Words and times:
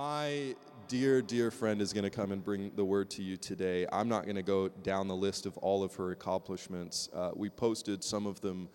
my 0.00 0.54
dear, 0.88 1.20
dear 1.20 1.50
friend 1.50 1.82
is 1.82 1.92
going 1.92 2.04
to 2.04 2.10
come 2.10 2.32
and 2.32 2.42
bring 2.42 2.72
the 2.74 2.82
word 2.82 3.10
to 3.10 3.22
you 3.22 3.36
today. 3.36 3.86
I'm 3.92 4.08
not 4.08 4.24
going 4.24 4.36
to 4.36 4.42
go 4.42 4.68
down 4.68 5.08
the 5.08 5.14
list 5.14 5.44
of 5.44 5.58
all 5.58 5.84
of 5.84 5.94
her 5.96 6.12
accomplishments. 6.12 7.10
Uh, 7.12 7.32
we 7.36 7.50
posted 7.50 8.02
some 8.02 8.26
of 8.26 8.40
them 8.40 8.70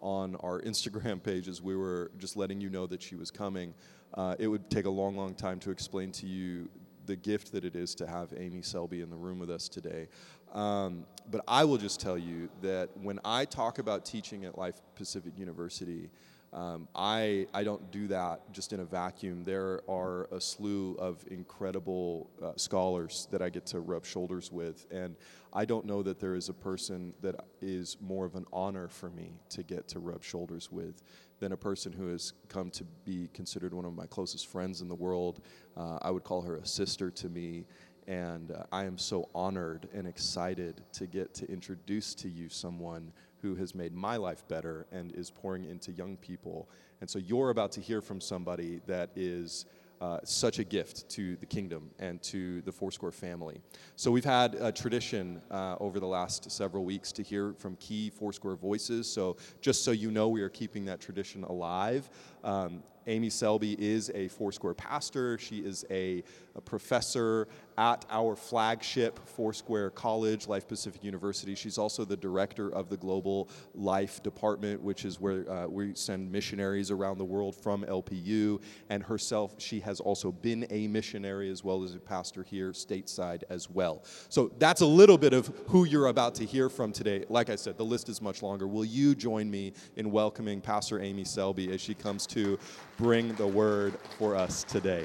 on 0.00 0.34
our 0.40 0.60
Instagram 0.62 1.22
pages. 1.22 1.62
We 1.62 1.76
were 1.76 2.10
just 2.18 2.36
letting 2.36 2.60
you 2.60 2.70
know 2.70 2.88
that 2.88 3.00
she 3.00 3.14
was 3.14 3.30
coming. 3.30 3.72
Uh, 4.14 4.34
it 4.40 4.48
would 4.48 4.68
take 4.68 4.86
a 4.86 4.90
long, 4.90 5.16
long 5.16 5.36
time 5.36 5.60
to 5.60 5.70
explain 5.70 6.10
to 6.10 6.26
you 6.26 6.68
the 7.06 7.14
gift 7.14 7.52
that 7.52 7.64
it 7.64 7.76
is 7.76 7.94
to 7.94 8.06
have 8.08 8.34
Amy 8.36 8.62
Selby 8.62 9.00
in 9.00 9.10
the 9.10 9.16
room 9.16 9.38
with 9.38 9.50
us 9.50 9.68
today. 9.68 10.08
Um, 10.52 11.06
but 11.30 11.42
I 11.46 11.62
will 11.62 11.78
just 11.78 12.00
tell 12.00 12.18
you 12.18 12.48
that 12.62 12.90
when 13.00 13.20
I 13.24 13.44
talk 13.44 13.78
about 13.78 14.04
teaching 14.04 14.44
at 14.44 14.58
Life 14.58 14.82
Pacific 14.96 15.38
University, 15.38 16.10
um, 16.54 16.86
I, 16.94 17.48
I 17.52 17.64
don't 17.64 17.90
do 17.90 18.06
that 18.08 18.52
just 18.52 18.72
in 18.72 18.78
a 18.78 18.84
vacuum. 18.84 19.42
There 19.42 19.80
are 19.88 20.28
a 20.30 20.40
slew 20.40 20.94
of 21.00 21.24
incredible 21.28 22.30
uh, 22.40 22.52
scholars 22.54 23.26
that 23.32 23.42
I 23.42 23.50
get 23.50 23.66
to 23.66 23.80
rub 23.80 24.06
shoulders 24.06 24.52
with, 24.52 24.86
and 24.92 25.16
I 25.52 25.64
don't 25.64 25.84
know 25.84 26.04
that 26.04 26.20
there 26.20 26.36
is 26.36 26.48
a 26.48 26.52
person 26.52 27.12
that 27.22 27.34
is 27.60 27.96
more 28.00 28.24
of 28.24 28.36
an 28.36 28.46
honor 28.52 28.86
for 28.86 29.10
me 29.10 29.32
to 29.50 29.64
get 29.64 29.88
to 29.88 29.98
rub 29.98 30.22
shoulders 30.22 30.70
with 30.70 31.02
than 31.40 31.50
a 31.50 31.56
person 31.56 31.92
who 31.92 32.06
has 32.06 32.32
come 32.48 32.70
to 32.70 32.84
be 33.04 33.28
considered 33.34 33.74
one 33.74 33.84
of 33.84 33.92
my 33.92 34.06
closest 34.06 34.46
friends 34.46 34.80
in 34.80 34.88
the 34.88 34.94
world. 34.94 35.40
Uh, 35.76 35.98
I 36.02 36.12
would 36.12 36.22
call 36.22 36.40
her 36.42 36.56
a 36.56 36.66
sister 36.66 37.10
to 37.10 37.28
me, 37.28 37.66
and 38.06 38.52
uh, 38.52 38.62
I 38.70 38.84
am 38.84 38.96
so 38.96 39.28
honored 39.34 39.88
and 39.92 40.06
excited 40.06 40.82
to 40.92 41.06
get 41.08 41.34
to 41.34 41.50
introduce 41.50 42.14
to 42.14 42.28
you 42.28 42.48
someone 42.48 43.12
who 43.44 43.54
has 43.54 43.74
made 43.74 43.92
my 43.92 44.16
life 44.16 44.42
better 44.48 44.86
and 44.90 45.12
is 45.12 45.30
pouring 45.30 45.66
into 45.66 45.92
young 45.92 46.16
people. 46.16 46.66
And 47.02 47.10
so 47.10 47.18
you're 47.18 47.50
about 47.50 47.72
to 47.72 47.80
hear 47.82 48.00
from 48.00 48.18
somebody 48.18 48.80
that 48.86 49.10
is 49.14 49.66
uh, 50.00 50.18
such 50.24 50.58
a 50.58 50.64
gift 50.64 51.06
to 51.10 51.36
the 51.36 51.46
kingdom 51.46 51.90
and 51.98 52.22
to 52.22 52.62
the 52.62 52.72
Foursquare 52.72 53.12
family. 53.12 53.60
So 53.96 54.10
we've 54.10 54.24
had 54.24 54.54
a 54.54 54.72
tradition 54.72 55.42
uh, 55.50 55.76
over 55.78 56.00
the 56.00 56.06
last 56.06 56.50
several 56.50 56.86
weeks 56.86 57.12
to 57.12 57.22
hear 57.22 57.52
from 57.58 57.76
key 57.76 58.08
Foursquare 58.08 58.56
voices. 58.56 59.06
So 59.06 59.36
just 59.60 59.84
so 59.84 59.90
you 59.90 60.10
know, 60.10 60.28
we 60.28 60.40
are 60.40 60.48
keeping 60.48 60.86
that 60.86 61.00
tradition 61.00 61.44
alive. 61.44 62.08
Um, 62.42 62.82
Amy 63.06 63.28
Selby 63.28 63.76
is 63.78 64.10
a 64.14 64.28
Foursquare 64.28 64.74
pastor. 64.74 65.36
She 65.36 65.58
is 65.58 65.84
a, 65.90 66.24
a, 66.54 66.60
professor 66.60 67.48
at 67.76 68.04
our 68.10 68.36
flagship 68.36 69.18
Foursquare 69.28 69.90
College, 69.90 70.46
Life 70.46 70.68
Pacific 70.68 71.02
University. 71.02 71.54
She's 71.54 71.76
also 71.76 72.04
the 72.04 72.16
director 72.16 72.72
of 72.72 72.88
the 72.88 72.96
Global 72.96 73.48
Life 73.74 74.22
Department, 74.22 74.80
which 74.80 75.04
is 75.04 75.20
where 75.20 75.50
uh, 75.50 75.66
we 75.66 75.94
send 75.94 76.30
missionaries 76.30 76.90
around 76.90 77.18
the 77.18 77.24
world 77.24 77.56
from 77.56 77.84
LPU. 77.84 78.60
And 78.90 79.02
herself, 79.02 79.54
she 79.58 79.80
has 79.80 80.00
also 80.00 80.30
been 80.30 80.66
a 80.70 80.86
missionary 80.88 81.50
as 81.50 81.64
well 81.64 81.82
as 81.82 81.94
a 81.94 81.98
pastor 81.98 82.44
here 82.44 82.70
stateside 82.70 83.42
as 83.50 83.68
well. 83.68 84.04
So 84.28 84.52
that's 84.58 84.80
a 84.80 84.86
little 84.86 85.18
bit 85.18 85.32
of 85.32 85.52
who 85.66 85.84
you're 85.84 86.06
about 86.06 86.34
to 86.36 86.44
hear 86.44 86.68
from 86.68 86.92
today. 86.92 87.24
Like 87.28 87.50
I 87.50 87.56
said, 87.56 87.76
the 87.76 87.84
list 87.84 88.08
is 88.08 88.22
much 88.22 88.42
longer. 88.42 88.68
Will 88.68 88.84
you 88.84 89.14
join 89.14 89.50
me 89.50 89.72
in 89.96 90.10
welcoming 90.10 90.60
Pastor 90.60 91.00
Amy 91.00 91.24
Selby 91.24 91.72
as 91.72 91.80
she 91.80 91.94
comes 91.94 92.26
to 92.28 92.58
bring 92.96 93.34
the 93.34 93.46
word 93.46 93.94
for 94.18 94.36
us 94.36 94.64
today. 94.64 95.04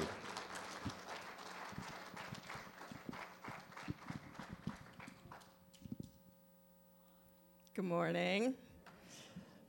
Good 7.79 7.85
morning. 7.85 8.55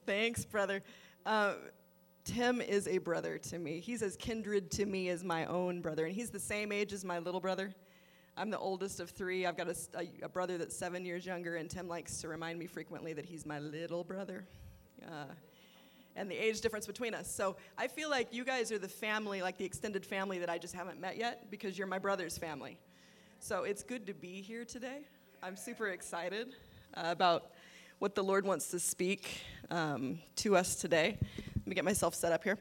Thanks, 0.04 0.44
brother. 0.44 0.82
Uh, 1.24 1.54
Tim 2.24 2.60
is 2.60 2.88
a 2.88 2.98
brother 2.98 3.38
to 3.38 3.56
me. 3.56 3.78
He's 3.78 4.02
as 4.02 4.16
kindred 4.16 4.68
to 4.72 4.84
me 4.84 5.10
as 5.10 5.22
my 5.22 5.46
own 5.46 5.80
brother, 5.80 6.06
and 6.06 6.12
he's 6.12 6.28
the 6.28 6.40
same 6.40 6.72
age 6.72 6.92
as 6.92 7.04
my 7.04 7.20
little 7.20 7.38
brother. 7.38 7.72
I'm 8.36 8.50
the 8.50 8.58
oldest 8.58 8.98
of 8.98 9.10
three. 9.10 9.46
I've 9.46 9.56
got 9.56 9.68
a, 9.68 9.76
a, 9.94 10.08
a 10.24 10.28
brother 10.28 10.58
that's 10.58 10.76
seven 10.76 11.04
years 11.04 11.24
younger, 11.24 11.54
and 11.54 11.70
Tim 11.70 11.86
likes 11.86 12.20
to 12.22 12.26
remind 12.26 12.58
me 12.58 12.66
frequently 12.66 13.12
that 13.12 13.24
he's 13.24 13.46
my 13.46 13.60
little 13.60 14.02
brother. 14.02 14.44
Uh, 15.06 15.26
and 16.16 16.28
the 16.28 16.34
age 16.34 16.60
difference 16.60 16.88
between 16.88 17.14
us. 17.14 17.32
So 17.32 17.54
I 17.78 17.86
feel 17.86 18.10
like 18.10 18.34
you 18.34 18.44
guys 18.44 18.72
are 18.72 18.78
the 18.80 18.88
family, 18.88 19.40
like 19.40 19.56
the 19.56 19.64
extended 19.64 20.04
family 20.04 20.40
that 20.40 20.50
I 20.50 20.58
just 20.58 20.74
haven't 20.74 21.00
met 21.00 21.16
yet 21.16 21.48
because 21.48 21.78
you're 21.78 21.86
my 21.86 22.00
brother's 22.00 22.36
family. 22.36 22.76
So 23.38 23.62
it's 23.62 23.84
good 23.84 24.04
to 24.08 24.14
be 24.14 24.42
here 24.42 24.64
today. 24.64 25.02
I'm 25.44 25.54
super 25.54 25.90
excited 25.90 26.56
uh, 26.94 27.02
about 27.04 27.52
what 28.00 28.14
the 28.14 28.24
Lord 28.24 28.46
wants 28.46 28.68
to 28.68 28.80
speak 28.80 29.42
um, 29.70 30.18
to 30.36 30.56
us 30.56 30.74
today. 30.74 31.18
Let 31.20 31.66
me 31.66 31.74
get 31.74 31.84
myself 31.84 32.14
set 32.14 32.32
up 32.32 32.42
here. 32.42 32.56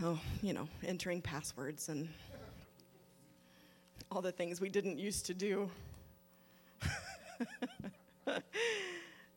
Oh, 0.00 0.20
you 0.42 0.52
know, 0.52 0.68
entering 0.86 1.20
passwords 1.20 1.88
and 1.88 2.08
all 4.12 4.22
the 4.22 4.30
things 4.30 4.60
we 4.60 4.68
didn't 4.68 5.00
used 5.00 5.26
to 5.26 5.34
do. 5.34 5.68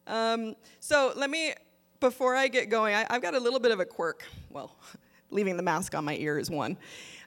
um, 0.08 0.56
so 0.80 1.14
let 1.16 1.32
me 1.32 1.56
before 2.00 2.36
I 2.36 2.48
get 2.48 2.70
going, 2.70 2.94
I, 2.94 3.08
have 3.10 3.24
got 3.24 3.34
a 3.34 3.40
little 3.40 3.60
bit 3.60 3.72
of 3.72 3.80
a 3.80 3.86
quirk. 3.86 4.24
Well, 4.52 4.76
leaving 5.32 5.58
the 5.58 5.64
mask 5.64 5.96
on 5.96 6.06
my 6.06 6.16
ear 6.16 6.38
is 6.38 6.52
one. 6.52 6.78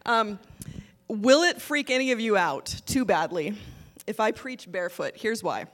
Um, 0.06 0.38
will 1.08 1.42
it 1.42 1.60
freak 1.60 1.90
any 1.90 2.12
of 2.12 2.20
you 2.20 2.36
out 2.36 2.66
too 2.86 3.04
badly 3.04 3.54
if 4.06 4.20
I 4.20 4.30
preach 4.30 4.70
barefoot? 4.70 5.14
Here's 5.16 5.42
why. 5.42 5.66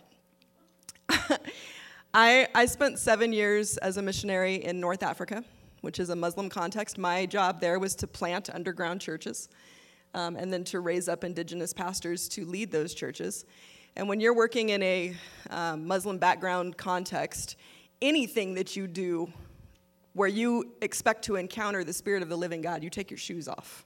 I, 2.15 2.49
I 2.55 2.66
spent 2.66 2.99
seven 2.99 3.33
years 3.33 3.77
as 3.78 3.97
a 3.97 4.03
missionary 4.03 4.56
in 4.56 4.81
North 4.81 5.03
Africa, 5.03 5.44
which 5.81 5.99
is 5.99 6.11
a 6.11 6.16
Muslim 6.16 6.49
context. 6.49 6.99
My 6.99 7.27
job 7.27 7.61
there 7.61 7.78
was 7.78 7.94
to 7.97 8.06
plant 8.06 8.50
underground 8.50 9.00
churches 9.00 9.49
um, 10.15 10.37
and 10.37 10.53
then 10.53 10.65
to 10.65 10.81
raise 10.81 11.09
up 11.09 11.25
indigenous 11.25 11.72
pastors 11.72 12.28
to 12.31 12.44
lead 12.44 12.71
those 12.71 12.94
churches. 12.94 13.44
And 13.97 14.09
when 14.09 14.21
you're 14.21 14.34
working 14.34 14.71
in 14.71 14.83
a 14.83 15.15
um, 15.50 15.87
Muslim 15.87 16.19
background 16.19 16.77
context, 16.77 17.56
anything 18.00 18.55
that 18.55 18.77
you 18.77 18.87
do 18.87 19.33
where 20.15 20.28
you 20.28 20.72
expect 20.83 21.25
to 21.25 21.37
encounter 21.37 21.84
the 21.84 21.93
Spirit 21.93 22.22
of 22.22 22.28
the 22.28 22.37
living 22.37 22.62
God, 22.62 22.83
you 22.83 22.91
take 22.91 23.11
your 23.11 23.19
shoes 23.19 23.49
off. 23.49 23.84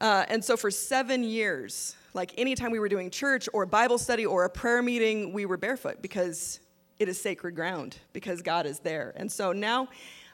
Uh, 0.00 0.24
and 0.28 0.44
so 0.44 0.56
for 0.56 0.70
seven 0.70 1.24
years, 1.24 1.96
like 2.14 2.32
anytime 2.38 2.70
we 2.70 2.78
were 2.78 2.88
doing 2.88 3.10
church 3.10 3.48
or 3.52 3.66
Bible 3.66 3.98
study 3.98 4.24
or 4.24 4.44
a 4.44 4.50
prayer 4.50 4.82
meeting, 4.82 5.32
we 5.32 5.46
were 5.46 5.56
barefoot 5.56 6.00
because 6.00 6.60
it 6.98 7.08
is 7.08 7.20
sacred 7.20 7.54
ground, 7.54 7.98
because 8.12 8.40
God 8.40 8.66
is 8.66 8.78
there. 8.78 9.12
And 9.16 9.30
so 9.30 9.52
now 9.52 9.88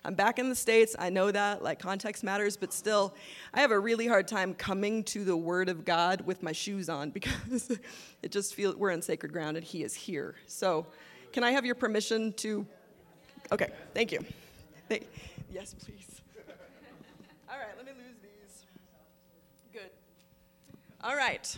I'm 0.05 0.15
back 0.15 0.39
in 0.39 0.49
the 0.49 0.55
States. 0.55 0.95
I 0.99 1.11
know 1.11 1.31
that, 1.31 1.63
like, 1.63 1.79
context 1.79 2.25
matters, 2.25 2.57
but 2.57 2.73
still, 2.73 3.15
I 3.53 3.61
have 3.61 3.71
a 3.71 3.79
really 3.79 4.07
hard 4.07 4.29
time 4.29 4.55
coming 4.55 5.05
to 5.05 5.25
the 5.25 5.37
Word 5.37 5.69
of 5.69 5.85
God 5.85 6.23
with 6.23 6.43
my 6.43 6.53
shoes 6.53 6.89
on 6.89 7.11
because 7.19 7.79
it 8.23 8.31
just 8.31 8.55
feels 8.55 8.77
we're 8.77 8.91
in 8.91 9.03
sacred 9.03 9.33
ground 9.33 9.57
and 9.57 9.65
He 9.65 9.83
is 9.83 9.95
here. 9.95 10.37
So, 10.47 10.87
can 11.33 11.45
I 11.45 11.53
have 11.53 11.65
your 11.65 11.75
permission 11.75 12.33
to? 12.35 12.67
Okay, 13.53 13.69
thank 13.95 14.13
you. 14.13 14.21
Thank, 14.89 15.07
yes, 15.53 15.75
please. 15.75 16.21
All 17.51 17.59
right, 17.59 17.77
let 17.77 17.87
me 17.87 17.93
lose 17.93 18.17
these. 18.23 18.65
Good. 19.73 19.91
All 21.03 21.17
right. 21.17 21.57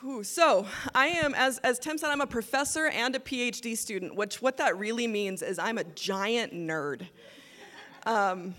Whew, 0.00 0.22
so 0.22 0.66
I 0.94 1.08
am, 1.08 1.34
as, 1.34 1.58
as 1.58 1.78
Tim 1.78 1.98
said, 1.98 2.10
I'm 2.10 2.20
a 2.20 2.26
professor 2.26 2.86
and 2.86 3.16
a 3.16 3.18
PhD 3.18 3.76
student, 3.76 4.14
which 4.14 4.40
what 4.40 4.56
that 4.58 4.78
really 4.78 5.06
means 5.06 5.42
is 5.42 5.58
I'm 5.58 5.78
a 5.78 5.84
giant 5.84 6.52
nerd. 6.52 7.08
Um, 8.06 8.54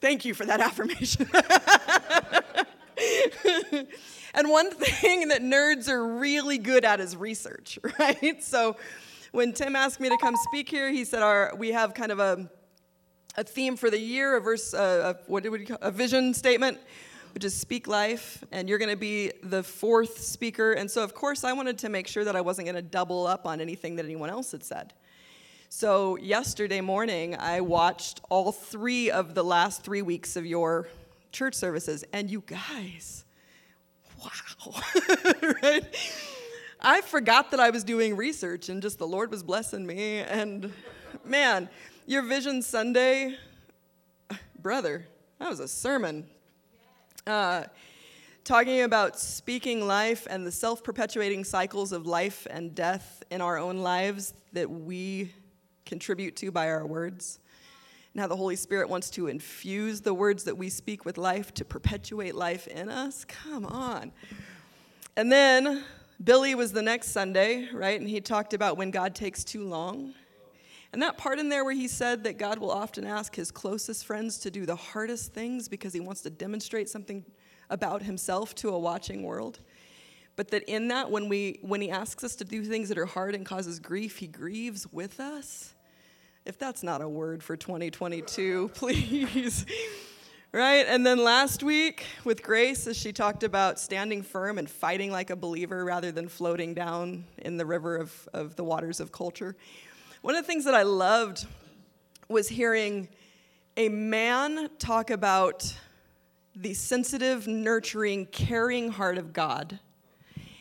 thank 0.00 0.24
you 0.24 0.34
for 0.34 0.44
that 0.44 0.60
affirmation. 0.60 1.28
And 4.34 4.48
one 4.48 4.70
thing 4.70 5.28
that 5.28 5.42
nerds 5.42 5.88
are 5.88 6.06
really 6.06 6.58
good 6.58 6.84
at 6.84 7.00
is 7.00 7.16
research, 7.16 7.78
right? 7.98 8.42
So 8.42 8.76
when 9.32 9.52
Tim 9.52 9.76
asked 9.76 10.00
me 10.00 10.08
to 10.08 10.16
come 10.18 10.34
speak 10.48 10.68
here, 10.68 10.90
he 10.90 11.04
said 11.04 11.22
our 11.22 11.54
we 11.56 11.72
have 11.72 11.94
kind 11.94 12.10
of 12.10 12.18
a 12.18 12.50
a 13.36 13.44
theme 13.44 13.76
for 13.76 13.90
the 13.90 13.98
year, 13.98 14.36
a 14.36 14.40
verse, 14.40 14.74
a, 14.74 15.18
what 15.26 15.42
did 15.42 15.50
we 15.50 15.64
call 15.64 15.78
a 15.80 15.90
vision 15.90 16.34
statement, 16.34 16.78
which 17.34 17.44
is 17.44 17.54
speak 17.54 17.86
life, 17.86 18.44
and 18.52 18.68
you're 18.68 18.78
going 18.78 18.90
to 18.90 18.96
be 18.96 19.32
the 19.42 19.62
fourth 19.62 20.20
speaker. 20.20 20.72
And 20.72 20.90
so, 20.90 21.02
of 21.02 21.14
course, 21.14 21.44
I 21.44 21.52
wanted 21.52 21.78
to 21.78 21.88
make 21.88 22.06
sure 22.06 22.24
that 22.24 22.36
I 22.36 22.40
wasn't 22.40 22.66
going 22.66 22.76
to 22.76 22.82
double 22.82 23.26
up 23.26 23.46
on 23.46 23.60
anything 23.60 23.96
that 23.96 24.04
anyone 24.04 24.30
else 24.30 24.52
had 24.52 24.64
said. 24.64 24.92
So 25.68 26.16
yesterday 26.16 26.80
morning, 26.80 27.34
I 27.36 27.62
watched 27.62 28.20
all 28.28 28.52
three 28.52 29.10
of 29.10 29.34
the 29.34 29.42
last 29.42 29.82
three 29.82 30.02
weeks 30.02 30.36
of 30.36 30.44
your 30.44 30.88
church 31.30 31.54
services, 31.54 32.04
and 32.12 32.30
you 32.30 32.42
guys 32.46 33.24
wow, 34.22 34.80
right? 35.62 35.84
I 36.80 37.00
forgot 37.00 37.50
that 37.52 37.60
I 37.60 37.70
was 37.70 37.84
doing 37.84 38.16
research 38.16 38.68
and 38.68 38.82
just 38.82 38.98
the 38.98 39.06
Lord 39.06 39.30
was 39.30 39.42
blessing 39.42 39.86
me. 39.86 40.18
And 40.18 40.72
man, 41.24 41.68
your 42.06 42.22
Vision 42.22 42.62
Sunday, 42.62 43.36
brother, 44.60 45.06
that 45.38 45.48
was 45.48 45.60
a 45.60 45.68
sermon. 45.68 46.26
Uh, 47.26 47.64
talking 48.44 48.82
about 48.82 49.18
speaking 49.18 49.86
life 49.86 50.26
and 50.28 50.46
the 50.46 50.50
self 50.50 50.82
perpetuating 50.82 51.44
cycles 51.44 51.92
of 51.92 52.06
life 52.06 52.46
and 52.50 52.74
death 52.74 53.22
in 53.30 53.40
our 53.40 53.58
own 53.58 53.78
lives 53.78 54.34
that 54.52 54.68
we 54.68 55.32
contribute 55.86 56.34
to 56.36 56.50
by 56.50 56.68
our 56.68 56.86
words. 56.86 57.38
and 58.12 58.20
how 58.20 58.26
the 58.26 58.36
Holy 58.36 58.56
Spirit 58.56 58.88
wants 58.88 59.08
to 59.10 59.28
infuse 59.28 60.00
the 60.00 60.12
words 60.12 60.44
that 60.44 60.58
we 60.58 60.68
speak 60.68 61.04
with 61.04 61.16
life 61.16 61.54
to 61.54 61.64
perpetuate 61.64 62.34
life 62.34 62.66
in 62.66 62.88
us. 62.88 63.24
Come 63.24 63.64
on. 63.66 64.12
And 65.16 65.30
then 65.30 65.84
Billy 66.22 66.54
was 66.54 66.72
the 66.72 66.82
next 66.82 67.08
Sunday, 67.08 67.68
right? 67.72 67.98
And 67.98 68.08
he 68.08 68.20
talked 68.20 68.52
about 68.52 68.76
when 68.76 68.90
God 68.90 69.14
takes 69.14 69.44
too 69.44 69.64
long. 69.64 70.14
And 70.92 71.00
that 71.00 71.16
part 71.16 71.38
in 71.38 71.48
there 71.48 71.64
where 71.64 71.74
he 71.74 71.88
said 71.88 72.24
that 72.24 72.36
God 72.38 72.58
will 72.58 72.70
often 72.70 73.06
ask 73.06 73.34
his 73.34 73.50
closest 73.50 74.04
friends 74.04 74.38
to 74.38 74.50
do 74.50 74.66
the 74.66 74.76
hardest 74.76 75.32
things 75.32 75.66
because 75.68 75.94
he 75.94 76.00
wants 76.00 76.20
to 76.22 76.30
demonstrate 76.30 76.88
something 76.88 77.24
about 77.70 78.02
himself 78.02 78.54
to 78.56 78.68
a 78.68 78.78
watching 78.78 79.22
world. 79.22 79.60
But 80.36 80.48
that 80.48 80.64
in 80.64 80.88
that, 80.88 81.10
when, 81.10 81.28
we, 81.28 81.58
when 81.62 81.80
he 81.80 81.90
asks 81.90 82.24
us 82.24 82.36
to 82.36 82.44
do 82.44 82.64
things 82.64 82.88
that 82.90 82.98
are 82.98 83.06
hard 83.06 83.34
and 83.34 83.44
causes 83.44 83.78
grief, 83.78 84.18
he 84.18 84.26
grieves 84.26 84.86
with 84.92 85.18
us. 85.18 85.74
If 86.44 86.58
that's 86.58 86.82
not 86.82 87.00
a 87.00 87.08
word 87.08 87.42
for 87.42 87.56
2022, 87.56 88.68
please. 88.74 89.64
right? 90.52 90.86
And 90.86 91.06
then 91.06 91.24
last 91.24 91.62
week 91.62 92.04
with 92.24 92.42
Grace, 92.42 92.86
as 92.86 92.96
she 92.98 93.12
talked 93.12 93.44
about 93.44 93.78
standing 93.78 94.22
firm 94.22 94.58
and 94.58 94.68
fighting 94.68 95.10
like 95.10 95.30
a 95.30 95.36
believer 95.36 95.84
rather 95.84 96.12
than 96.12 96.28
floating 96.28 96.74
down 96.74 97.24
in 97.38 97.56
the 97.56 97.64
river 97.64 97.96
of, 97.96 98.28
of 98.34 98.56
the 98.56 98.64
waters 98.64 99.00
of 99.00 99.12
culture. 99.12 99.56
One 100.22 100.36
of 100.36 100.44
the 100.44 100.46
things 100.46 100.66
that 100.66 100.74
I 100.74 100.84
loved 100.84 101.46
was 102.28 102.46
hearing 102.46 103.08
a 103.76 103.88
man 103.88 104.70
talk 104.78 105.10
about 105.10 105.76
the 106.54 106.74
sensitive, 106.74 107.48
nurturing, 107.48 108.26
caring 108.26 108.92
heart 108.92 109.18
of 109.18 109.32
God, 109.32 109.80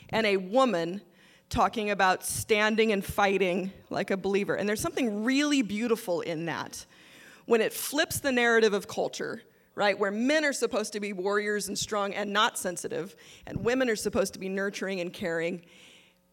and 0.09 0.25
a 0.25 0.37
woman 0.37 1.01
talking 1.49 1.91
about 1.91 2.25
standing 2.25 2.91
and 2.91 3.05
fighting 3.05 3.71
like 3.91 4.09
a 4.09 4.17
believer. 4.17 4.55
And 4.55 4.67
there's 4.67 4.81
something 4.81 5.23
really 5.23 5.61
beautiful 5.61 6.21
in 6.21 6.47
that 6.47 6.83
when 7.45 7.61
it 7.61 7.71
flips 7.71 8.19
the 8.19 8.31
narrative 8.31 8.73
of 8.73 8.87
culture, 8.87 9.43
right? 9.75 9.97
Where 9.97 10.09
men 10.09 10.43
are 10.43 10.53
supposed 10.53 10.91
to 10.93 10.99
be 10.99 11.13
warriors 11.13 11.67
and 11.67 11.77
strong 11.77 12.15
and 12.15 12.33
not 12.33 12.57
sensitive, 12.57 13.15
and 13.45 13.63
women 13.63 13.91
are 13.91 13.95
supposed 13.95 14.33
to 14.33 14.39
be 14.39 14.49
nurturing 14.49 15.01
and 15.01 15.13
caring. 15.13 15.61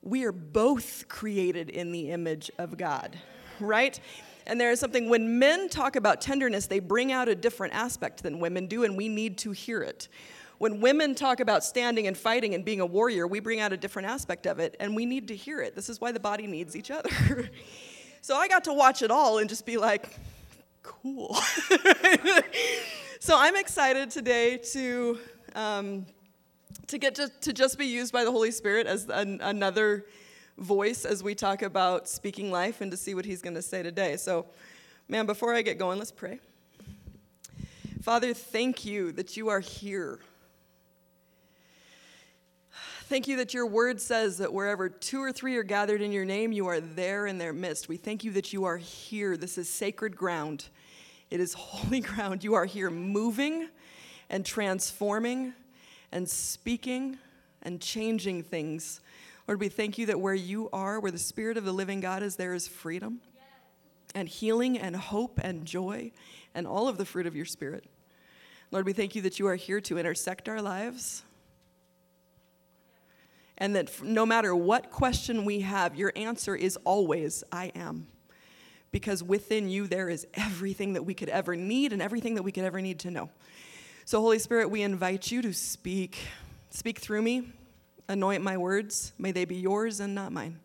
We 0.03 0.25
are 0.25 0.33
both 0.33 1.09
created 1.09 1.71
in 1.71 1.93
the 1.93 2.11
image 2.11 2.51
of 2.59 2.77
God, 2.77 3.19
right? 3.61 3.99
And 4.47 4.61
there 4.61 4.71
is 4.71 4.81
something, 4.81 5.11
when 5.11 5.39
men 5.39 5.69
talk 5.69 5.97
about 5.97 6.21
tenderness, 6.21 6.67
they 6.67 6.79
bring 6.79 7.13
out 7.13 7.29
a 7.29 7.35
different 7.35 7.75
aspect 7.75 8.23
than 8.23 8.41
women 8.41 8.67
do, 8.67 8.85
and 8.85 8.97
we 8.97 9.09
need 9.09 9.37
to 9.39 9.51
hear 9.51 9.83
it. 9.83 10.09
When 10.59 10.81
women 10.81 11.15
talk 11.15 11.41
about 11.41 11.63
standing 11.63 12.07
and 12.07 12.17
fighting 12.17 12.55
and 12.55 12.65
being 12.65 12.81
a 12.81 12.87
warrior, 12.87 13.27
we 13.27 13.41
bring 13.41 13.61
out 13.61 13.73
a 13.73 13.77
different 13.77 14.09
aspect 14.09 14.47
of 14.47 14.59
it, 14.59 14.77
and 14.81 14.97
we 14.97 15.05
need 15.05 15.29
to 15.29 15.37
hear 15.37 15.61
it. 15.61 15.75
This 15.75 15.89
is 15.89 16.01
why 16.01 16.13
the 16.13 16.21
body 16.21 16.47
needs 16.47 16.75
each 16.75 16.91
other. 16.91 17.11
so 18.23 18.37
I 18.37 18.49
got 18.49 18.65
to 18.65 18.73
watch 18.73 19.03
it 19.03 19.11
all 19.11 19.39
and 19.39 19.49
just 19.49 19.67
be 19.67 19.77
like, 19.77 20.19
cool. 20.83 21.37
so 23.21 23.37
I'm 23.37 23.57
excited 23.57 24.11
today 24.11 24.57
to. 24.73 25.19
Um, 25.55 26.07
to 26.89 26.99
get 26.99 27.15
to, 27.17 27.29
to 27.29 27.53
just 27.53 27.79
be 27.79 27.87
used 27.87 28.13
by 28.13 28.25
the 28.25 28.33
Holy 28.33 28.51
Spirit 28.51 28.87
as 28.87 29.09
an, 29.09 29.41
another 29.43 30.07
voice 30.57 31.05
as 31.05 31.23
we 31.23 31.35
talk 31.35 31.63
about 31.63 32.09
speaking 32.09 32.51
life 32.51 32.81
and 32.81 32.91
to 32.91 32.97
see 32.97 33.15
what 33.15 33.25
he's 33.25 33.43
going 33.43 33.55
to 33.55 33.63
say 33.63 33.83
today. 33.83 34.17
So, 34.17 34.47
man, 35.09 35.27
before 35.27 35.55
I 35.55 35.63
get 35.63 35.79
going, 35.79 35.99
let's 35.99 36.11
pray. 36.11 36.41
Father, 38.03 38.33
thank 38.33 38.85
you 38.85 39.13
that 39.13 39.37
you 39.37 39.49
are 39.49 39.61
here. 39.61 40.19
Thank 43.05 43.29
you 43.29 43.37
that 43.37 43.55
your 43.55 43.67
word 43.67 44.01
says 44.01 44.39
that 44.39 44.53
wherever 44.53 44.89
two 44.89 45.23
or 45.23 45.33
three 45.33 45.57
are 45.57 45.63
gathered 45.63 46.03
in 46.03 46.13
your 46.13 46.25
name, 46.25 46.53
you 46.53 46.67
are 46.67 46.81
there 46.81 47.27
in 47.27 47.39
their 47.39 47.53
midst. 47.53 47.89
We 47.89 47.97
thank 47.97 48.25
you 48.25 48.33
that 48.33 48.53
you 48.53 48.65
are 48.65 48.77
here. 48.77 49.37
This 49.37 49.59
is 49.59 49.69
sacred 49.69 50.17
ground, 50.17 50.69
it 51.31 51.41
is 51.41 51.53
holy 51.53 52.01
ground. 52.01 52.45
You 52.45 52.55
are 52.55 52.65
here 52.65 52.91
moving 52.91 53.69
and 54.31 54.45
transforming 54.45 55.53
and 56.13 56.29
speaking 56.29 57.19
and 57.63 57.81
changing 57.81 58.43
things 58.43 59.01
Lord, 59.49 59.61
we 59.61 59.71
thank 59.71 59.97
you 59.97 60.05
that 60.07 60.21
where 60.21 60.35
you 60.35 60.69
are, 60.75 61.01
where 61.01 61.11
the 61.11 61.19
Spirit 61.19 61.57
of 61.57 61.65
the 61.65 61.73
living 61.73 62.01
God 62.01 62.23
is, 62.23 62.37
there 62.37 62.53
is 62.53 62.69
freedom 62.69 63.21
and 64.15 64.29
healing 64.29 64.79
and 64.79 64.95
hope 64.95 65.41
and 65.43 65.65
joy 65.65 66.13
and 66.55 66.67
all 66.67 66.87
of 66.87 66.99
the 66.99 67.07
fruit 67.07 67.27
of 67.27 67.35
your 67.35 67.47
Spirit. 67.47 67.85
Lord, 68.71 68.85
we 68.85 68.93
thank 68.93 69.15
you 69.15 69.23
that 69.23 69.39
you 69.39 69.47
are 69.47 69.55
here 69.55 69.81
to 69.81 69.97
intersect 69.97 70.51
our 70.51 70.61
lives. 70.61 71.23
And 73.57 73.75
that 73.75 74.03
no 74.03 74.27
matter 74.27 74.55
what 74.55 74.91
question 74.91 75.47
we 75.47 75.61
have, 75.61 75.97
your 75.97 76.13
answer 76.15 76.55
is 76.55 76.77
always, 76.85 77.43
I 77.51 77.73
am. 77.75 78.07
Because 78.91 79.23
within 79.23 79.71
you, 79.71 79.87
there 79.87 80.11
is 80.11 80.27
everything 80.35 80.93
that 80.93 81.05
we 81.05 81.15
could 81.15 81.31
ever 81.31 81.57
need 81.57 81.95
and 81.95 82.03
everything 82.03 82.35
that 82.35 82.43
we 82.43 82.53
could 82.53 82.65
ever 82.65 82.83
need 82.83 82.99
to 83.01 83.11
know. 83.11 83.31
So, 84.09 84.23
Holy 84.23 84.39
Spirit, 84.39 84.71
we 84.71 84.81
invite 84.81 85.31
you 85.31 85.43
to 85.43 85.53
speak. 85.53 86.17
Speak 86.71 86.99
through 86.99 87.21
me. 87.21 87.53
Anoint 88.09 88.43
my 88.43 88.57
words. 88.57 89.13
May 89.19 89.33
they 89.33 89.45
be 89.45 89.57
yours 89.57 90.01
and 90.01 90.15
not 90.15 90.33
mine. 90.33 90.61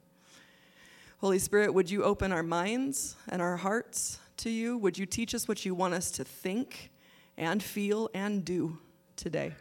Holy 1.18 1.40
Spirit, 1.40 1.74
would 1.74 1.92
you 1.92 2.06
open 2.06 2.32
our 2.32 2.42
minds 2.42 3.18
and 3.28 3.42
our 3.42 3.58
hearts 3.58 4.20
to 4.38 4.50
you? 4.50 4.78
Would 4.78 4.98
you 4.98 5.06
teach 5.06 5.36
us 5.36 5.46
what 5.46 5.66
you 5.66 5.76
want 5.76 5.94
us 5.94 6.10
to 6.12 6.24
think 6.24 6.90
and 7.36 7.62
feel 7.62 8.10
and 8.14 8.46
do 8.46 8.78
today? 9.18 9.52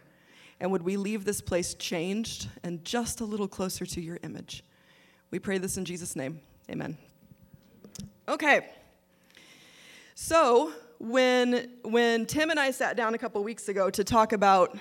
And 0.60 0.70
would 0.70 0.84
we 0.84 0.96
leave 0.96 1.24
this 1.24 1.40
place 1.40 1.74
changed 1.74 2.50
and 2.62 2.84
just 2.84 3.20
a 3.20 3.24
little 3.24 3.48
closer 3.48 3.84
to 3.84 4.00
your 4.00 4.20
image? 4.22 4.62
We 5.32 5.40
pray 5.40 5.58
this 5.58 5.76
in 5.76 5.84
Jesus' 5.84 6.14
name. 6.14 6.40
Amen. 6.70 6.96
Okay. 8.28 8.64
So, 10.14 10.72
when, 11.02 11.68
when 11.82 12.26
Tim 12.26 12.50
and 12.50 12.60
I 12.60 12.70
sat 12.70 12.96
down 12.96 13.14
a 13.14 13.18
couple 13.18 13.42
weeks 13.42 13.68
ago 13.68 13.90
to 13.90 14.04
talk 14.04 14.32
about 14.32 14.78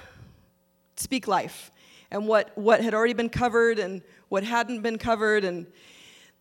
Speak 0.95 1.27
Life, 1.27 1.71
and 2.11 2.27
what, 2.27 2.55
what 2.55 2.83
had 2.83 2.93
already 2.93 3.13
been 3.13 3.29
covered 3.29 3.79
and 3.79 4.01
what 4.29 4.43
hadn't 4.43 4.81
been 4.81 4.97
covered. 4.97 5.43
And 5.43 5.65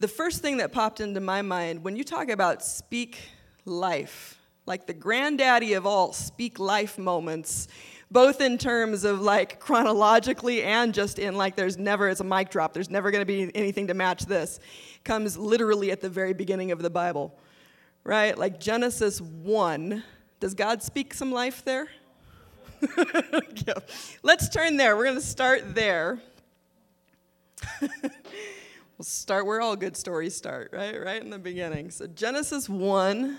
the 0.00 0.09
first 0.09 0.43
thing 0.43 0.59
that 0.59 0.73
popped 0.73 1.00
into 1.00 1.21
my 1.21 1.43
mind 1.43 1.85
when 1.85 1.97
you 1.97 2.05
talk 2.05 2.29
about 2.29 2.62
speak 2.62 3.19
life, 3.65 4.38
like 4.67 4.87
the 4.87 4.93
granddaddy 4.93 5.75
of 5.75 5.87
all 5.87 6.12
speak 6.12 6.59
life 6.59 6.99
moments, 6.99 7.69
both 8.11 8.41
in 8.41 8.59
terms 8.59 9.05
of 9.05 9.21
like 9.21 9.61
chronologically 9.61 10.65
and 10.65 10.93
just 10.93 11.19
in 11.19 11.37
like 11.37 11.55
there's 11.55 11.79
never, 11.79 12.09
it's 12.09 12.21
a 12.21 12.25
mic 12.25 12.50
drop, 12.50 12.75
there's 12.75 12.91
never 12.91 13.12
going 13.12 13.23
to 13.23 13.26
be 13.26 13.55
anything 13.55 13.87
to 13.87 13.94
match 13.94 14.26
this, 14.26 14.59
comes 15.05 15.38
literally 15.38 15.93
at 15.93 16.00
the 16.00 16.09
very 16.09 16.35
beginning 16.35 16.73
of 16.73 16.83
the 16.83 16.91
Bible, 16.91 17.38
right? 18.11 18.37
Like 18.37 18.59
Genesis 18.59 19.21
1. 19.21 20.03
Does 20.41 20.55
God 20.55 20.83
speak 20.83 21.15
some 21.15 21.31
life 21.31 21.65
there? 21.65 21.87
yeah. 22.99 23.75
Let's 24.25 24.49
turn 24.49 24.76
there. 24.76 24.97
We're 24.97 25.05
going 25.05 25.14
to 25.14 25.23
start 25.23 25.76
there. 25.76 26.19
we'll 27.81 27.90
start 29.02 29.47
where 29.47 29.61
all 29.61 29.76
good 29.76 29.97
stories 29.97 30.35
start, 30.35 30.71
right? 30.73 31.00
Right 31.00 31.23
in 31.23 31.31
the 31.31 31.38
beginning. 31.38 31.93
So, 31.93 32.09
Genesis 32.09 32.69
1. 32.69 33.38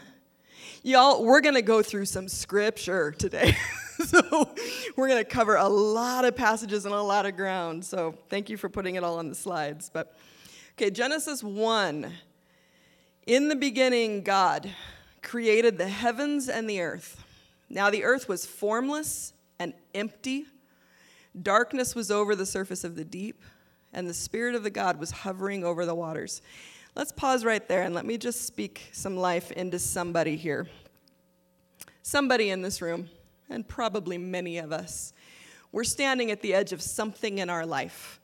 Y'all, 0.84 1.22
we're 1.25 1.42
going 1.42 1.56
to 1.56 1.62
go 1.62 1.84
through 1.84 2.06
some 2.06 2.30
scripture 2.30 3.12
today. 3.12 3.58
so, 4.06 4.56
we're 4.96 5.10
going 5.10 5.22
to 5.22 5.30
cover 5.30 5.58
a 5.58 5.68
lot 5.68 6.24
of 6.24 6.34
passages 6.38 6.86
and 6.86 6.94
a 6.94 7.01
lot 7.01 7.25
of 7.25 7.36
ground. 7.36 7.84
So, 7.84 8.16
thank 8.30 8.50
you 8.50 8.56
for 8.56 8.70
putting 8.70 8.96
it 8.96 9.04
all 9.04 9.20
on 9.20 9.28
the 9.28 9.36
slides. 9.36 9.92
But, 9.94 10.16
okay, 10.78 10.92
Genesis 10.92 11.44
1. 11.44 12.10
In 13.28 13.50
the 13.50 13.56
beginning, 13.56 14.24
God 14.24 14.72
created 15.22 15.78
the 15.78 15.88
heavens 15.88 16.50
and 16.50 16.68
the 16.68 16.82
earth. 16.82 17.24
Now 17.70 17.92
the 17.92 18.04
earth 18.04 18.28
was 18.28 18.48
formless 18.48 19.34
and 19.60 19.74
empty. 19.94 20.48
Darkness 21.40 21.94
was 21.94 22.10
over 22.10 22.36
the 22.36 22.48
surface 22.48 22.84
of 22.84 22.96
the 22.96 23.06
deep, 23.06 23.44
and 23.94 24.10
the 24.10 24.13
Spirit 24.13 24.56
of 24.56 24.63
the 24.63 24.72
God 24.72 25.00
was 25.00 25.12
hovering 25.12 25.63
over 25.63 25.86
the 25.86 25.94
waters. 25.94 26.42
Let's 26.96 27.12
pause 27.12 27.46
right 27.46 27.66
there 27.68 27.84
and 27.84 27.94
let 27.94 28.06
me 28.06 28.18
just 28.18 28.48
speak 28.48 28.90
some 28.92 29.16
life 29.16 29.51
into 29.51 29.78
somebody 29.78 30.36
here. 30.36 30.68
Somebody 32.01 32.50
in 32.50 32.63
this 32.63 32.82
room, 32.82 33.08
and 33.51 33.68
probably 33.68 34.18
many 34.18 34.58
of 34.58 34.72
us, 34.72 35.13
we're 35.72 35.84
standing 35.84 36.32
at 36.32 36.42
the 36.42 36.56
edge 36.56 36.74
of 36.74 36.82
something 36.82 37.38
in 37.38 37.51
our 37.51 37.68
life. 37.68 38.20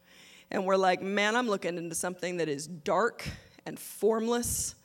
And 0.50 0.66
we're 0.66 0.76
like, 0.76 1.04
man, 1.04 1.36
I'm 1.36 1.48
looking 1.48 1.78
into 1.78 1.94
something 1.94 2.38
that 2.38 2.50
is 2.50 2.66
dark 2.68 3.26
and 3.66 3.78
formless 3.80 4.76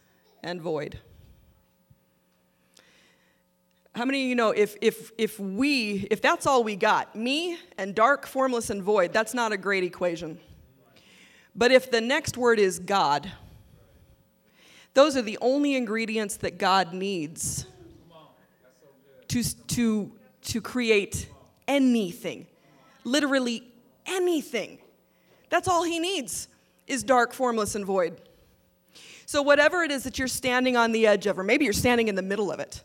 and 0.42 0.60
void. 0.60 0.98
How 3.94 4.06
many 4.06 4.22
of 4.22 4.28
you 4.28 4.34
know 4.34 4.50
if, 4.50 4.76
if, 4.80 5.12
if 5.18 5.38
we, 5.38 6.06
if 6.10 6.22
that's 6.22 6.46
all 6.46 6.64
we 6.64 6.76
got, 6.76 7.14
me 7.14 7.58
and 7.76 7.94
dark, 7.94 8.26
formless, 8.26 8.70
and 8.70 8.82
void, 8.82 9.12
that's 9.12 9.34
not 9.34 9.52
a 9.52 9.56
great 9.56 9.84
equation. 9.84 10.40
But 11.54 11.72
if 11.72 11.90
the 11.90 12.00
next 12.00 12.38
word 12.38 12.58
is 12.58 12.78
God, 12.78 13.30
those 14.94 15.16
are 15.16 15.22
the 15.22 15.38
only 15.42 15.74
ingredients 15.74 16.36
that 16.38 16.58
God 16.58 16.94
needs 16.94 17.66
to, 19.28 19.42
to, 19.68 20.12
to 20.42 20.60
create 20.60 21.28
anything. 21.68 22.46
Literally 23.04 23.62
anything. 24.06 24.78
That's 25.50 25.68
all 25.68 25.84
he 25.84 25.98
needs 25.98 26.48
is 26.86 27.02
dark, 27.02 27.32
formless, 27.32 27.74
and 27.74 27.84
void. 27.84 28.20
So, 29.32 29.40
whatever 29.40 29.82
it 29.82 29.90
is 29.90 30.04
that 30.04 30.18
you're 30.18 30.28
standing 30.28 30.76
on 30.76 30.92
the 30.92 31.06
edge 31.06 31.24
of, 31.24 31.38
or 31.38 31.42
maybe 31.42 31.64
you're 31.64 31.72
standing 31.72 32.08
in 32.08 32.16
the 32.16 32.20
middle 32.20 32.52
of 32.52 32.60
it, 32.60 32.82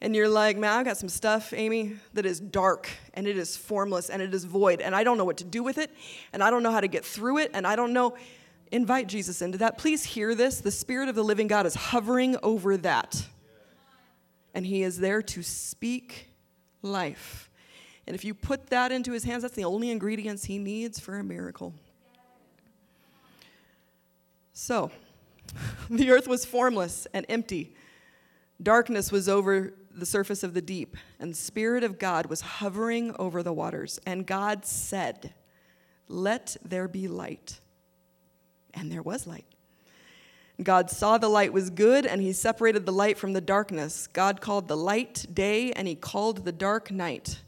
and 0.00 0.12
you're 0.16 0.28
like, 0.28 0.56
man, 0.56 0.72
I've 0.72 0.84
got 0.84 0.96
some 0.96 1.08
stuff, 1.08 1.52
Amy, 1.52 1.94
that 2.14 2.26
is 2.26 2.40
dark 2.40 2.90
and 3.14 3.28
it 3.28 3.38
is 3.38 3.56
formless 3.56 4.10
and 4.10 4.20
it 4.20 4.34
is 4.34 4.44
void, 4.44 4.80
and 4.80 4.92
I 4.92 5.04
don't 5.04 5.16
know 5.18 5.24
what 5.24 5.36
to 5.36 5.44
do 5.44 5.62
with 5.62 5.78
it, 5.78 5.92
and 6.32 6.42
I 6.42 6.50
don't 6.50 6.64
know 6.64 6.72
how 6.72 6.80
to 6.80 6.88
get 6.88 7.04
through 7.04 7.38
it, 7.38 7.52
and 7.54 7.64
I 7.64 7.76
don't 7.76 7.92
know. 7.92 8.16
Invite 8.72 9.06
Jesus 9.06 9.40
into 9.40 9.56
that. 9.58 9.78
Please 9.78 10.02
hear 10.02 10.34
this. 10.34 10.60
The 10.60 10.72
Spirit 10.72 11.08
of 11.08 11.14
the 11.14 11.22
living 11.22 11.46
God 11.46 11.64
is 11.64 11.76
hovering 11.76 12.38
over 12.42 12.76
that, 12.78 13.24
and 14.52 14.66
He 14.66 14.82
is 14.82 14.98
there 14.98 15.22
to 15.22 15.44
speak 15.44 16.26
life. 16.82 17.48
And 18.08 18.16
if 18.16 18.24
you 18.24 18.34
put 18.34 18.66
that 18.70 18.90
into 18.90 19.12
His 19.12 19.22
hands, 19.22 19.42
that's 19.42 19.54
the 19.54 19.64
only 19.64 19.92
ingredients 19.92 20.42
He 20.42 20.58
needs 20.58 20.98
for 20.98 21.20
a 21.20 21.22
miracle. 21.22 21.72
So, 24.52 24.90
the 25.90 26.10
earth 26.10 26.28
was 26.28 26.44
formless 26.44 27.06
and 27.12 27.26
empty. 27.28 27.74
Darkness 28.62 29.10
was 29.10 29.28
over 29.28 29.74
the 29.92 30.06
surface 30.06 30.42
of 30.42 30.54
the 30.54 30.62
deep, 30.62 30.96
and 31.20 31.30
the 31.30 31.36
Spirit 31.36 31.84
of 31.84 31.98
God 31.98 32.26
was 32.26 32.40
hovering 32.40 33.14
over 33.18 33.42
the 33.42 33.52
waters. 33.52 34.00
And 34.06 34.26
God 34.26 34.64
said, 34.64 35.34
Let 36.08 36.56
there 36.64 36.88
be 36.88 37.08
light. 37.08 37.60
And 38.72 38.90
there 38.90 39.02
was 39.02 39.26
light. 39.26 39.46
God 40.62 40.88
saw 40.90 41.18
the 41.18 41.28
light 41.28 41.52
was 41.52 41.70
good, 41.70 42.06
and 42.06 42.20
he 42.20 42.32
separated 42.32 42.86
the 42.86 42.92
light 42.92 43.18
from 43.18 43.32
the 43.32 43.40
darkness. 43.40 44.06
God 44.06 44.40
called 44.40 44.68
the 44.68 44.76
light 44.76 45.26
day, 45.32 45.72
and 45.72 45.88
he 45.88 45.96
called 45.96 46.44
the 46.44 46.52
dark 46.52 46.90
night. 46.90 47.40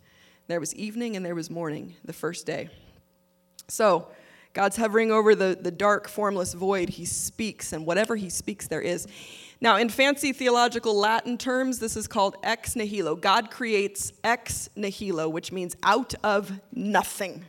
There 0.49 0.61
was 0.61 0.75
evening 0.75 1.17
and 1.17 1.25
there 1.25 1.35
was 1.35 1.51
morning, 1.51 1.95
the 2.05 2.13
first 2.13 2.47
day. 2.47 2.69
So, 3.69 4.09
God's 4.57 4.79
hovering 4.79 5.13
over 5.13 5.35
the, 5.35 5.59
the 5.61 5.71
dark, 5.71 6.09
formless 6.09 6.55
void. 6.55 6.89
He 6.89 7.05
speaks, 7.05 7.75
and 7.75 7.85
whatever 7.85 8.17
he 8.17 8.31
speaks, 8.31 8.67
there 8.67 8.81
is. 8.81 9.07
Now, 9.61 9.77
in 9.77 9.91
fancy 9.91 10.33
theological 10.33 10.97
Latin 10.97 11.37
terms, 11.37 11.79
this 11.79 11.95
is 11.95 12.09
called 12.09 12.37
ex 12.43 12.75
nihilo. 12.75 13.17
God 13.17 13.51
creates 13.51 14.15
ex 14.25 14.71
nihilo, 14.75 15.29
which 15.29 15.53
means 15.53 15.77
out 15.83 16.15
of 16.25 16.59
nothing. 16.73 17.45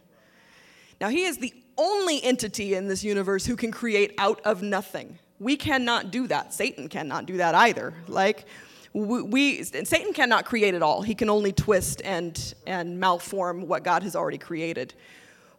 Now, 0.99 1.07
He 1.07 1.23
is 1.23 1.37
the 1.37 1.53
only 1.77 2.21
entity 2.25 2.73
in 2.73 2.89
this 2.89 3.05
universe 3.05 3.45
who 3.45 3.55
can 3.55 3.71
create 3.71 4.13
out 4.17 4.41
of 4.41 4.61
nothing. 4.61 5.17
We 5.39 5.55
cannot 5.55 6.11
do 6.11 6.27
that. 6.27 6.53
Satan 6.53 6.89
cannot 6.89 7.25
do 7.25 7.37
that 7.37 7.55
either. 7.55 7.93
Like, 8.09 8.47
we, 8.91 9.21
we 9.21 9.63
Satan 9.63 10.11
cannot 10.11 10.43
create 10.43 10.73
at 10.73 10.83
all. 10.83 11.03
He 11.03 11.15
can 11.15 11.29
only 11.29 11.53
twist 11.53 12.01
and, 12.03 12.53
and 12.65 13.01
malform 13.01 13.65
what 13.65 13.85
God 13.85 14.03
has 14.03 14.13
already 14.13 14.37
created 14.37 14.93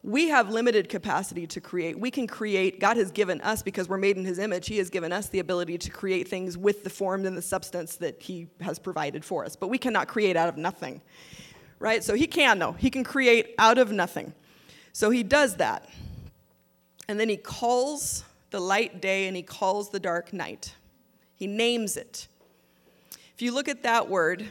we 0.03 0.29
have 0.29 0.51
limited 0.51 0.89
capacity 0.89 1.47
to 1.49 1.61
create. 1.61 1.99
We 1.99 2.11
can 2.11 2.27
create, 2.27 2.81
God 2.81 2.97
has 2.97 3.11
given 3.11 3.41
us, 3.41 3.63
because 3.63 3.89
we're 3.89 3.99
made 3.99 4.17
in 4.17 4.25
His 4.25 4.39
image, 4.39 4.69
He 4.69 4.79
has 4.79 4.91
given 4.91 5.13
us 5.13 5.29
the 5.29 5.41
ability 5.41 5.79
to 5.79 5.91
create 5.91 6.29
things 6.29 6.57
with 6.57 6.85
the 6.85 6.91
form 6.91 7.27
and 7.27 7.37
the 7.37 7.43
substance 7.43 7.97
that 7.97 8.23
He 8.23 8.49
has 8.61 8.79
provided 8.79 9.25
for 9.25 9.45
us. 9.45 9.57
But 9.57 9.69
we 9.69 9.79
cannot 9.79 10.09
create 10.09 10.37
out 10.37 10.49
of 10.49 10.57
nothing, 10.57 11.01
right? 11.79 12.03
So 12.05 12.15
He 12.15 12.27
can, 12.27 12.59
though. 12.59 12.73
He 12.73 12.91
can 12.91 13.05
create 13.05 13.55
out 13.59 13.79
of 13.79 13.91
nothing. 13.91 14.33
So 14.93 15.11
He 15.11 15.23
does 15.23 15.57
that. 15.57 15.89
And 17.09 17.19
then 17.19 17.29
He 17.29 17.37
calls 17.37 18.25
the 18.51 18.61
light 18.61 19.03
day 19.03 19.27
and 19.27 19.37
He 19.37 19.43
calls 19.43 19.91
the 19.91 20.01
dark 20.01 20.33
night. 20.33 20.75
He 21.35 21.47
names 21.47 21.97
it. 21.97 22.29
If 23.35 23.43
you 23.43 23.53
look 23.53 23.69
at 23.69 23.83
that 23.83 24.09
word, 24.09 24.51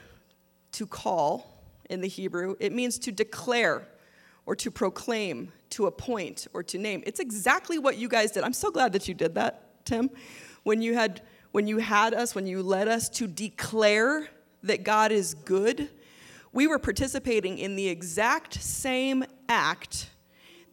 to 0.73 0.85
call 0.85 1.63
in 1.89 2.01
the 2.01 2.07
Hebrew, 2.07 2.55
it 2.59 2.71
means 2.71 2.99
to 2.99 3.11
declare 3.11 3.87
or 4.47 4.55
to 4.55 4.71
proclaim, 4.71 5.51
to 5.69 5.85
appoint, 5.85 6.47
or 6.53 6.63
to 6.63 6.77
name. 6.77 7.03
It's 7.05 7.19
exactly 7.19 7.77
what 7.77 7.97
you 7.97 8.07
guys 8.07 8.31
did. 8.31 8.43
I'm 8.43 8.53
so 8.53 8.71
glad 8.71 8.93
that 8.93 9.07
you 9.07 9.13
did 9.13 9.35
that, 9.35 9.85
Tim. 9.85 10.09
When 10.63 10.81
you 10.81 10.95
had 10.95 11.21
when 11.51 11.67
you 11.67 11.77
had 11.77 12.13
us, 12.13 12.33
when 12.33 12.47
you 12.47 12.61
led 12.61 12.87
us 12.87 13.09
to 13.09 13.27
declare 13.27 14.27
that 14.63 14.83
God 14.83 15.11
is 15.11 15.33
good, 15.33 15.89
we 16.51 16.67
were 16.67 16.79
participating 16.79 17.57
in 17.57 17.75
the 17.75 17.87
exact 17.87 18.61
same 18.61 19.23
act 19.49 20.09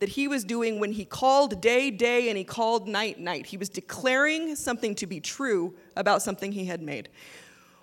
that 0.00 0.10
he 0.10 0.28
was 0.28 0.44
doing 0.44 0.80
when 0.80 0.92
he 0.92 1.04
called 1.04 1.60
day, 1.60 1.90
day, 1.90 2.28
and 2.28 2.36
he 2.36 2.44
called 2.44 2.86
night, 2.86 3.18
night. 3.18 3.46
He 3.46 3.56
was 3.56 3.68
declaring 3.68 4.56
something 4.56 4.94
to 4.96 5.06
be 5.06 5.20
true 5.20 5.74
about 5.96 6.22
something 6.22 6.52
he 6.52 6.66
had 6.66 6.82
made. 6.82 7.08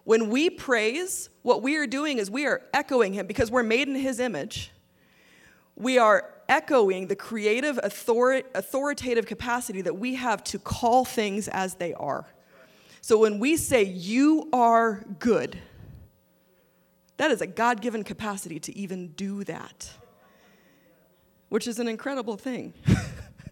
When 0.03 0.29
we 0.29 0.49
praise, 0.49 1.29
what 1.41 1.61
we 1.61 1.77
are 1.77 1.87
doing 1.87 2.17
is 2.17 2.29
we 2.29 2.45
are 2.45 2.61
echoing 2.73 3.13
him 3.13 3.25
because 3.25 3.49
we're 3.49 3.63
made 3.63 3.87
in 3.87 3.95
his 3.95 4.19
image 4.19 4.71
we 5.75 5.97
are 5.97 6.29
echoing 6.49 7.07
the 7.07 7.15
creative, 7.15 7.79
author- 7.79 8.43
authoritative 8.53 9.25
capacity 9.25 9.81
that 9.81 9.97
we 9.97 10.15
have 10.15 10.43
to 10.43 10.59
call 10.59 11.05
things 11.05 11.47
as 11.47 11.75
they 11.75 11.93
are. 11.93 12.27
So 13.01 13.17
when 13.17 13.39
we 13.39 13.57
say, 13.57 13.83
You 13.83 14.49
are 14.53 15.03
good, 15.19 15.57
that 17.17 17.31
is 17.31 17.41
a 17.41 17.47
God 17.47 17.81
given 17.81 18.03
capacity 18.03 18.59
to 18.59 18.77
even 18.77 19.09
do 19.09 19.43
that, 19.45 19.89
which 21.49 21.67
is 21.67 21.79
an 21.79 21.87
incredible 21.87 22.37
thing. 22.37 22.73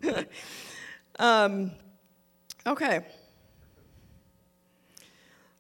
um, 1.20 1.72
okay. 2.66 3.06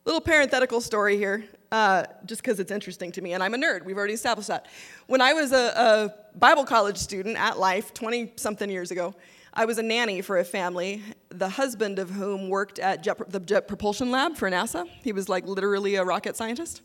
Little 0.05 0.21
parenthetical 0.21 0.81
story 0.81 1.17
here 1.17 1.45
uh, 1.71 2.03
just 2.25 2.41
because 2.41 2.59
it's 2.59 2.71
interesting 2.71 3.11
to 3.13 3.21
me, 3.21 3.33
and 3.33 3.43
I'm 3.43 3.53
a 3.53 3.57
nerd. 3.57 3.85
We've 3.85 3.97
already 3.97 4.13
established 4.13 4.47
that. 4.47 4.67
When 5.07 5.21
I 5.21 5.33
was 5.33 5.51
a, 5.51 5.57
a 5.75 6.37
Bible 6.37 6.65
college 6.65 6.97
student 6.97 7.37
at 7.37 7.59
Life 7.59 7.93
20 7.93 8.33
something 8.35 8.69
years 8.69 8.91
ago, 8.91 9.13
I 9.53 9.65
was 9.65 9.77
a 9.77 9.83
nanny 9.83 10.21
for 10.21 10.37
a 10.37 10.43
family, 10.43 11.03
the 11.29 11.49
husband 11.49 11.99
of 11.99 12.09
whom 12.09 12.49
worked 12.49 12.79
at 12.79 13.03
jet, 13.03 13.17
the 13.29 13.39
Jet 13.39 13.67
Propulsion 13.67 14.11
Lab 14.11 14.35
for 14.35 14.49
NASA. 14.49 14.87
He 15.03 15.11
was 15.11 15.27
like 15.27 15.45
literally 15.45 15.95
a 15.95 16.03
rocket 16.03 16.35
scientist. 16.35 16.81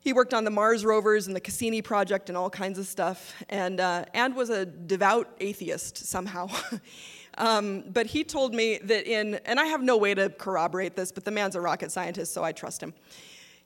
He 0.00 0.12
worked 0.12 0.34
on 0.34 0.44
the 0.44 0.50
Mars 0.50 0.84
rovers 0.84 1.26
and 1.26 1.34
the 1.34 1.40
Cassini 1.40 1.82
project 1.82 2.28
and 2.28 2.38
all 2.38 2.48
kinds 2.48 2.78
of 2.78 2.86
stuff, 2.86 3.34
and, 3.48 3.80
uh, 3.80 4.04
and 4.14 4.36
was 4.36 4.50
a 4.50 4.64
devout 4.64 5.28
atheist 5.40 5.98
somehow. 6.06 6.48
um, 7.38 7.82
but 7.88 8.06
he 8.06 8.22
told 8.22 8.54
me 8.54 8.78
that 8.84 9.06
in, 9.06 9.34
and 9.44 9.58
I 9.58 9.66
have 9.66 9.82
no 9.82 9.96
way 9.96 10.14
to 10.14 10.28
corroborate 10.30 10.94
this, 10.94 11.10
but 11.10 11.24
the 11.24 11.32
man's 11.32 11.56
a 11.56 11.60
rocket 11.60 11.90
scientist, 11.90 12.32
so 12.32 12.44
I 12.44 12.52
trust 12.52 12.80
him 12.80 12.94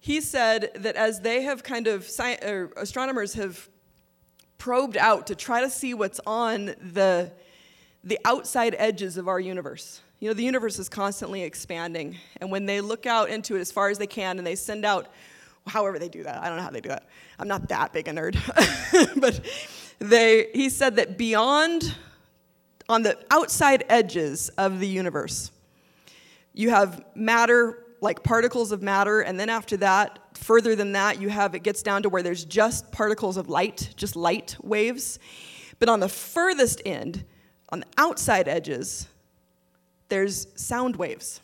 he 0.00 0.23
said 0.23 0.71
that 0.76 0.97
as 0.97 1.21
they 1.21 1.42
have 1.42 1.62
kind 1.62 1.87
of, 1.87 2.11
er, 2.21 2.73
astronomers 2.76 3.35
have 3.35 3.69
probed 4.57 4.97
out 4.97 5.26
to 5.26 5.35
try 5.35 5.61
to 5.61 5.71
see 5.71 5.92
what's 5.92 6.21
on 6.26 6.66
the, 6.66 7.30
the 8.02 8.19
outside 8.25 8.75
edges 8.78 9.19
of 9.19 9.28
our 9.28 9.38
universe. 9.38 10.00
You 10.19 10.28
know, 10.28 10.35
the 10.35 10.42
universe 10.42 10.78
is 10.78 10.88
constantly 10.88 11.42
expanding, 11.42 12.16
and 12.40 12.50
when 12.50 12.66
they 12.66 12.80
look 12.80 13.07
out 13.07 13.28
into 13.28 13.57
it 13.57 13.61
as 13.61 13.71
far 13.71 13.90
as 13.90 13.99
they 13.99 14.07
can 14.07 14.38
and 14.38 14.47
they 14.47 14.54
send 14.54 14.87
out, 14.87 15.09
however 15.66 15.99
they 15.99 16.09
do 16.09 16.23
that, 16.23 16.42
I 16.42 16.49
don't 16.49 16.57
know 16.57 16.62
how 16.62 16.71
they 16.71 16.80
do 16.80 16.88
that. 16.88 17.07
I'm 17.38 17.49
not 17.49 17.69
that 17.69 17.92
big 17.92 18.09
a 18.09 18.12
nerd. 18.12 18.37
but 19.21 19.40
they, 19.99 20.49
he 20.54 20.71
said 20.71 20.97
that 20.97 21.19
beyond, 21.19 21.95
on 22.88 23.02
the 23.02 23.19
outside 23.30 23.85
edges 23.88 24.49
of 24.59 24.80
the 24.80 24.88
universe, 24.88 25.50
you 26.54 26.71
have 26.71 27.04
matter 27.14 27.85
like 28.00 28.23
particles 28.23 28.73
of 28.73 28.83
matter, 28.83 29.21
and 29.21 29.38
then 29.38 29.50
after 29.50 29.76
that, 29.78 30.19
further 30.35 30.75
than 30.75 30.92
that, 30.92 31.21
you 31.21 31.28
have 31.28 31.54
it 31.54 31.62
gets 31.62 31.83
down 31.83 32.02
to 32.02 32.09
where 32.09 32.23
there's 32.23 32.45
just 32.45 32.90
particles 32.92 33.37
of 33.37 33.49
light, 33.49 33.90
just 33.97 34.16
light 34.16 34.57
waves. 34.62 35.19
But 35.78 35.88
on 35.88 36.00
the 36.00 36.09
furthest 36.09 36.83
end, 36.85 37.25
on 37.71 37.80
the 37.80 37.87
outside 37.99 38.49
edges, 38.49 39.09
there's 40.09 40.47
sound 40.54 40.97
waves. 40.97 41.40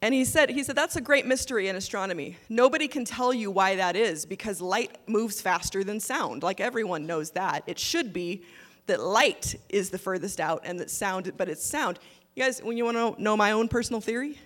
And 0.00 0.12
he 0.12 0.24
said, 0.24 0.50
he 0.50 0.64
said, 0.64 0.74
that's 0.74 0.96
a 0.96 1.00
great 1.00 1.26
mystery 1.26 1.68
in 1.68 1.76
astronomy. 1.76 2.36
Nobody 2.48 2.88
can 2.88 3.04
tell 3.04 3.32
you 3.32 3.52
why 3.52 3.76
that 3.76 3.94
is 3.94 4.26
because 4.26 4.60
light 4.60 4.98
moves 5.06 5.40
faster 5.40 5.84
than 5.84 6.00
sound. 6.00 6.42
Like 6.42 6.60
everyone 6.60 7.06
knows 7.06 7.30
that. 7.32 7.62
It 7.68 7.78
should 7.78 8.12
be 8.12 8.42
that 8.86 9.00
light 9.00 9.54
is 9.68 9.90
the 9.90 9.98
furthest 9.98 10.40
out 10.40 10.62
and 10.64 10.80
that 10.80 10.90
sound, 10.90 11.30
but 11.36 11.48
it's 11.48 11.64
sound. 11.64 12.00
You 12.34 12.42
guys, 12.44 12.62
when 12.62 12.78
you 12.78 12.84
want 12.86 12.96
to 12.96 13.22
know 13.22 13.36
my 13.36 13.52
own 13.52 13.68
personal 13.68 14.00
theory, 14.00 14.38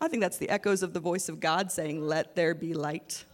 I 0.00 0.08
think 0.08 0.22
that's 0.22 0.38
the 0.38 0.48
echoes 0.48 0.82
of 0.82 0.94
the 0.94 1.00
voice 1.00 1.28
of 1.28 1.40
God 1.40 1.70
saying, 1.70 2.00
Let 2.00 2.34
there 2.34 2.54
be 2.54 2.72
light. 2.72 3.24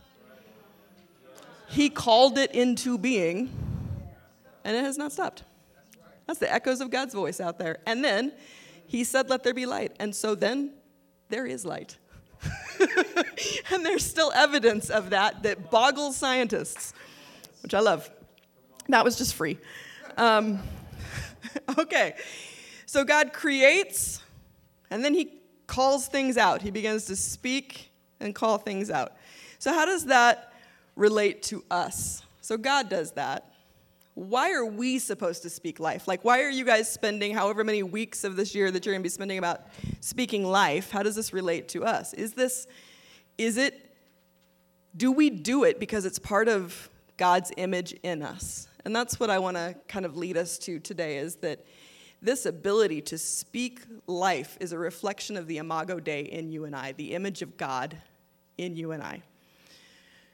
He 1.69 1.91
called 1.91 2.37
it 2.37 2.53
into 2.53 2.99
being, 2.99 3.51
and 4.65 4.77
it 4.77 4.83
has 4.85 4.99
not 4.99 5.13
stopped. 5.13 5.45
That's 6.27 6.41
the 6.41 6.53
echoes 6.53 6.81
of 6.81 6.91
God's 6.91 7.15
voice 7.15 7.41
out 7.41 7.59
there. 7.59 7.79
And 7.87 8.05
then 8.05 8.33
he 8.89 9.05
said, 9.05 9.31
Let 9.31 9.45
there 9.45 9.55
be 9.55 9.65
light. 9.65 9.93
And 10.01 10.13
so 10.13 10.35
then 10.35 10.73
there 11.29 11.47
is 11.47 11.65
light. 11.65 11.97
and 13.71 13.87
there's 13.87 14.05
still 14.05 14.33
evidence 14.35 14.91
of 14.91 15.11
that 15.11 15.45
that 15.45 15.71
boggles 15.71 16.17
scientists, 16.17 16.95
which 17.63 17.75
I 17.75 17.81
love. 17.81 18.11
That 18.89 19.05
was 19.05 19.17
just 19.17 19.35
free. 19.35 19.57
Um, 20.17 20.59
okay. 21.79 22.17
So 22.95 23.03
God 23.03 23.33
creates, 23.33 24.23
and 24.89 25.05
then 25.05 25.15
He 25.15 25.41
calls 25.67 26.07
things 26.07 26.37
out. 26.37 26.63
He 26.63 26.71
begins 26.71 27.07
to 27.07 27.17
speak 27.17 27.91
and 28.21 28.33
call 28.33 28.57
things 28.57 28.89
out. 28.89 29.17
So, 29.59 29.73
how 29.73 29.85
does 29.85 30.05
that 30.05 30.53
relate 30.95 31.43
to 31.45 31.65
us? 31.73 32.23
So, 32.41 32.57
God 32.57 32.89
does 32.89 33.11
that. 33.15 33.53
Why 34.15 34.53
are 34.53 34.65
we 34.65 35.01
supposed 35.01 35.43
to 35.43 35.51
speak 35.51 35.81
life? 35.81 36.07
Like, 36.07 36.25
why 36.25 36.43
are 36.43 36.49
you 36.49 36.65
guys 36.65 36.89
spending 36.89 37.35
however 37.35 37.65
many 37.65 37.83
weeks 37.83 38.23
of 38.23 38.37
this 38.37 38.55
year 38.55 38.71
that 38.71 38.87
you're 38.87 38.95
going 38.95 39.03
to 39.03 39.05
be 39.05 39.09
spending 39.09 39.39
about 39.39 39.63
speaking 39.99 40.45
life? 40.45 40.93
How 40.93 41.03
does 41.03 41.17
this 41.17 41.33
relate 41.33 41.67
to 41.71 41.85
us? 41.85 42.15
Is 42.15 42.35
this 42.35 42.69
Is 43.39 43.57
it, 43.57 43.93
do 44.97 45.11
we 45.11 45.31
do 45.31 45.65
it 45.65 45.81
because 45.81 46.07
it's 46.07 46.21
part 46.21 46.47
of 46.47 46.89
God's 47.17 47.51
image 47.57 47.93
in 48.05 48.23
us? 48.23 48.69
And 48.85 48.95
that's 48.95 49.19
what 49.19 49.31
I 49.31 49.41
want 49.41 49.57
to 49.57 49.75
kind 49.89 50.07
of 50.07 50.17
lead 50.17 50.37
us 50.37 50.59
to 50.59 50.79
today 50.79 51.17
is 51.17 51.35
that 51.37 51.65
this 52.25 52.47
ability 52.47 53.03
to 53.03 53.19
speak 53.19 53.83
life 54.07 54.57
is 54.59 54.73
a 54.73 54.79
reflection 54.79 55.37
of 55.37 55.47
the 55.47 55.59
Imago 55.59 56.01
Dei 56.01 56.23
in 56.23 56.51
you 56.51 56.65
and 56.65 56.75
I, 56.75 56.93
the 56.93 57.15
image 57.15 57.43
of 57.43 57.59
God 57.59 57.99
in 58.57 58.77
you 58.77 58.93
and 58.93 59.03
I. 59.03 59.23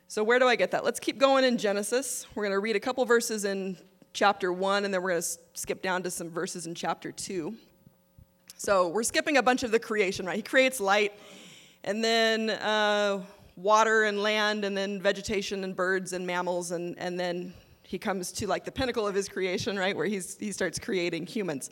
So, 0.07 0.23
where 0.23 0.39
do 0.39 0.47
I 0.47 0.55
get 0.55 0.71
that? 0.71 0.85
Let's 0.85 1.01
keep 1.01 1.19
going 1.19 1.45
in 1.45 1.59
Genesis. 1.59 2.27
We're 2.35 2.45
going 2.45 2.53
to 2.53 2.61
read 2.61 2.77
a 2.77 2.81
couple 2.81 3.05
verses 3.05 3.45
in 3.45 3.77
chapter 4.13 4.53
1, 4.53 4.85
and 4.85 4.95
then 4.95 5.03
we're 5.03 5.11
going 5.11 5.23
to 5.23 5.39
skip 5.55 5.83
down 5.83 6.05
to 6.05 6.11
some 6.11 6.31
verses 6.31 6.67
in 6.67 6.77
chapter 6.77 7.11
2. 7.11 7.55
So, 8.57 8.89
we're 8.89 9.03
skipping 9.03 9.37
a 9.37 9.43
bunch 9.43 9.65
of 9.65 9.73
the 9.73 9.81
creation, 9.81 10.27
right? 10.27 10.37
He 10.37 10.43
creates 10.43 10.81
light, 10.81 11.13
and 11.83 12.05
then 12.05 12.51
uh, 12.51 13.21
water 13.57 14.05
and 14.05 14.23
land, 14.23 14.65
and 14.65 14.77
then 14.77 15.03
vegetation 15.03 15.65
and 15.65 15.75
birds 15.75 16.13
and 16.13 16.25
mammals, 16.25 16.71
and, 16.71 16.97
and 16.99 17.19
then 17.19 17.53
he 17.91 17.99
comes 17.99 18.31
to 18.31 18.47
like 18.47 18.65
the 18.65 18.71
pinnacle 18.71 19.05
of 19.05 19.17
his 19.17 19.29
creation, 19.29 19.77
right, 19.77 19.97
where 19.97 20.07
he's, 20.07 20.37
he 20.39 20.53
starts 20.53 20.79
creating 20.79 21.27
humans. 21.27 21.71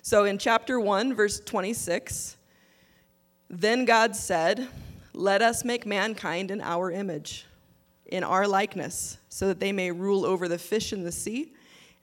So 0.00 0.22
in 0.22 0.38
chapter 0.38 0.78
1, 0.78 1.12
verse 1.12 1.40
26, 1.40 2.36
then 3.48 3.84
God 3.84 4.14
said, 4.14 4.68
Let 5.12 5.42
us 5.42 5.64
make 5.64 5.86
mankind 5.86 6.52
in 6.52 6.60
our 6.60 6.92
image, 6.92 7.46
in 8.06 8.22
our 8.22 8.46
likeness, 8.46 9.18
so 9.28 9.48
that 9.48 9.58
they 9.58 9.72
may 9.72 9.90
rule 9.90 10.24
over 10.24 10.46
the 10.46 10.56
fish 10.56 10.92
in 10.92 11.02
the 11.02 11.10
sea, 11.10 11.52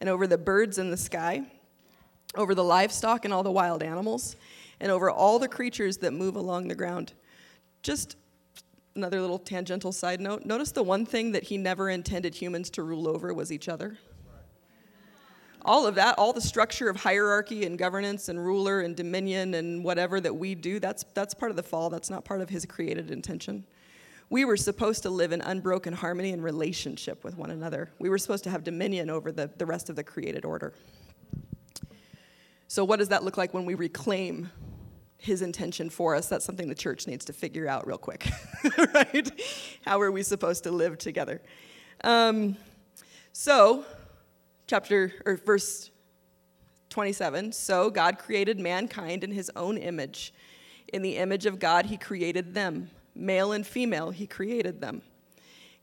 and 0.02 0.10
over 0.10 0.28
the 0.28 0.38
birds 0.38 0.78
in 0.78 0.92
the 0.92 0.98
sky, 0.98 1.42
over 2.36 2.54
the 2.54 2.66
livestock 2.66 3.24
and 3.24 3.34
all 3.34 3.44
the 3.44 3.50
wild 3.50 3.82
animals, 3.82 4.36
and 4.82 4.92
over 4.92 5.10
all 5.10 5.40
the 5.40 5.48
creatures 5.48 5.96
that 6.00 6.12
move 6.12 6.36
along 6.36 6.68
the 6.68 6.76
ground. 6.76 7.14
Just 7.82 8.18
another 8.98 9.22
little 9.22 9.40
tangential 9.40 9.92
side 9.92 10.20
note. 10.20 10.46
Notice 10.46 10.72
the 10.72 10.84
one 10.84 11.06
thing 11.06 11.32
that 11.32 11.44
he 11.44 11.58
never 11.58 11.90
intended 11.90 12.36
humans 12.36 12.70
to 12.72 12.84
rule 12.84 13.08
over 13.08 13.34
was 13.34 13.52
each 13.52 13.70
other. 13.70 13.98
All 15.64 15.86
of 15.86 15.96
that 15.96 16.18
all 16.18 16.34
the 16.34 16.42
structure 16.42 16.90
of 16.90 16.98
hierarchy 16.98 17.66
and 17.66 17.78
governance 17.78 18.30
and 18.30 18.44
ruler 18.44 18.82
and 18.82 18.96
dominion 18.96 19.54
and 19.54 19.84
whatever 19.84 20.22
that 20.22 20.34
we 20.34 20.56
do 20.56 20.80
that's 20.80 21.04
that's 21.14 21.34
part 21.34 21.52
of 21.52 21.56
the 21.56 21.64
fall. 21.64 21.90
That's 21.90 22.10
not 22.10 22.26
part 22.26 22.42
of 22.42 22.50
his 22.50 22.66
created 22.66 23.12
intention. 23.12 23.66
We 24.30 24.44
were 24.44 24.58
supposed 24.58 25.04
to 25.04 25.10
live 25.10 25.32
in 25.32 25.42
unbroken 25.42 25.94
harmony 25.94 26.32
and 26.32 26.44
relationship 26.44 27.24
with 27.24 27.38
one 27.38 27.50
another. 27.50 27.92
We 27.98 28.10
were 28.10 28.18
supposed 28.18 28.44
to 28.46 28.50
have 28.50 28.64
dominion 28.64 29.10
over 29.10 29.32
the, 29.32 29.50
the 29.58 29.66
rest 29.66 29.90
of 29.90 29.96
the 29.96 30.04
created 30.04 30.44
order. 30.44 30.74
So 32.68 32.84
what 32.84 33.00
does 33.00 33.08
that 33.10 33.24
look 33.24 33.38
like 33.38 33.54
when 33.54 33.66
we 33.66 33.74
reclaim 33.74 34.50
his 35.18 35.42
intention 35.42 35.90
for 35.90 36.16
us. 36.16 36.28
That's 36.28 36.46
something 36.46 36.68
the 36.68 36.76
church 36.76 37.08
needs 37.08 37.26
to 37.26 37.34
figure 37.34 37.68
out 37.68 37.88
real 37.88 37.98
quick, 37.98 38.30
right? 38.94 39.30
How 39.86 40.00
are 40.02 40.12
we 40.12 40.24
supposed 40.24 40.64
to 40.64 40.72
live 40.72 40.98
together? 40.98 41.42
Um, 42.04 42.58
so, 43.34 43.86
chapter 44.68 45.14
or 45.26 45.38
verse 45.38 45.90
27 46.90 47.52
So 47.52 47.90
God 47.90 48.20
created 48.20 48.60
mankind 48.60 49.24
in 49.24 49.32
his 49.32 49.52
own 49.56 49.78
image. 49.78 50.34
In 50.94 51.02
the 51.02 51.18
image 51.18 51.46
of 51.46 51.60
God, 51.60 51.88
he 51.88 51.98
created 51.98 52.54
them. 52.54 52.90
Male 53.14 53.52
and 53.52 53.66
female, 53.66 54.12
he 54.12 54.28
created 54.28 54.80
them. 54.80 55.02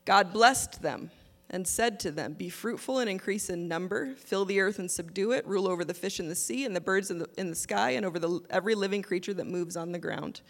God 0.05 0.31
blessed 0.31 0.81
them 0.81 1.11
and 1.49 1.67
said 1.67 1.99
to 2.01 2.11
them, 2.11 2.33
Be 2.33 2.49
fruitful 2.49 2.99
and 2.99 3.09
increase 3.09 3.49
in 3.49 3.67
number, 3.67 4.15
fill 4.15 4.45
the 4.45 4.59
earth 4.59 4.79
and 4.79 4.89
subdue 4.89 5.31
it, 5.31 5.45
rule 5.47 5.67
over 5.67 5.85
the 5.85 5.93
fish 5.93 6.19
in 6.19 6.27
the 6.27 6.35
sea 6.35 6.65
and 6.65 6.75
the 6.75 6.81
birds 6.81 7.11
in 7.11 7.19
the, 7.19 7.29
in 7.37 7.49
the 7.49 7.55
sky, 7.55 7.91
and 7.91 8.05
over 8.05 8.19
the, 8.19 8.41
every 8.49 8.75
living 8.75 9.01
creature 9.01 9.33
that 9.33 9.47
moves 9.47 9.77
on 9.77 9.91
the 9.91 9.99
ground. 9.99 10.41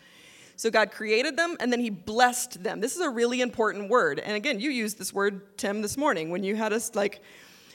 So 0.58 0.72
God 0.72 0.92
created 0.92 1.36
them 1.36 1.58
and 1.60 1.72
then 1.72 1.82
he 1.82 1.90
blessed 1.90 2.64
them. 2.64 2.80
This 2.80 2.96
is 2.96 3.02
a 3.02 3.10
really 3.10 3.42
important 3.42 3.90
word. 3.90 4.20
And 4.20 4.38
again, 4.38 4.62
you 4.62 4.70
used 4.70 4.98
this 4.98 5.12
word, 5.12 5.58
Tim, 5.58 5.82
this 5.82 5.98
morning 5.98 6.30
when 6.30 6.46
you 6.46 6.56
had 6.56 6.72
us 6.72 6.96
like 6.96 7.22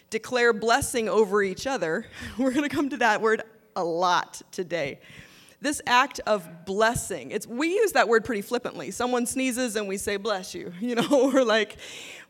declare 0.09 0.55
blessing 0.55 1.07
over 1.09 1.43
each 1.43 1.67
other. 1.67 2.07
We're 2.39 2.53
going 2.53 2.69
to 2.69 2.75
come 2.75 2.89
to 2.89 2.97
that 2.99 3.21
word 3.21 3.43
a 3.77 3.85
lot 3.85 4.41
today 4.51 4.99
this 5.61 5.83
act 5.87 6.21
of 6.27 6.65
blessing. 6.65 7.31
It's 7.31 7.47
we 7.47 7.69
use 7.69 7.93
that 7.93 8.09
word 8.09 8.25
pretty 8.25 8.43
flippantly. 8.43 8.91
Someone 8.91 9.27
sneezes 9.27 9.77
and 9.77 9.87
we 9.89 9.97
say 9.97 10.17
bless 10.17 10.55
you 10.55 10.73
you 10.81 10.95
know 10.95 11.31
we're 11.33 11.45
like 11.45 11.77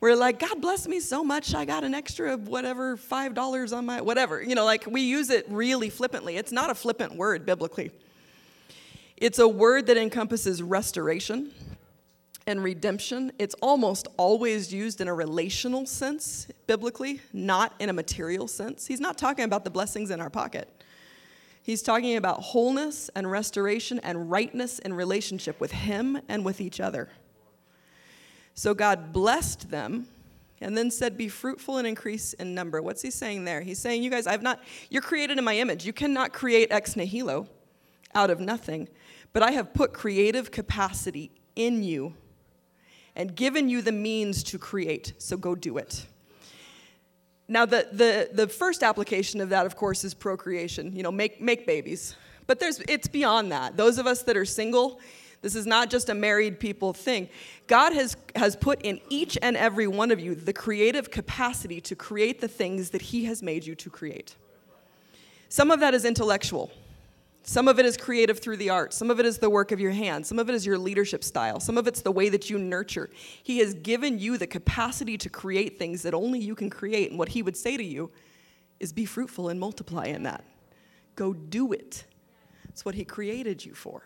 we're 0.01 0.17
like 0.17 0.39
god 0.39 0.61
bless 0.61 0.89
me 0.89 0.99
so 0.99 1.23
much 1.23 1.55
i 1.55 1.65
got 1.65 1.85
an 1.85 1.95
extra 1.95 2.37
whatever 2.37 2.97
five 2.97 3.35
dollars 3.35 3.73
on 3.73 3.87
my 3.87 4.01
whatever 4.01 4.43
you 4.43 4.55
know 4.55 4.65
like 4.65 4.87
we 4.87 5.03
use 5.03 5.31
it 5.31 5.47
really 5.49 5.91
flippantly. 5.91 6.37
It's 6.37 6.53
not 6.53 6.71
a 6.71 6.75
flippant 6.75 7.15
word 7.15 7.47
biblically. 7.47 7.91
It's 9.17 9.39
a 9.39 9.49
word 9.49 9.87
that 9.87 9.99
encompasses 9.99 10.63
restoration 10.63 11.53
and 12.47 12.65
redemption. 12.65 13.33
It's 13.39 13.55
almost 13.61 14.09
always 14.17 14.73
used 14.73 15.03
in 15.03 15.09
a 15.09 15.15
relational 15.15 15.85
sense 15.87 16.49
biblically 16.67 17.21
not 17.33 17.75
in 17.79 17.91
a 17.91 17.93
material 17.93 18.49
sense. 18.49 18.87
He's 18.87 19.01
not 19.01 19.19
talking 19.19 19.45
about 19.45 19.65
the 19.65 19.71
blessings 19.71 20.11
in 20.11 20.21
our 20.21 20.31
pocket 20.31 20.69
He's 21.63 21.83
talking 21.83 22.17
about 22.17 22.41
wholeness 22.41 23.11
and 23.15 23.31
restoration 23.31 23.99
and 24.01 24.31
rightness 24.31 24.79
in 24.79 24.95
relationship 24.95 25.61
with 25.61 25.73
Him 25.73 26.21
and 26.29 26.45
with 26.45 26.61
each 26.61 26.81
other. 26.81 27.11
So 28.55 28.75
God 28.75 29.13
blessed 29.13 29.71
them 29.71 30.09
and 30.61 30.77
then 30.77 30.91
said, 30.91 31.17
Be 31.17 31.29
fruitful 31.29 31.79
and 31.79 31.87
increase 31.87 32.33
in 32.35 32.55
number. 32.55 32.83
What's 32.83 33.03
He 33.03 33.11
saying 33.11 33.45
there? 33.45 33.61
He's 33.61 33.79
saying, 33.79 34.03
You 34.03 34.11
guys, 34.11 34.27
I've 34.27 34.43
not, 34.43 34.63
you're 34.89 35.03
created 35.03 35.39
in 35.39 35.45
my 35.45 35.57
image. 35.57 35.85
You 35.85 35.93
cannot 35.93 36.33
create 36.33 36.71
ex 36.71 36.97
nihilo 36.97 37.47
out 38.15 38.31
of 38.31 38.41
nothing, 38.41 38.89
but 39.33 39.43
I 39.43 39.53
have 39.53 39.73
put 39.75 39.93
creative 39.93 40.51
capacity 40.51 41.31
in 41.57 41.83
you 41.83 42.15
and 43.15 43.35
given 43.35 43.69
you 43.69 43.83
the 43.83 43.93
means 43.93 44.43
to 44.45 44.59
create. 44.59 45.15
So 45.19 45.37
go 45.37 45.55
do 45.55 45.79
it. 45.79 46.07
Now, 47.51 47.67
the, 47.67 47.89
the, 47.91 48.31
the 48.33 48.47
first 48.47 48.85
application 48.85 49.41
of 49.41 49.49
that, 49.49 49.67
of 49.67 49.75
course, 49.75 50.05
is 50.05 50.15
procreation, 50.15 50.95
you 50.95 51.03
know, 51.03 51.11
make, 51.11 51.41
make 51.41 51.67
babies. 51.67 52.15
But 52.47 52.61
there's, 52.61 52.79
it's 52.89 53.09
beyond 53.09 53.51
that. 53.51 53.77
Those 53.77 53.99
of 53.99 54.07
us 54.07 54.23
that 54.23 54.37
are 54.37 54.45
single, 54.45 55.01
this 55.43 55.57
is 55.57 55.67
not 55.67 55.91
just 55.91 56.09
a 56.09 56.15
married 56.15 56.61
people 56.61 56.93
thing. 56.93 57.29
God 57.67 57.93
has, 57.93 58.17
has 58.37 58.55
put 58.55 58.81
in 58.83 59.01
each 59.09 59.37
and 59.43 59.57
every 59.57 59.89
one 59.89 60.13
of 60.13 60.21
you 60.21 60.37
the 60.37 60.53
creative 60.53 61.11
capacity 61.11 61.81
to 61.81 61.97
create 61.97 62.41
the 62.41 62.47
things 62.47 62.91
that 62.91 63.03
He 63.03 63.25
has 63.25 63.43
made 63.43 63.67
you 63.67 63.75
to 63.75 63.91
create. 63.91 64.37
Some 65.49 65.73
of 65.73 65.81
that 65.81 65.93
is 65.93 66.05
intellectual. 66.05 66.71
Some 67.43 67.69
of 67.69 67.79
it 67.79 67.87
is 67.87 67.97
creative 67.97 68.39
through 68.39 68.59
the 68.59 68.71
arts. 68.71 68.97
Some 68.97 69.11
of 69.11 69.19
it 69.19 69.27
is 69.27 69.39
the 69.39 69.51
work 69.51 69.73
of 69.73 69.81
your 69.81 69.93
hands. 69.93 70.29
Some 70.29 70.39
of 70.39 70.49
it 70.49 70.55
is 70.55 70.67
your 70.67 70.79
leadership 70.79 71.25
style. 71.25 71.59
Some 71.59 71.79
of 71.79 71.87
it's 71.87 72.03
the 72.03 72.13
way 72.13 72.29
that 72.29 72.51
you 72.51 72.59
nurture. 72.59 73.11
He 73.43 73.59
has 73.59 73.75
given 73.75 74.19
you 74.19 74.37
the 74.37 74.47
capacity 74.47 75.17
to 75.19 75.29
create 75.29 75.79
things 75.79 76.03
that 76.03 76.15
only 76.15 76.39
you 76.39 76.55
can 76.55 76.69
create. 76.69 77.11
And 77.11 77.19
what 77.19 77.31
he 77.31 77.43
would 77.43 77.57
say 77.57 77.77
to 77.77 77.85
you 77.85 78.11
is 78.79 78.93
be 78.93 79.05
fruitful 79.05 79.49
and 79.49 79.59
multiply 79.59 80.07
in 80.07 80.25
that. 80.25 80.45
Go 81.17 81.33
do 81.33 81.73
it. 81.73 82.05
That's 82.67 82.85
what 82.85 82.95
he 82.95 83.05
created 83.05 83.65
you 83.65 83.75
for. 83.75 84.03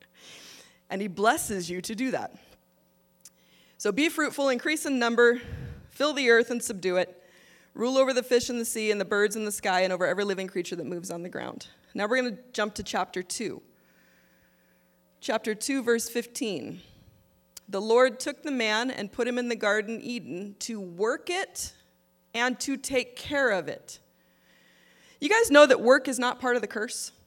and 0.90 1.00
he 1.00 1.08
blesses 1.08 1.70
you 1.70 1.80
to 1.82 1.94
do 1.94 2.10
that. 2.10 2.36
So 3.78 3.92
be 3.92 4.08
fruitful, 4.08 4.48
increase 4.48 4.86
in 4.86 4.98
number, 4.98 5.40
fill 5.90 6.14
the 6.14 6.30
earth 6.30 6.50
and 6.50 6.62
subdue 6.62 6.96
it, 6.96 7.22
rule 7.74 7.98
over 7.98 8.12
the 8.12 8.22
fish 8.22 8.48
in 8.48 8.58
the 8.58 8.64
sea 8.64 8.90
and 8.90 9.00
the 9.00 9.04
birds 9.04 9.36
in 9.36 9.44
the 9.44 9.52
sky, 9.52 9.82
and 9.82 9.92
over 9.92 10.06
every 10.06 10.24
living 10.24 10.46
creature 10.46 10.76
that 10.76 10.86
moves 10.86 11.10
on 11.10 11.22
the 11.22 11.28
ground. 11.28 11.68
Now 11.96 12.06
we're 12.06 12.20
going 12.20 12.36
to 12.36 12.42
jump 12.52 12.74
to 12.74 12.82
chapter 12.82 13.22
2. 13.22 13.62
Chapter 15.22 15.54
2, 15.54 15.82
verse 15.82 16.10
15. 16.10 16.82
The 17.70 17.80
Lord 17.80 18.20
took 18.20 18.42
the 18.42 18.50
man 18.50 18.90
and 18.90 19.10
put 19.10 19.26
him 19.26 19.38
in 19.38 19.48
the 19.48 19.56
garden 19.56 20.02
Eden 20.02 20.56
to 20.58 20.78
work 20.78 21.30
it 21.30 21.72
and 22.34 22.60
to 22.60 22.76
take 22.76 23.16
care 23.16 23.50
of 23.50 23.68
it. 23.68 23.98
You 25.22 25.30
guys 25.30 25.50
know 25.50 25.64
that 25.64 25.80
work 25.80 26.06
is 26.06 26.18
not 26.18 26.38
part 26.38 26.54
of 26.56 26.60
the 26.60 26.68
curse? 26.68 27.12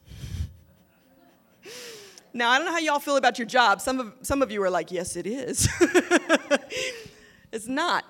Now, 2.32 2.50
I 2.50 2.58
don't 2.58 2.66
know 2.66 2.70
how 2.70 2.78
y'all 2.78 3.00
feel 3.00 3.16
about 3.16 3.40
your 3.40 3.48
job. 3.48 3.80
Some 3.80 3.98
of, 3.98 4.12
some 4.22 4.40
of 4.40 4.52
you 4.52 4.62
are 4.62 4.70
like, 4.70 4.92
yes, 4.92 5.16
it 5.16 5.26
is. 5.26 5.68
it's 7.52 7.66
not. 7.66 8.04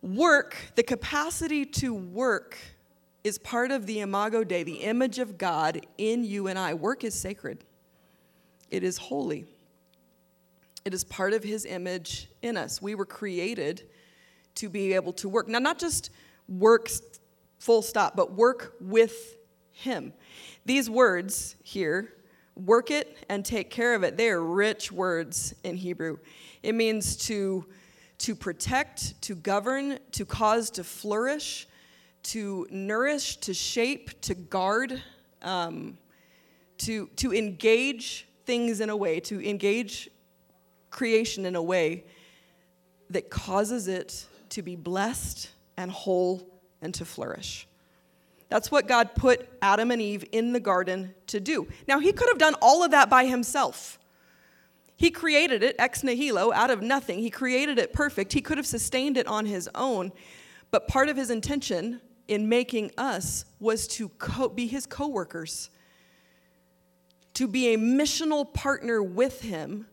Work, 0.00 0.56
the 0.76 0.84
capacity 0.84 1.64
to 1.64 1.92
work, 1.92 2.56
is 3.24 3.38
part 3.38 3.70
of 3.70 3.86
the 3.86 4.00
imago 4.00 4.44
Dei, 4.44 4.62
the 4.62 4.82
image 4.82 5.18
of 5.18 5.38
God 5.38 5.86
in 5.98 6.24
you 6.24 6.46
and 6.46 6.58
I. 6.58 6.74
Work 6.74 7.04
is 7.04 7.14
sacred, 7.14 7.64
it 8.70 8.82
is 8.82 8.98
holy. 8.98 9.46
It 10.84 10.94
is 10.94 11.04
part 11.04 11.34
of 11.34 11.44
his 11.44 11.66
image 11.66 12.30
in 12.40 12.56
us. 12.56 12.80
We 12.80 12.94
were 12.94 13.04
created 13.04 13.82
to 14.54 14.70
be 14.70 14.94
able 14.94 15.12
to 15.14 15.28
work. 15.28 15.46
Now, 15.46 15.58
not 15.58 15.78
just 15.78 16.10
work 16.48 16.88
full 17.58 17.82
stop, 17.82 18.16
but 18.16 18.32
work 18.32 18.74
with 18.80 19.36
him. 19.72 20.12
These 20.64 20.88
words 20.88 21.56
here, 21.62 22.14
work 22.56 22.90
it 22.90 23.18
and 23.28 23.44
take 23.44 23.70
care 23.70 23.94
of 23.94 24.02
it, 24.02 24.16
they 24.16 24.30
are 24.30 24.42
rich 24.42 24.90
words 24.90 25.54
in 25.62 25.76
Hebrew. 25.76 26.18
It 26.62 26.74
means 26.74 27.16
to, 27.26 27.66
to 28.18 28.34
protect, 28.34 29.20
to 29.22 29.34
govern, 29.34 29.98
to 30.12 30.24
cause 30.24 30.70
to 30.70 30.84
flourish, 30.84 31.67
to 32.28 32.66
nourish, 32.70 33.36
to 33.38 33.54
shape, 33.54 34.20
to 34.20 34.34
guard, 34.34 35.02
um, 35.40 35.96
to, 36.76 37.08
to 37.16 37.34
engage 37.34 38.28
things 38.44 38.80
in 38.80 38.90
a 38.90 38.96
way, 38.96 39.18
to 39.18 39.48
engage 39.48 40.10
creation 40.90 41.46
in 41.46 41.56
a 41.56 41.62
way 41.62 42.04
that 43.08 43.30
causes 43.30 43.88
it 43.88 44.26
to 44.50 44.60
be 44.60 44.76
blessed 44.76 45.48
and 45.78 45.90
whole 45.90 46.46
and 46.82 46.92
to 46.92 47.06
flourish. 47.06 47.66
That's 48.50 48.70
what 48.70 48.86
God 48.86 49.14
put 49.14 49.48
Adam 49.62 49.90
and 49.90 50.02
Eve 50.02 50.26
in 50.30 50.52
the 50.52 50.60
garden 50.60 51.14
to 51.28 51.40
do. 51.40 51.66
Now, 51.86 51.98
He 51.98 52.12
could 52.12 52.28
have 52.28 52.38
done 52.38 52.54
all 52.60 52.84
of 52.84 52.90
that 52.90 53.08
by 53.08 53.24
Himself. 53.24 53.98
He 54.96 55.10
created 55.10 55.62
it 55.62 55.76
ex 55.78 56.02
nihilo, 56.02 56.52
out 56.52 56.70
of 56.70 56.82
nothing. 56.82 57.20
He 57.20 57.30
created 57.30 57.78
it 57.78 57.94
perfect. 57.94 58.34
He 58.34 58.42
could 58.42 58.58
have 58.58 58.66
sustained 58.66 59.16
it 59.16 59.26
on 59.26 59.46
His 59.46 59.68
own. 59.74 60.12
But 60.70 60.88
part 60.88 61.08
of 61.08 61.16
His 61.16 61.30
intention 61.30 62.02
in 62.28 62.48
making 62.48 62.92
us 62.98 63.46
was 63.58 63.88
to 63.88 64.10
co- 64.10 64.50
be 64.50 64.66
His 64.66 64.86
co 64.86 65.08
workers, 65.08 65.70
to 67.34 67.48
be 67.48 67.74
a 67.74 67.78
missional 67.78 68.52
partner 68.52 69.02
with 69.02 69.40
Him 69.40 69.86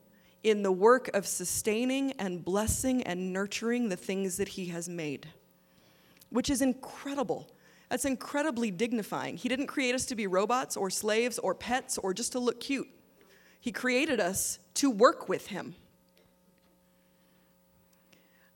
in 0.43 0.61
the 0.61 0.71
work 0.71 1.09
of 1.15 1.25
sustaining 1.25 2.11
and 2.13 2.45
blessing 2.45 3.01
and 3.03 3.33
nurturing 3.33 3.89
the 3.89 3.95
things 3.95 4.37
that 4.37 4.49
He 4.49 4.65
has 4.67 4.87
made, 4.87 5.27
which 6.29 6.49
is 6.49 6.61
incredible. 6.61 7.49
That's 7.89 8.05
incredibly 8.05 8.71
dignifying. 8.71 9.37
He 9.37 9.47
didn't 9.47 9.67
create 9.67 9.95
us 9.95 10.05
to 10.07 10.15
be 10.15 10.27
robots 10.27 10.75
or 10.75 10.89
slaves 10.89 11.39
or 11.39 11.55
pets 11.55 11.97
or 11.97 12.13
just 12.13 12.33
to 12.33 12.39
look 12.39 12.59
cute. 12.59 12.87
He 13.61 13.71
created 13.71 14.19
us 14.19 14.59
to 14.75 14.91
work 14.91 15.29
with 15.29 15.47
Him. 15.47 15.75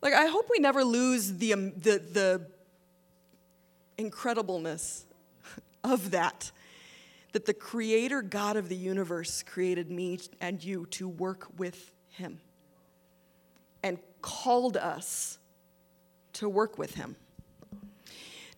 Like, 0.02 0.14
I 0.14 0.28
hope 0.28 0.48
we 0.50 0.60
never 0.60 0.84
lose 0.84 1.38
the, 1.38 1.54
um, 1.54 1.72
the, 1.72 2.00
the 2.00 2.48
incredibleness 4.00 5.04
of 5.84 6.12
that. 6.12 6.52
That 7.34 7.46
the 7.46 7.54
Creator 7.54 8.24
God 8.24 8.58
of 8.58 8.70
the 8.70 8.76
universe 8.76 9.44
created 9.44 9.92
me 9.92 10.20
and 10.42 10.64
you 10.64 10.88
to 10.92 11.08
work 11.08 11.48
with 11.58 11.94
Him 12.10 12.40
and 13.84 14.00
called 14.22 14.78
us 14.78 15.38
to 16.34 16.50
work 16.50 16.78
with 16.78 16.96
Him. 16.96 17.16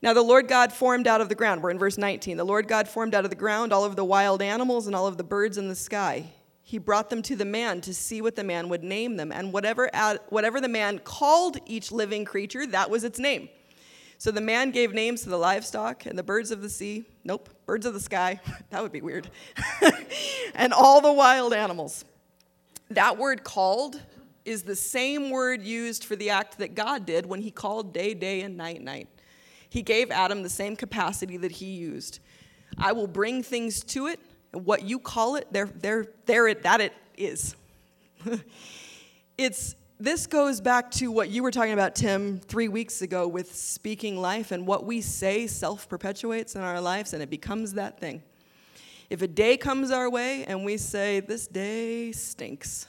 Now 0.02 0.14
the 0.14 0.22
Lord 0.22 0.48
God 0.48 0.72
formed 0.72 1.06
out 1.06 1.22
of 1.22 1.30
the 1.30 1.36
ground, 1.36 1.62
we're 1.62 1.70
in 1.70 1.78
verse 1.78 1.98
19. 1.98 2.38
The 2.38 2.44
Lord 2.44 2.68
God 2.68 2.88
formed 2.88 3.14
out 3.14 3.24
of 3.24 3.30
the 3.30 3.36
ground 3.36 3.72
all 3.74 3.84
of 3.84 3.96
the 3.96 4.06
wild 4.06 4.42
animals 4.42 4.88
and 4.88 4.96
all 4.96 5.06
of 5.06 5.18
the 5.18 5.24
birds 5.24 5.58
in 5.58 5.68
the 5.68 5.76
sky. 5.76 6.26
He 6.64 6.78
brought 6.78 7.10
them 7.10 7.22
to 7.24 7.36
the 7.36 7.46
man 7.46 7.82
to 7.82 7.94
see 7.94 8.22
what 8.22 8.36
the 8.36 8.44
man 8.44 8.70
would 8.70 8.84
name 8.84 9.18
them. 9.18 9.32
And 9.32 9.52
whatever, 9.52 9.90
whatever 10.30 10.62
the 10.62 10.70
man 10.70 11.00
called 11.00 11.58
each 11.66 11.92
living 11.92 12.24
creature, 12.24 12.66
that 12.68 12.90
was 12.90 13.04
its 13.04 13.20
name. 13.20 13.50
So 14.22 14.30
the 14.30 14.40
man 14.40 14.70
gave 14.70 14.94
names 14.94 15.24
to 15.24 15.30
the 15.30 15.38
livestock 15.40 16.06
and 16.06 16.16
the 16.16 16.22
birds 16.22 16.52
of 16.52 16.62
the 16.62 16.70
sea. 16.70 17.06
Nope, 17.24 17.50
birds 17.66 17.88
of 17.88 17.96
the 17.96 18.00
sky. 18.00 18.40
that 18.70 18.84
would 18.84 18.92
be 18.92 19.02
weird. 19.02 19.32
and 20.54 20.74
all 20.74 21.02
the 21.02 21.12
wild 21.12 21.56
animals. 21.56 22.06
That 22.92 23.18
word 23.18 23.44
called 23.44 24.00
is 24.46 24.62
the 24.62 24.76
same 24.76 25.32
word 25.32 25.64
used 25.64 26.04
for 26.04 26.16
the 26.16 26.30
act 26.30 26.60
that 26.60 26.76
God 26.76 27.08
did 27.08 27.26
when 27.26 27.42
he 27.42 27.50
called 27.50 27.96
day, 27.96 28.14
day, 28.14 28.42
and 28.42 28.56
night, 28.56 28.84
night. 28.84 29.08
He 29.72 29.82
gave 29.82 30.12
Adam 30.12 30.44
the 30.44 30.50
same 30.50 30.76
capacity 30.76 31.38
that 31.38 31.54
he 31.54 31.72
used. 31.72 32.20
I 32.78 32.92
will 32.92 33.08
bring 33.08 33.42
things 33.42 33.84
to 33.86 34.06
it, 34.06 34.20
and 34.54 34.68
what 34.68 34.84
you 34.84 35.00
call 35.00 35.36
it, 35.36 35.52
there, 35.52 35.66
there, 35.66 36.06
there 36.28 36.48
it, 36.48 36.62
that 36.62 36.80
it 36.80 36.94
is. 37.18 37.56
it's 39.40 39.76
this 40.02 40.26
goes 40.26 40.60
back 40.60 40.90
to 40.90 41.12
what 41.12 41.30
you 41.30 41.44
were 41.44 41.52
talking 41.52 41.74
about, 41.74 41.94
Tim, 41.94 42.40
three 42.40 42.68
weeks 42.68 43.04
ago 43.04 43.28
with 43.28 43.56
speaking 43.56 44.20
life, 44.20 44.52
and 44.52 44.66
what 44.66 44.84
we 44.84 45.00
say 45.00 45.46
self 45.46 45.88
perpetuates 45.88 46.56
in 46.56 46.62
our 46.62 46.82
lives, 46.82 47.14
and 47.14 47.22
it 47.22 47.30
becomes 47.30 47.74
that 47.74 48.00
thing. 48.00 48.24
If 49.12 49.22
a 49.22 49.28
day 49.28 49.58
comes 49.58 49.92
our 49.92 50.10
way 50.10 50.44
and 50.46 50.66
we 50.66 50.78
say, 50.78 51.20
This 51.20 51.46
day 51.46 52.12
stinks, 52.14 52.88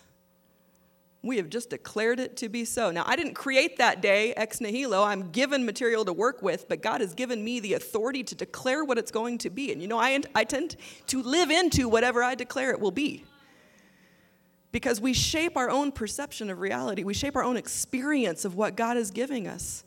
we 1.20 1.36
have 1.36 1.50
just 1.50 1.68
declared 1.68 2.18
it 2.18 2.36
to 2.38 2.48
be 2.48 2.64
so. 2.64 2.90
Now, 2.90 3.04
I 3.06 3.14
didn't 3.14 3.34
create 3.34 3.76
that 3.76 4.00
day 4.00 4.32
ex 4.32 4.60
nihilo. 4.60 5.02
I'm 5.02 5.30
given 5.32 5.66
material 5.66 6.06
to 6.06 6.14
work 6.14 6.40
with, 6.40 6.66
but 6.66 6.80
God 6.80 7.02
has 7.02 7.12
given 7.12 7.44
me 7.44 7.60
the 7.60 7.74
authority 7.74 8.24
to 8.24 8.34
declare 8.34 8.84
what 8.84 8.96
it's 8.96 9.10
going 9.10 9.36
to 9.38 9.50
be. 9.50 9.70
And 9.70 9.82
you 9.82 9.88
know, 9.88 9.98
I, 9.98 10.18
I 10.34 10.44
tend 10.44 10.76
to 11.08 11.22
live 11.22 11.50
into 11.50 11.90
whatever 11.90 12.22
I 12.22 12.34
declare 12.34 12.70
it 12.70 12.80
will 12.80 12.90
be. 12.90 13.24
Because 14.72 15.00
we 15.00 15.12
shape 15.12 15.56
our 15.56 15.70
own 15.70 15.92
perception 15.92 16.50
of 16.50 16.58
reality, 16.58 17.04
we 17.04 17.14
shape 17.14 17.36
our 17.36 17.44
own 17.44 17.56
experience 17.56 18.44
of 18.44 18.54
what 18.56 18.74
God 18.74 18.96
is 18.96 19.10
giving 19.10 19.46
us. 19.46 19.84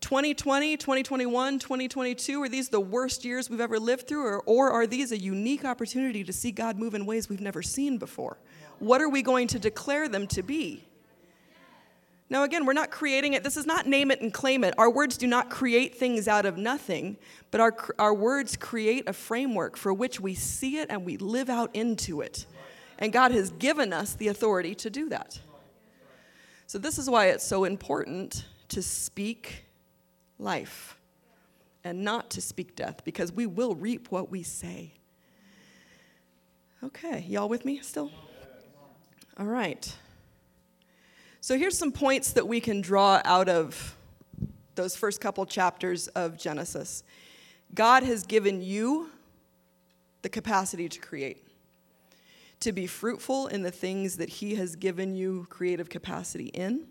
2020, 0.00 0.76
2021, 0.76 1.58
2022, 1.58 2.42
are 2.42 2.48
these 2.48 2.68
the 2.68 2.78
worst 2.78 3.24
years 3.24 3.50
we've 3.50 3.60
ever 3.60 3.80
lived 3.80 4.06
through, 4.06 4.24
or, 4.24 4.42
or 4.46 4.70
are 4.70 4.86
these 4.86 5.10
a 5.10 5.18
unique 5.18 5.64
opportunity 5.64 6.22
to 6.22 6.32
see 6.32 6.52
God 6.52 6.78
move 6.78 6.94
in 6.94 7.06
ways 7.06 7.28
we've 7.28 7.40
never 7.40 7.62
seen 7.62 7.98
before? 7.98 8.38
what 8.78 9.00
are 9.00 9.08
we 9.08 9.22
going 9.22 9.48
to 9.48 9.58
declare 9.58 10.08
them 10.08 10.26
to 10.28 10.42
be? 10.42 10.84
Now, 12.28 12.42
again, 12.42 12.66
we're 12.66 12.72
not 12.72 12.90
creating 12.90 13.34
it. 13.34 13.44
This 13.44 13.56
is 13.56 13.66
not 13.66 13.86
name 13.86 14.10
it 14.10 14.20
and 14.20 14.34
claim 14.34 14.64
it. 14.64 14.74
Our 14.78 14.90
words 14.90 15.16
do 15.16 15.28
not 15.28 15.48
create 15.48 15.94
things 15.94 16.26
out 16.26 16.44
of 16.44 16.58
nothing, 16.58 17.18
but 17.52 17.60
our, 17.60 17.74
our 18.00 18.12
words 18.12 18.56
create 18.56 19.08
a 19.08 19.12
framework 19.12 19.76
for 19.76 19.94
which 19.94 20.18
we 20.18 20.34
see 20.34 20.78
it 20.78 20.90
and 20.90 21.04
we 21.04 21.16
live 21.18 21.48
out 21.48 21.70
into 21.74 22.20
it. 22.20 22.46
And 22.98 23.12
God 23.12 23.32
has 23.32 23.50
given 23.50 23.92
us 23.92 24.14
the 24.14 24.28
authority 24.28 24.74
to 24.76 24.90
do 24.90 25.08
that. 25.10 25.40
So, 26.66 26.78
this 26.78 26.98
is 26.98 27.08
why 27.08 27.26
it's 27.26 27.46
so 27.46 27.64
important 27.64 28.44
to 28.68 28.82
speak 28.82 29.64
life 30.38 30.98
and 31.84 32.02
not 32.02 32.30
to 32.30 32.40
speak 32.40 32.74
death, 32.74 33.02
because 33.04 33.30
we 33.30 33.46
will 33.46 33.74
reap 33.76 34.10
what 34.10 34.30
we 34.30 34.42
say. 34.42 34.92
Okay, 36.82 37.24
y'all 37.28 37.48
with 37.48 37.64
me 37.64 37.78
still? 37.80 38.10
All 39.38 39.46
right. 39.46 39.94
So 41.40 41.56
here's 41.56 41.78
some 41.78 41.92
points 41.92 42.32
that 42.32 42.48
we 42.48 42.60
can 42.60 42.80
draw 42.80 43.20
out 43.24 43.48
of 43.48 43.96
those 44.74 44.96
first 44.96 45.20
couple 45.20 45.46
chapters 45.46 46.08
of 46.08 46.36
Genesis. 46.36 47.04
God 47.72 48.02
has 48.02 48.24
given 48.24 48.62
you 48.62 49.10
the 50.22 50.28
capacity 50.28 50.88
to 50.88 50.98
create, 50.98 51.45
to 52.60 52.72
be 52.72 52.86
fruitful 52.86 53.46
in 53.48 53.62
the 53.62 53.70
things 53.70 54.16
that 54.16 54.28
He 54.28 54.54
has 54.56 54.76
given 54.76 55.14
you 55.14 55.46
creative 55.50 55.88
capacity 55.88 56.46
in. 56.46 56.86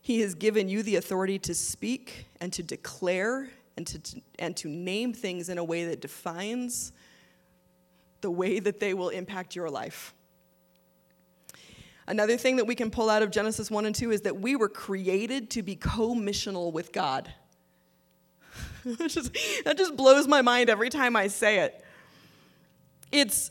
He 0.00 0.20
has 0.20 0.34
given 0.34 0.68
you 0.68 0.82
the 0.82 0.96
authority 0.96 1.38
to 1.40 1.54
speak 1.54 2.26
and 2.40 2.52
to 2.52 2.62
declare 2.62 3.50
and 3.76 3.86
to, 3.86 4.22
and 4.38 4.56
to 4.56 4.68
name 4.68 5.12
things 5.12 5.48
in 5.48 5.58
a 5.58 5.64
way 5.64 5.84
that 5.86 6.00
defines 6.00 6.92
the 8.20 8.30
way 8.30 8.58
that 8.58 8.80
they 8.80 8.94
will 8.94 9.10
impact 9.10 9.54
your 9.54 9.70
life. 9.70 10.14
Another 12.06 12.36
thing 12.38 12.56
that 12.56 12.64
we 12.64 12.74
can 12.74 12.90
pull 12.90 13.10
out 13.10 13.22
of 13.22 13.30
Genesis 13.30 13.70
1 13.70 13.84
and 13.84 13.94
2 13.94 14.10
is 14.10 14.22
that 14.22 14.40
we 14.40 14.56
were 14.56 14.68
created 14.68 15.50
to 15.50 15.62
be 15.62 15.76
co 15.76 16.14
missional 16.14 16.72
with 16.72 16.90
God. 16.90 17.32
that, 18.84 19.10
just, 19.10 19.36
that 19.64 19.76
just 19.76 19.94
blows 19.94 20.26
my 20.26 20.40
mind 20.40 20.70
every 20.70 20.88
time 20.88 21.14
I 21.16 21.26
say 21.26 21.58
it. 21.58 21.84
It's 23.12 23.50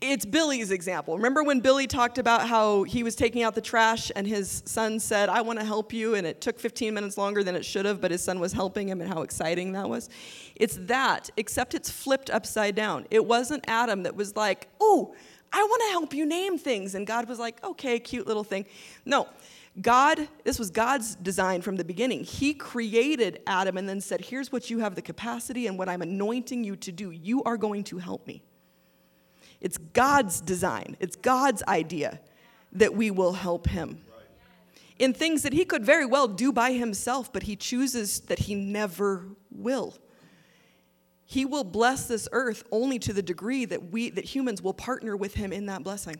it's 0.00 0.24
Billy's 0.24 0.70
example. 0.70 1.16
Remember 1.16 1.42
when 1.42 1.60
Billy 1.60 1.86
talked 1.86 2.18
about 2.18 2.48
how 2.48 2.82
he 2.84 3.02
was 3.02 3.14
taking 3.14 3.42
out 3.42 3.54
the 3.54 3.60
trash 3.60 4.10
and 4.14 4.26
his 4.26 4.62
son 4.66 5.00
said, 5.00 5.28
I 5.28 5.40
want 5.40 5.58
to 5.58 5.64
help 5.64 5.92
you, 5.92 6.14
and 6.14 6.26
it 6.26 6.40
took 6.40 6.58
15 6.58 6.92
minutes 6.94 7.18
longer 7.18 7.42
than 7.42 7.56
it 7.56 7.64
should 7.64 7.84
have, 7.84 8.00
but 8.00 8.10
his 8.10 8.22
son 8.22 8.40
was 8.40 8.52
helping 8.52 8.88
him, 8.88 9.00
and 9.00 9.12
how 9.12 9.22
exciting 9.22 9.72
that 9.72 9.88
was? 9.88 10.08
It's 10.56 10.78
that, 10.82 11.30
except 11.36 11.74
it's 11.74 11.90
flipped 11.90 12.30
upside 12.30 12.74
down. 12.74 13.06
It 13.10 13.24
wasn't 13.24 13.64
Adam 13.68 14.02
that 14.04 14.16
was 14.16 14.36
like, 14.36 14.68
Oh, 14.80 15.14
I 15.52 15.62
want 15.62 15.82
to 15.86 15.90
help 15.90 16.14
you 16.14 16.26
name 16.26 16.58
things. 16.58 16.94
And 16.94 17.06
God 17.06 17.28
was 17.28 17.38
like, 17.38 17.62
okay, 17.64 17.98
cute 17.98 18.26
little 18.26 18.44
thing. 18.44 18.66
No, 19.04 19.28
God, 19.80 20.28
this 20.44 20.58
was 20.58 20.70
God's 20.70 21.14
design 21.16 21.62
from 21.62 21.76
the 21.76 21.84
beginning. 21.84 22.24
He 22.24 22.52
created 22.52 23.40
Adam 23.46 23.76
and 23.76 23.88
then 23.88 24.00
said, 24.00 24.20
here's 24.20 24.50
what 24.50 24.70
you 24.70 24.80
have 24.80 24.94
the 24.94 25.02
capacity 25.02 25.66
and 25.66 25.78
what 25.78 25.88
I'm 25.88 26.02
anointing 26.02 26.64
you 26.64 26.76
to 26.76 26.92
do. 26.92 27.10
You 27.10 27.42
are 27.44 27.56
going 27.56 27.84
to 27.84 27.98
help 27.98 28.26
me. 28.26 28.42
It's 29.60 29.78
God's 29.78 30.40
design, 30.40 30.96
it's 31.00 31.16
God's 31.16 31.62
idea 31.64 32.20
that 32.72 32.94
we 32.94 33.10
will 33.10 33.32
help 33.32 33.68
him. 33.68 34.04
In 34.98 35.12
things 35.12 35.42
that 35.42 35.52
he 35.52 35.64
could 35.64 35.84
very 35.84 36.04
well 36.04 36.26
do 36.26 36.52
by 36.52 36.72
himself, 36.72 37.32
but 37.32 37.44
he 37.44 37.54
chooses 37.54 38.20
that 38.22 38.40
he 38.40 38.54
never 38.54 39.26
will. 39.50 39.96
He 41.24 41.44
will 41.44 41.64
bless 41.64 42.06
this 42.06 42.28
earth 42.32 42.64
only 42.72 42.98
to 43.00 43.12
the 43.12 43.22
degree 43.22 43.64
that 43.66 43.92
we 43.92 44.10
that 44.10 44.24
humans 44.24 44.62
will 44.62 44.74
partner 44.74 45.16
with 45.16 45.34
him 45.34 45.52
in 45.52 45.66
that 45.66 45.84
blessing. 45.84 46.16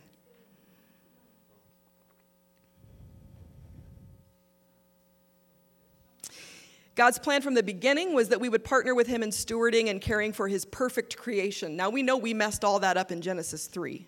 God's 6.99 7.21
plan 7.21 7.43
from 7.43 7.55
the 7.55 7.63
beginning 7.63 8.13
was 8.13 8.31
that 8.31 8.41
we 8.41 8.49
would 8.49 8.65
partner 8.65 8.93
with 8.93 9.07
him 9.07 9.23
in 9.23 9.31
stewarding 9.31 9.89
and 9.89 10.01
caring 10.01 10.33
for 10.33 10.49
his 10.49 10.65
perfect 10.65 11.17
creation. 11.17 11.77
Now 11.77 11.91
we 11.91 12.03
know 12.03 12.17
we 12.17 12.35
messed 12.35 12.65
all 12.65 12.81
that 12.81 12.97
up 12.97 13.13
in 13.13 13.21
Genesis 13.21 13.69
3. 13.69 14.05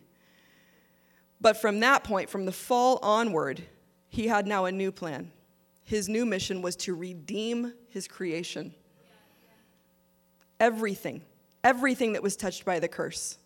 But 1.40 1.56
from 1.56 1.78
that 1.80 2.02
point, 2.02 2.28
from 2.28 2.46
the 2.46 2.52
fall 2.52 2.98
onward, 3.00 3.62
he 4.08 4.26
had 4.26 4.44
now 4.48 4.64
a 4.64 4.72
new 4.72 4.90
plan. 4.90 5.30
His 5.84 6.08
new 6.08 6.26
mission 6.26 6.62
was 6.62 6.74
to 6.78 6.96
redeem 6.96 7.74
his 7.90 8.08
creation 8.08 8.74
everything, 10.58 11.22
everything 11.62 12.14
that 12.14 12.24
was 12.24 12.34
touched 12.34 12.64
by 12.64 12.80
the 12.80 12.88
curse, 12.88 13.38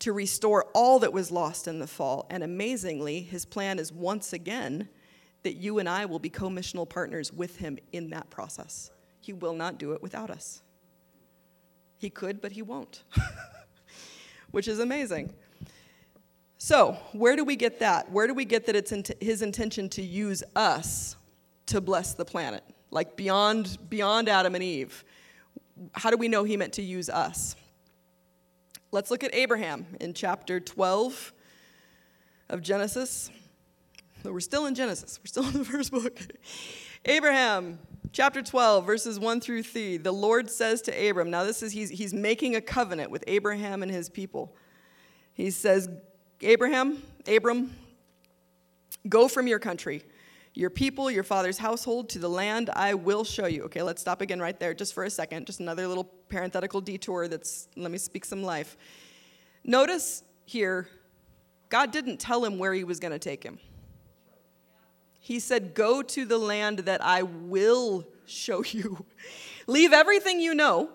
to 0.00 0.12
restore 0.12 0.66
all 0.74 0.98
that 0.98 1.14
was 1.14 1.30
lost 1.30 1.66
in 1.66 1.78
the 1.78 1.86
fall. 1.86 2.26
And 2.28 2.42
amazingly, 2.42 3.22
his 3.22 3.46
plan 3.46 3.78
is 3.78 3.94
once 3.94 4.34
again 4.34 4.90
that 5.42 5.54
you 5.54 5.78
and 5.78 5.88
I 5.88 6.06
will 6.06 6.18
be 6.18 6.30
co 6.30 6.48
missional 6.48 6.88
partners 6.88 7.32
with 7.32 7.56
him 7.56 7.78
in 7.92 8.10
that 8.10 8.30
process. 8.30 8.90
He 9.20 9.32
will 9.32 9.54
not 9.54 9.78
do 9.78 9.92
it 9.92 10.02
without 10.02 10.30
us. 10.30 10.62
He 11.98 12.10
could, 12.10 12.40
but 12.40 12.52
he 12.52 12.62
won't, 12.62 13.04
which 14.50 14.68
is 14.68 14.78
amazing. 14.78 15.32
So, 16.56 16.92
where 17.12 17.36
do 17.36 17.44
we 17.44 17.56
get 17.56 17.78
that? 17.80 18.10
Where 18.10 18.26
do 18.26 18.34
we 18.34 18.44
get 18.44 18.66
that 18.66 18.76
it's 18.76 18.92
his 19.20 19.42
intention 19.42 19.88
to 19.90 20.02
use 20.02 20.42
us 20.56 21.16
to 21.66 21.80
bless 21.80 22.14
the 22.14 22.24
planet? 22.24 22.62
Like 22.90 23.16
beyond, 23.16 23.78
beyond 23.88 24.28
Adam 24.28 24.54
and 24.54 24.64
Eve. 24.64 25.04
How 25.92 26.10
do 26.10 26.16
we 26.16 26.28
know 26.28 26.44
he 26.44 26.56
meant 26.56 26.74
to 26.74 26.82
use 26.82 27.08
us? 27.08 27.56
Let's 28.92 29.10
look 29.10 29.24
at 29.24 29.34
Abraham 29.34 29.86
in 30.00 30.12
chapter 30.12 30.60
12 30.60 31.32
of 32.50 32.60
Genesis. 32.60 33.30
We're 34.24 34.40
still 34.40 34.66
in 34.66 34.74
Genesis, 34.74 35.18
we're 35.20 35.28
still 35.28 35.46
in 35.48 35.52
the 35.52 35.64
first 35.64 35.90
book. 35.90 36.18
Abraham, 37.04 37.78
chapter 38.12 38.42
12, 38.42 38.84
verses 38.84 39.18
1 39.18 39.40
through 39.40 39.62
3. 39.62 39.96
The 39.98 40.12
Lord 40.12 40.50
says 40.50 40.82
to 40.82 41.08
Abram, 41.08 41.30
now 41.30 41.44
this 41.44 41.62
is, 41.62 41.72
he's, 41.72 41.90
he's 41.90 42.12
making 42.12 42.56
a 42.56 42.60
covenant 42.60 43.10
with 43.10 43.24
Abraham 43.26 43.82
and 43.82 43.90
his 43.90 44.08
people. 44.08 44.54
He 45.32 45.50
says, 45.50 45.88
Abraham, 46.42 47.02
Abram, 47.26 47.74
go 49.08 49.28
from 49.28 49.46
your 49.46 49.58
country, 49.58 50.02
your 50.54 50.70
people, 50.70 51.10
your 51.10 51.22
father's 51.22 51.58
household 51.58 52.08
to 52.10 52.18
the 52.18 52.28
land 52.28 52.70
I 52.74 52.94
will 52.94 53.24
show 53.24 53.46
you. 53.46 53.64
Okay, 53.64 53.82
let's 53.82 54.02
stop 54.02 54.20
again 54.20 54.40
right 54.40 54.58
there 54.58 54.74
just 54.74 54.92
for 54.92 55.04
a 55.04 55.10
second. 55.10 55.46
Just 55.46 55.60
another 55.60 55.86
little 55.86 56.04
parenthetical 56.28 56.80
detour 56.80 57.28
that's, 57.28 57.68
let 57.76 57.90
me 57.90 57.98
speak 57.98 58.24
some 58.24 58.42
life. 58.42 58.76
Notice 59.64 60.22
here, 60.44 60.88
God 61.68 61.92
didn't 61.92 62.18
tell 62.18 62.44
him 62.44 62.58
where 62.58 62.74
he 62.74 62.84
was 62.84 62.98
going 62.98 63.12
to 63.12 63.18
take 63.18 63.44
him. 63.44 63.58
He 65.20 65.38
said, 65.38 65.74
Go 65.74 66.02
to 66.02 66.24
the 66.24 66.38
land 66.38 66.80
that 66.80 67.04
I 67.04 67.22
will 67.22 68.06
show 68.26 68.64
you. 68.64 69.04
Leave 69.66 69.92
everything 69.92 70.40
you 70.40 70.54
know, 70.54 70.90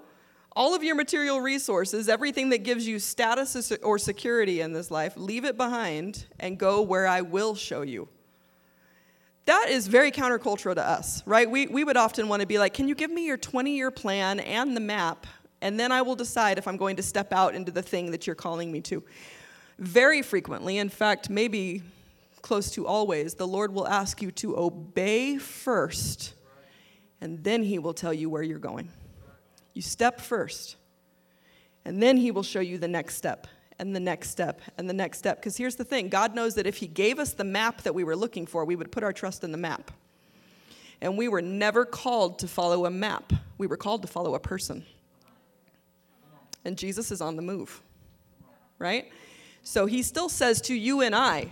all 0.56 0.74
of 0.74 0.84
your 0.84 0.96
material 0.96 1.40
resources, 1.42 2.10
everything 2.10 2.50
that 2.50 2.64
gives 2.64 2.88
you 2.88 2.98
status 2.98 3.72
or 3.84 3.98
security 3.98 4.62
in 4.62 4.74
this 4.74 4.90
life, 4.90 5.14
leave 5.18 5.44
it 5.44 5.58
behind 5.58 6.26
and 6.40 6.58
go 6.58 6.82
where 6.82 7.08
I 7.08 7.22
will 7.22 7.56
show 7.56 7.82
you. 7.82 8.08
That 9.46 9.68
is 9.70 9.88
very 9.88 10.12
countercultural 10.12 10.76
to 10.76 10.84
us, 10.84 11.22
right? 11.26 11.50
We, 11.50 11.68
we 11.68 11.84
would 11.84 11.98
often 11.98 12.28
want 12.30 12.42
to 12.42 12.48
be 12.48 12.58
like, 12.58 12.74
Can 12.74 12.88
you 12.88 12.96
give 12.96 13.12
me 13.12 13.26
your 13.26 13.38
20 13.38 13.76
year 13.76 13.92
plan 13.92 14.40
and 14.40 14.76
the 14.76 14.82
map? 14.82 15.28
And 15.62 15.80
then 15.80 15.92
I 15.92 16.02
will 16.02 16.16
decide 16.16 16.58
if 16.58 16.68
I'm 16.68 16.78
going 16.78 16.96
to 16.98 17.04
step 17.04 17.32
out 17.32 17.56
into 17.56 17.72
the 17.72 17.82
thing 17.82 18.12
that 18.12 18.28
you're 18.28 18.36
calling 18.36 18.72
me 18.72 18.82
to. 18.82 19.04
Very 19.78 20.22
frequently, 20.22 20.78
in 20.78 20.90
fact, 20.90 21.30
maybe 21.30 21.84
close 22.46 22.70
to 22.70 22.86
always, 22.86 23.34
the 23.34 23.48
Lord 23.48 23.74
will 23.74 23.88
ask 23.88 24.22
you 24.22 24.30
to 24.34 24.56
obey 24.58 25.38
first, 25.38 26.36
and 27.20 27.44
then 27.44 27.64
He 27.64 27.80
will 27.80 27.96
tell 27.96 28.14
you 28.14 28.30
where 28.30 28.44
you're 28.44 28.60
going. 28.60 28.90
You 29.74 29.82
step 29.82 30.22
first, 30.22 30.76
and 31.84 32.02
then 32.02 32.18
He 32.18 32.30
will 32.30 32.44
show 32.44 32.60
you 32.60 32.78
the 32.78 32.88
next 32.88 33.16
step, 33.16 33.48
and 33.80 33.96
the 33.96 34.00
next 34.00 34.30
step, 34.30 34.62
and 34.78 34.88
the 34.88 34.94
next 34.94 35.18
step. 35.18 35.40
Because 35.40 35.58
here's 35.58 35.76
the 35.76 35.84
thing 35.84 36.08
God 36.08 36.36
knows 36.36 36.54
that 36.54 36.68
if 36.68 36.78
He 36.78 36.86
gave 36.86 37.18
us 37.18 37.34
the 37.34 37.44
map 37.44 37.82
that 37.82 37.96
we 37.96 38.04
were 38.04 38.16
looking 38.16 38.46
for, 38.46 38.64
we 38.64 38.76
would 38.76 38.92
put 38.92 39.04
our 39.04 39.12
trust 39.12 39.44
in 39.44 39.52
the 39.52 39.58
map. 39.58 39.90
And 41.02 41.18
we 41.18 41.28
were 41.28 41.42
never 41.42 41.84
called 41.84 42.40
to 42.40 42.48
follow 42.48 42.86
a 42.86 42.92
map, 42.92 43.34
we 43.58 43.66
were 43.66 43.78
called 43.78 44.04
to 44.04 44.08
follow 44.08 44.36
a 44.36 44.40
person. 44.40 44.86
And 46.64 46.78
Jesus 46.78 47.12
is 47.12 47.22
on 47.22 47.38
the 47.38 47.42
move, 47.42 47.82
right? 48.78 49.12
So 49.64 49.88
he 49.88 50.04
still 50.04 50.30
says 50.30 50.62
to 50.62 50.76
you 50.76 51.02
and 51.02 51.16
I, 51.16 51.52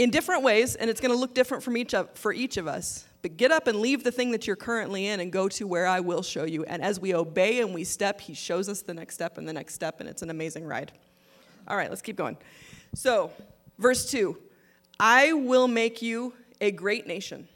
in 0.00 0.08
different 0.08 0.42
ways, 0.42 0.76
and 0.76 0.88
it's 0.88 0.98
going 0.98 1.12
to 1.12 1.16
look 1.16 1.34
different 1.34 1.62
from 1.62 1.76
each 1.76 1.92
of, 1.92 2.08
for 2.14 2.32
each 2.32 2.56
of 2.56 2.66
us. 2.66 3.04
But 3.20 3.36
get 3.36 3.52
up 3.52 3.66
and 3.66 3.80
leave 3.80 4.02
the 4.02 4.10
thing 4.10 4.30
that 4.30 4.46
you're 4.46 4.56
currently 4.56 5.06
in 5.06 5.20
and 5.20 5.30
go 5.30 5.46
to 5.50 5.66
where 5.66 5.86
I 5.86 6.00
will 6.00 6.22
show 6.22 6.44
you. 6.44 6.64
And 6.64 6.82
as 6.82 6.98
we 6.98 7.14
obey 7.14 7.60
and 7.60 7.74
we 7.74 7.84
step, 7.84 8.18
He 8.18 8.32
shows 8.32 8.70
us 8.70 8.80
the 8.80 8.94
next 8.94 9.12
step 9.12 9.36
and 9.36 9.46
the 9.46 9.52
next 9.52 9.74
step, 9.74 10.00
and 10.00 10.08
it's 10.08 10.22
an 10.22 10.30
amazing 10.30 10.64
ride. 10.64 10.92
All 11.68 11.76
right, 11.76 11.90
let's 11.90 12.00
keep 12.00 12.16
going. 12.16 12.38
So, 12.94 13.30
verse 13.78 14.10
2 14.10 14.38
I 14.98 15.34
will 15.34 15.68
make 15.68 16.00
you 16.00 16.32
a 16.62 16.70
great 16.70 17.06
nation, 17.06 17.46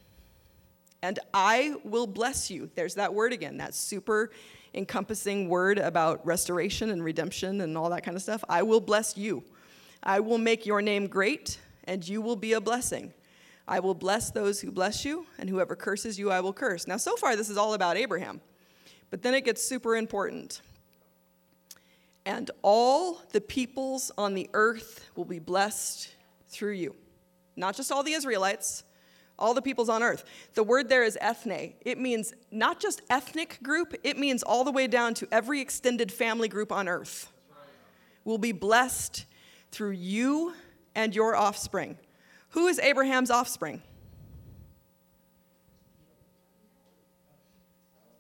and 1.03 1.19
I 1.33 1.77
will 1.83 2.07
bless 2.07 2.51
you. 2.51 2.69
There's 2.75 2.97
that 2.97 3.15
word 3.15 3.33
again, 3.33 3.57
that 3.57 3.75
super 3.75 4.31
encompassing 4.75 5.49
word 5.49 5.79
about 5.79 6.27
restoration 6.27 6.91
and 6.91 7.03
redemption 7.03 7.63
and 7.63 7.79
all 7.79 7.89
that 7.89 8.05
kind 8.05 8.19
of 8.19 8.23
stuff. 8.23 8.45
I 8.51 8.65
will 8.65 8.81
bless 8.81 9.17
you. 9.17 9.45
I 10.03 10.21
will 10.21 10.37
make 10.37 10.67
your 10.67 10.83
name 10.83 11.07
great 11.07 11.59
and 11.85 12.07
you 12.07 12.21
will 12.21 12.37
be 12.37 12.53
a 12.53 12.61
blessing. 12.61 13.13
I 13.67 13.81
will 13.81 13.95
bless 13.95 14.31
those 14.31 14.61
who 14.61 14.71
bless 14.71 15.05
you, 15.05 15.27
and 15.39 15.49
whoever 15.49 15.75
curses 15.75 16.19
you, 16.19 16.31
I 16.31 16.41
will 16.41 16.53
curse. 16.53 16.87
Now, 16.87 16.99
so 16.99 17.17
far, 17.17 17.37
this 17.37 17.49
is 17.49 17.57
all 17.57 17.75
about 17.75 17.97
Abraham, 17.97 18.41
but 19.11 19.23
then 19.23 19.35
it 19.35 19.45
gets 19.45 19.63
super 19.63 19.97
important. 19.97 20.61
And 22.27 22.51
all 22.63 23.23
the 23.33 23.41
peoples 23.41 24.11
on 24.17 24.35
the 24.35 24.51
earth 24.53 25.09
will 25.15 25.25
be 25.25 25.39
blessed 25.39 26.15
through 26.49 26.73
you. 26.73 26.95
Not 27.57 27.77
just 27.77 27.93
all 27.93 28.03
the 28.03 28.13
Israelites, 28.13 28.85
all 29.39 29.55
the 29.55 29.63
peoples 29.63 29.89
on 29.89 30.03
earth. 30.03 30.25
The 30.55 30.63
word 30.63 30.89
there 30.89 31.05
is 31.05 31.19
ethne. 31.21 31.75
It 31.81 31.99
means 31.99 32.33
not 32.51 32.81
just 32.81 33.03
ethnic 33.11 33.59
group, 33.63 33.95
it 34.03 34.19
means 34.19 34.43
all 34.43 34.65
the 34.65 34.73
way 34.73 34.87
down 34.87 35.15
to 35.15 35.29
every 35.33 35.61
extended 35.61 36.13
family 36.13 36.49
group 36.49 36.71
on 36.71 36.89
earth 36.89 37.31
will 38.25 38.39
be 38.39 38.53
blessed 38.53 39.27
through 39.71 39.91
you 39.91 40.55
and 40.95 41.15
your 41.15 41.37
offspring. 41.37 41.99
Who 42.51 42.69
is 42.69 42.79
Abraham's 42.79 43.31
offspring? 43.31 43.83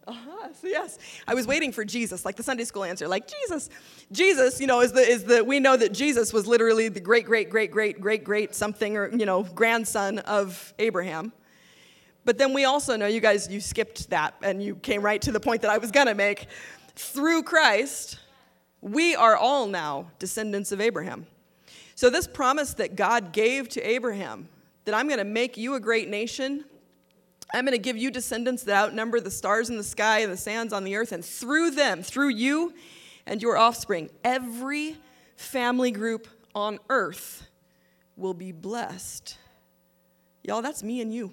Uh-huh, 0.06 0.48
yes, 0.62 0.98
I 1.26 1.34
was 1.34 1.46
waiting 1.46 1.72
for 1.72 1.82
Jesus, 1.84 2.26
like 2.26 2.36
the 2.36 2.42
Sunday 2.42 2.64
school 2.64 2.84
answer, 2.84 3.08
like 3.08 3.26
Jesus. 3.26 3.70
Jesus, 4.12 4.60
you 4.60 4.66
know, 4.66 4.82
is 4.82 4.92
the 4.92 5.00
is 5.00 5.24
the 5.24 5.42
we 5.42 5.60
know 5.60 5.76
that 5.76 5.94
Jesus 5.94 6.32
was 6.32 6.46
literally 6.46 6.88
the 6.88 7.00
great 7.00 7.24
great 7.24 7.48
great 7.48 7.70
great 7.70 8.00
great 8.00 8.22
great 8.22 8.54
something 8.54 8.98
or 8.98 9.08
you 9.16 9.24
know 9.24 9.44
grandson 9.44 10.18
of 10.20 10.74
Abraham. 10.78 11.32
But 12.26 12.36
then 12.36 12.52
we 12.52 12.64
also 12.64 12.96
know 12.96 13.06
you 13.06 13.20
guys 13.20 13.48
you 13.48 13.60
skipped 13.60 14.10
that 14.10 14.34
and 14.42 14.62
you 14.62 14.76
came 14.76 15.00
right 15.00 15.22
to 15.22 15.32
the 15.32 15.40
point 15.40 15.62
that 15.62 15.70
I 15.70 15.78
was 15.78 15.90
gonna 15.90 16.14
make. 16.14 16.48
Through 16.96 17.44
Christ, 17.44 18.18
we 18.82 19.16
are 19.16 19.36
all 19.36 19.66
now 19.66 20.10
descendants 20.18 20.70
of 20.70 20.82
Abraham. 20.82 21.26
So, 21.94 22.10
this 22.10 22.26
promise 22.26 22.74
that 22.74 22.96
God 22.96 23.32
gave 23.32 23.68
to 23.70 23.80
Abraham 23.80 24.48
that 24.84 24.94
I'm 24.94 25.06
going 25.06 25.18
to 25.18 25.24
make 25.24 25.56
you 25.56 25.74
a 25.74 25.80
great 25.80 26.08
nation, 26.08 26.64
I'm 27.52 27.64
going 27.64 27.72
to 27.72 27.82
give 27.82 27.96
you 27.96 28.10
descendants 28.10 28.64
that 28.64 28.76
outnumber 28.76 29.20
the 29.20 29.30
stars 29.30 29.70
in 29.70 29.76
the 29.76 29.84
sky 29.84 30.20
and 30.20 30.32
the 30.32 30.36
sands 30.36 30.72
on 30.72 30.84
the 30.84 30.96
earth, 30.96 31.12
and 31.12 31.24
through 31.24 31.70
them, 31.70 32.02
through 32.02 32.30
you 32.30 32.74
and 33.26 33.40
your 33.40 33.56
offspring, 33.56 34.10
every 34.22 34.96
family 35.36 35.90
group 35.90 36.28
on 36.54 36.78
earth 36.90 37.46
will 38.16 38.34
be 38.34 38.52
blessed. 38.52 39.38
Y'all, 40.42 40.62
that's 40.62 40.82
me 40.82 41.00
and 41.00 41.12
you. 41.12 41.32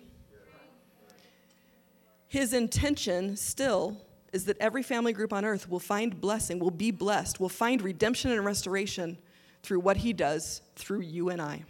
His 2.28 2.54
intention 2.54 3.36
still 3.36 3.97
is 4.32 4.45
that 4.45 4.58
every 4.60 4.84
family 4.84 5.12
group 5.12 5.34
on 5.34 5.43
earth 5.43 5.69
will 5.69 5.80
find 5.80 6.21
blessing, 6.21 6.60
will 6.60 6.71
be 6.71 6.91
blessed, 6.91 7.39
will 7.39 7.50
find 7.50 7.82
redemption 7.82 8.32
and 8.32 8.45
restoration 8.45 9.17
through 9.63 9.80
what 9.80 9.97
he 9.97 10.13
does 10.13 10.62
through 10.76 11.02
you 11.02 11.30
and 11.30 11.41
I. 11.41 11.63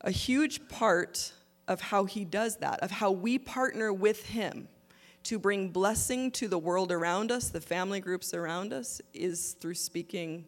A 0.00 0.10
huge 0.10 0.68
part 0.68 1.32
of 1.68 1.80
how 1.80 2.04
he 2.04 2.24
does 2.24 2.56
that, 2.56 2.80
of 2.80 2.90
how 2.90 3.10
we 3.12 3.38
partner 3.38 3.92
with 3.92 4.26
him 4.26 4.68
to 5.24 5.38
bring 5.38 5.68
blessing 5.68 6.30
to 6.32 6.48
the 6.48 6.58
world 6.58 6.90
around 6.90 7.30
us, 7.30 7.48
the 7.48 7.60
family 7.60 8.00
groups 8.00 8.34
around 8.34 8.72
us, 8.72 9.00
is 9.14 9.52
through 9.60 9.74
speaking 9.74 10.44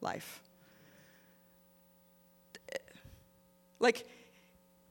life. 0.00 0.42
Like, 3.80 4.06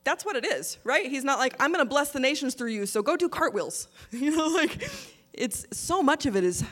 that's 0.04 0.26
what 0.26 0.36
it 0.36 0.46
is, 0.46 0.78
right? 0.84 1.10
He's 1.10 1.24
not 1.24 1.40
like, 1.40 1.56
I'm 1.60 1.74
to 1.74 1.86
bless 1.86 2.12
the 2.12 2.20
nations 2.20 2.56
through 2.56 2.72
you, 2.72 2.86
so 2.86 3.02
go 3.02 3.16
do 3.16 3.30
cartwheels. 3.30 3.88
you 4.12 4.36
know, 4.36 4.48
like, 4.48 4.90
it's 5.34 5.66
so 5.72 6.04
much 6.04 6.26
of 6.26 6.36
it 6.36 6.44
is, 6.44 6.64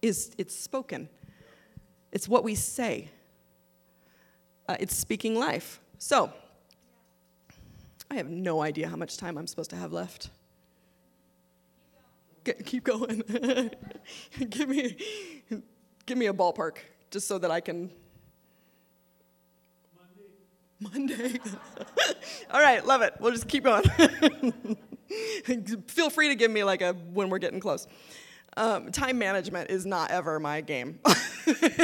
is 0.00 0.32
it's 0.38 0.54
spoken. 0.54 1.08
It's 2.12 2.28
what 2.28 2.44
we 2.44 2.54
say, 2.54 3.08
uh, 4.68 4.76
it's 4.78 4.94
speaking 4.94 5.34
life. 5.34 5.80
So, 5.98 6.32
I 8.10 8.16
have 8.16 8.28
no 8.28 8.60
idea 8.60 8.88
how 8.88 8.96
much 8.96 9.16
time 9.16 9.38
I'm 9.38 9.46
supposed 9.46 9.70
to 9.70 9.76
have 9.76 9.92
left. 9.92 10.28
Keep 12.66 12.84
going. 12.84 13.22
give 14.50 14.68
me, 14.68 14.96
give 16.04 16.18
me 16.18 16.26
a 16.26 16.34
ballpark, 16.34 16.76
just 17.10 17.26
so 17.26 17.38
that 17.38 17.50
I 17.50 17.60
can. 17.60 17.90
Monday. 20.80 21.16
Monday. 21.16 21.40
All 22.50 22.60
right, 22.60 22.84
love 22.84 23.00
it. 23.02 23.14
We'll 23.20 23.32
just 23.32 23.48
keep 23.48 23.64
going. 23.64 23.84
Feel 25.86 26.10
free 26.10 26.28
to 26.28 26.34
give 26.34 26.50
me 26.50 26.64
like 26.64 26.82
a 26.82 26.92
when 26.92 27.30
we're 27.30 27.38
getting 27.38 27.60
close. 27.60 27.86
Um, 28.56 28.92
time 28.92 29.18
management 29.18 29.70
is 29.70 29.86
not 29.86 30.10
ever 30.10 30.38
my 30.38 30.60
game. 30.60 30.98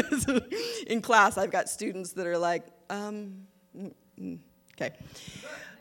In 0.87 1.00
class, 1.00 1.38
I've 1.38 1.50
got 1.50 1.68
students 1.68 2.12
that 2.12 2.26
are 2.26 2.37
like, 2.37 2.64
um, 2.90 3.46
mm, 3.76 3.92
mm, 4.20 4.38
okay. 4.74 4.94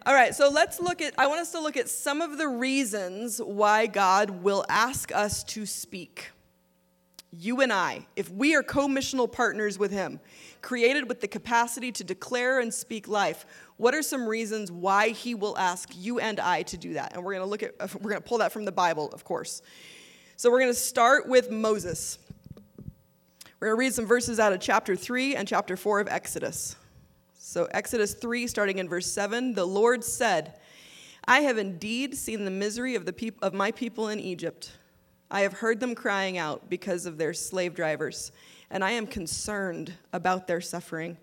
All 0.06 0.14
right, 0.14 0.34
so 0.34 0.50
let's 0.50 0.80
look 0.80 1.02
at, 1.02 1.14
I 1.18 1.28
want 1.28 1.42
us 1.42 1.52
to 1.52 1.60
look 1.60 1.76
at 1.76 1.90
some 1.90 2.22
of 2.22 2.38
the 2.38 2.48
reasons 2.48 3.40
why 3.40 3.88
God 3.88 4.30
will 4.30 4.64
ask 4.70 5.14
us 5.14 5.44
to 5.46 5.66
speak. 5.66 6.32
You 7.34 7.60
and 7.60 7.74
I, 7.74 8.08
if 8.16 8.32
we 8.32 8.56
are 8.56 8.64
co 8.64 8.88
missional 8.88 9.30
partners 9.30 9.78
with 9.78 9.92
Him, 9.92 10.22
created 10.62 11.10
with 11.10 11.20
the 11.20 11.28
capacity 11.28 11.92
to 11.92 12.06
declare 12.06 12.62
and 12.62 12.74
speak 12.74 13.10
life, 13.10 13.46
what 13.76 13.94
are 13.94 14.02
some 14.02 14.26
reasons 14.26 14.72
why 14.72 15.10
He 15.10 15.36
will 15.36 15.58
ask 15.58 15.90
you 15.94 16.20
and 16.20 16.40
I 16.40 16.62
to 16.64 16.78
do 16.78 16.94
that? 16.94 17.14
And 17.14 17.26
we're 17.26 17.34
going 17.34 17.46
to 17.46 17.50
look 17.50 17.64
at, 17.64 17.76
we're 17.96 18.10
going 18.10 18.22
to 18.22 18.28
pull 18.28 18.38
that 18.38 18.54
from 18.54 18.64
the 18.64 18.72
Bible, 18.72 19.10
of 19.12 19.26
course. 19.26 19.62
So 20.40 20.52
we're 20.52 20.60
going 20.60 20.72
to 20.72 20.80
start 20.80 21.28
with 21.28 21.50
Moses. 21.50 22.20
We're 23.60 23.70
going 23.70 23.76
to 23.76 23.80
read 23.80 23.94
some 23.96 24.06
verses 24.06 24.40
out 24.40 24.54
of 24.54 24.60
chapter 24.60 24.96
3 24.96 25.36
and 25.36 25.48
chapter 25.48 25.76
4 25.76 26.02
of 26.02 26.08
Exodus. 26.08 26.76
So, 27.40 27.68
Exodus 27.72 28.14
3, 28.14 28.46
starting 28.46 28.78
in 28.78 28.88
verse 28.88 29.12
7, 29.12 29.56
the 29.56 29.66
Lord 29.66 30.04
said, 30.04 30.60
I 31.26 31.40
have 31.40 31.58
indeed 31.58 32.16
seen 32.16 32.46
the 32.46 32.52
misery 32.52 32.94
of, 32.94 33.08
the 33.08 33.14
peop- 33.14 33.40
of 33.42 33.56
my 33.56 33.72
people 33.72 34.10
in 34.10 34.20
Egypt. 34.20 34.74
I 35.32 35.42
have 35.42 35.54
heard 35.54 35.80
them 35.80 35.96
crying 35.96 36.38
out 36.38 36.70
because 36.70 37.08
of 37.08 37.18
their 37.18 37.34
slave 37.34 37.74
drivers, 37.74 38.32
and 38.70 38.84
I 38.84 38.92
am 38.92 39.08
concerned 39.08 39.94
about 40.14 40.46
their 40.46 40.62
suffering. 40.62 41.18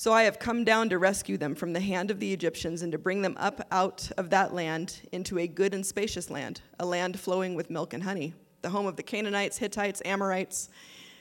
So 0.00 0.14
I 0.14 0.22
have 0.22 0.38
come 0.38 0.64
down 0.64 0.88
to 0.88 0.98
rescue 0.98 1.36
them 1.36 1.54
from 1.54 1.74
the 1.74 1.80
hand 1.80 2.10
of 2.10 2.20
the 2.20 2.32
Egyptians 2.32 2.80
and 2.80 2.90
to 2.90 2.96
bring 2.96 3.20
them 3.20 3.36
up 3.38 3.60
out 3.70 4.10
of 4.16 4.30
that 4.30 4.54
land 4.54 5.06
into 5.12 5.38
a 5.38 5.46
good 5.46 5.74
and 5.74 5.84
spacious 5.84 6.30
land, 6.30 6.62
a 6.78 6.86
land 6.86 7.20
flowing 7.20 7.54
with 7.54 7.68
milk 7.68 7.92
and 7.92 8.02
honey, 8.02 8.32
the 8.62 8.70
home 8.70 8.86
of 8.86 8.96
the 8.96 9.02
Canaanites, 9.02 9.58
Hittites, 9.58 10.00
Amorites, 10.06 10.70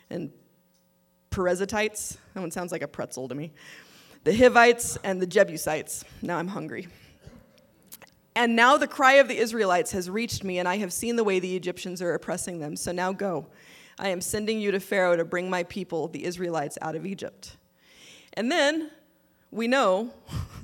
and 0.10 0.32
Perizzites. 1.30 2.18
That 2.34 2.40
one 2.40 2.52
sounds 2.52 2.72
like 2.72 2.82
a 2.82 2.88
pretzel 2.88 3.28
to 3.28 3.36
me 3.36 3.52
the 4.24 4.34
Hivites, 4.34 4.98
and 5.04 5.22
the 5.22 5.28
Jebusites. 5.28 6.06
Now 6.22 6.38
I'm 6.38 6.48
hungry. 6.48 6.88
And 8.34 8.56
now 8.56 8.78
the 8.78 8.88
cry 8.88 9.16
of 9.16 9.28
the 9.28 9.36
Israelites 9.38 9.92
has 9.92 10.10
reached 10.10 10.46
me, 10.46 10.58
and 10.58 10.70
I 10.70 10.78
have 10.78 10.94
seen 10.94 11.18
the 11.18 11.26
way 11.26 11.40
the 11.40 11.58
Egyptians 11.58 12.02
are 12.02 12.14
oppressing 12.14 12.60
them. 12.60 12.78
So 12.78 12.94
now 12.94 13.12
go. 13.12 13.48
I 13.98 14.08
am 14.08 14.22
sending 14.22 14.62
you 14.62 14.72
to 14.72 14.80
Pharaoh 14.80 15.18
to 15.18 15.26
bring 15.26 15.50
my 15.50 15.64
people, 15.64 16.08
the 16.08 16.24
Israelites, 16.24 16.78
out 16.82 16.96
of 16.96 17.06
Egypt. 17.06 17.58
And 18.40 18.50
then 18.50 18.90
we 19.52 19.68
know 19.68 20.12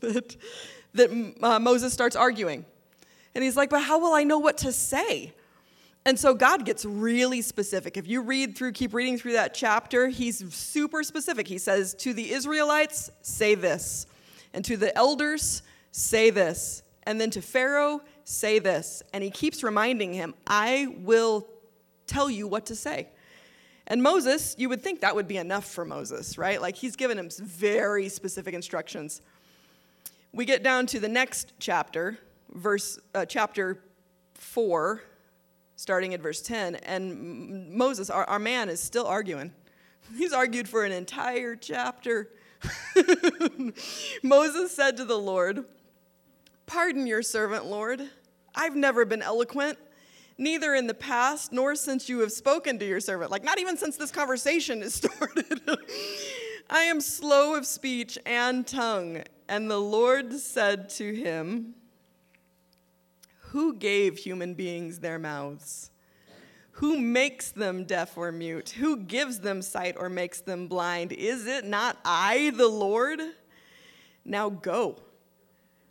that, 0.00 0.36
that 0.92 1.34
uh, 1.42 1.58
Moses 1.58 1.90
starts 1.90 2.16
arguing. 2.16 2.66
And 3.34 3.42
he's 3.42 3.56
like, 3.56 3.70
But 3.70 3.82
how 3.82 3.98
will 3.98 4.12
I 4.12 4.24
know 4.24 4.38
what 4.38 4.58
to 4.58 4.72
say? 4.72 5.32
And 6.04 6.18
so 6.18 6.34
God 6.34 6.66
gets 6.66 6.84
really 6.84 7.40
specific. 7.40 7.96
If 7.96 8.06
you 8.06 8.20
read 8.20 8.58
through, 8.58 8.72
keep 8.72 8.92
reading 8.92 9.16
through 9.16 9.32
that 9.32 9.54
chapter, 9.54 10.08
he's 10.08 10.54
super 10.54 11.02
specific. 11.02 11.48
He 11.48 11.56
says, 11.56 11.94
To 11.94 12.12
the 12.12 12.30
Israelites, 12.30 13.10
say 13.22 13.54
this. 13.54 14.06
And 14.52 14.62
to 14.66 14.76
the 14.76 14.94
elders, 14.94 15.62
say 15.92 16.28
this. 16.28 16.82
And 17.04 17.18
then 17.18 17.30
to 17.30 17.40
Pharaoh, 17.40 18.02
say 18.24 18.58
this. 18.58 19.02
And 19.14 19.24
he 19.24 19.30
keeps 19.30 19.62
reminding 19.62 20.12
him, 20.12 20.34
I 20.46 20.94
will 20.98 21.48
tell 22.06 22.28
you 22.28 22.46
what 22.46 22.66
to 22.66 22.76
say. 22.76 23.08
And 23.86 24.02
Moses, 24.02 24.54
you 24.58 24.68
would 24.70 24.82
think 24.82 25.00
that 25.00 25.14
would 25.14 25.28
be 25.28 25.36
enough 25.36 25.66
for 25.66 25.84
Moses, 25.84 26.38
right? 26.38 26.60
Like 26.60 26.76
he's 26.76 26.96
given 26.96 27.18
him 27.18 27.28
very 27.30 28.08
specific 28.08 28.54
instructions. 28.54 29.20
We 30.32 30.44
get 30.44 30.62
down 30.62 30.86
to 30.86 31.00
the 31.00 31.08
next 31.08 31.52
chapter, 31.58 32.18
verse 32.52 32.98
uh, 33.14 33.26
chapter 33.26 33.78
4, 34.34 35.02
starting 35.76 36.14
at 36.14 36.20
verse 36.20 36.40
10. 36.40 36.76
And 36.76 37.70
Moses, 37.70 38.10
our, 38.10 38.24
our 38.24 38.38
man, 38.38 38.68
is 38.68 38.80
still 38.80 39.06
arguing. 39.06 39.52
He's 40.16 40.32
argued 40.32 40.68
for 40.68 40.84
an 40.84 40.92
entire 40.92 41.54
chapter. 41.54 42.30
Moses 44.22 44.74
said 44.74 44.96
to 44.96 45.04
the 45.04 45.18
Lord, 45.18 45.64
Pardon 46.66 47.06
your 47.06 47.22
servant, 47.22 47.66
Lord. 47.66 48.08
I've 48.54 48.74
never 48.74 49.04
been 49.04 49.20
eloquent, 49.20 49.78
neither 50.38 50.74
in 50.74 50.86
the 50.86 50.94
past 50.94 51.52
nor 51.52 51.74
since 51.74 52.08
you 52.08 52.20
have 52.20 52.32
spoken 52.32 52.78
to 52.78 52.86
your 52.86 53.00
servant. 53.00 53.30
Like, 53.30 53.44
not 53.44 53.58
even 53.58 53.76
since 53.76 53.96
this 53.96 54.10
conversation 54.10 54.82
has 54.82 54.94
started. 55.02 55.60
I 56.68 56.84
am 56.84 57.00
slow 57.00 57.54
of 57.54 57.66
speech 57.66 58.18
and 58.26 58.66
tongue. 58.66 59.22
And 59.48 59.70
the 59.70 59.80
Lord 59.80 60.32
said 60.34 60.88
to 60.90 61.14
him, 61.14 61.74
who 63.54 63.74
gave 63.74 64.18
human 64.18 64.54
beings 64.54 64.98
their 64.98 65.18
mouths? 65.18 65.92
Who 66.78 66.98
makes 66.98 67.52
them 67.52 67.84
deaf 67.84 68.18
or 68.18 68.32
mute? 68.32 68.70
Who 68.70 68.96
gives 68.96 69.38
them 69.38 69.62
sight 69.62 69.94
or 69.96 70.08
makes 70.08 70.40
them 70.40 70.66
blind? 70.66 71.12
Is 71.12 71.46
it 71.46 71.64
not 71.64 71.96
I, 72.04 72.52
the 72.56 72.66
Lord? 72.66 73.20
Now 74.24 74.48
go, 74.48 74.96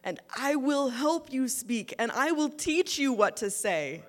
and 0.04 0.20
I 0.36 0.56
will 0.56 0.90
help 0.90 1.32
you 1.32 1.48
speak, 1.48 1.94
and 1.98 2.12
I 2.12 2.34
will 2.34 2.50
teach 2.50 3.00
you 3.00 3.14
what 3.14 3.38
to 3.38 3.50
say. 3.50 4.04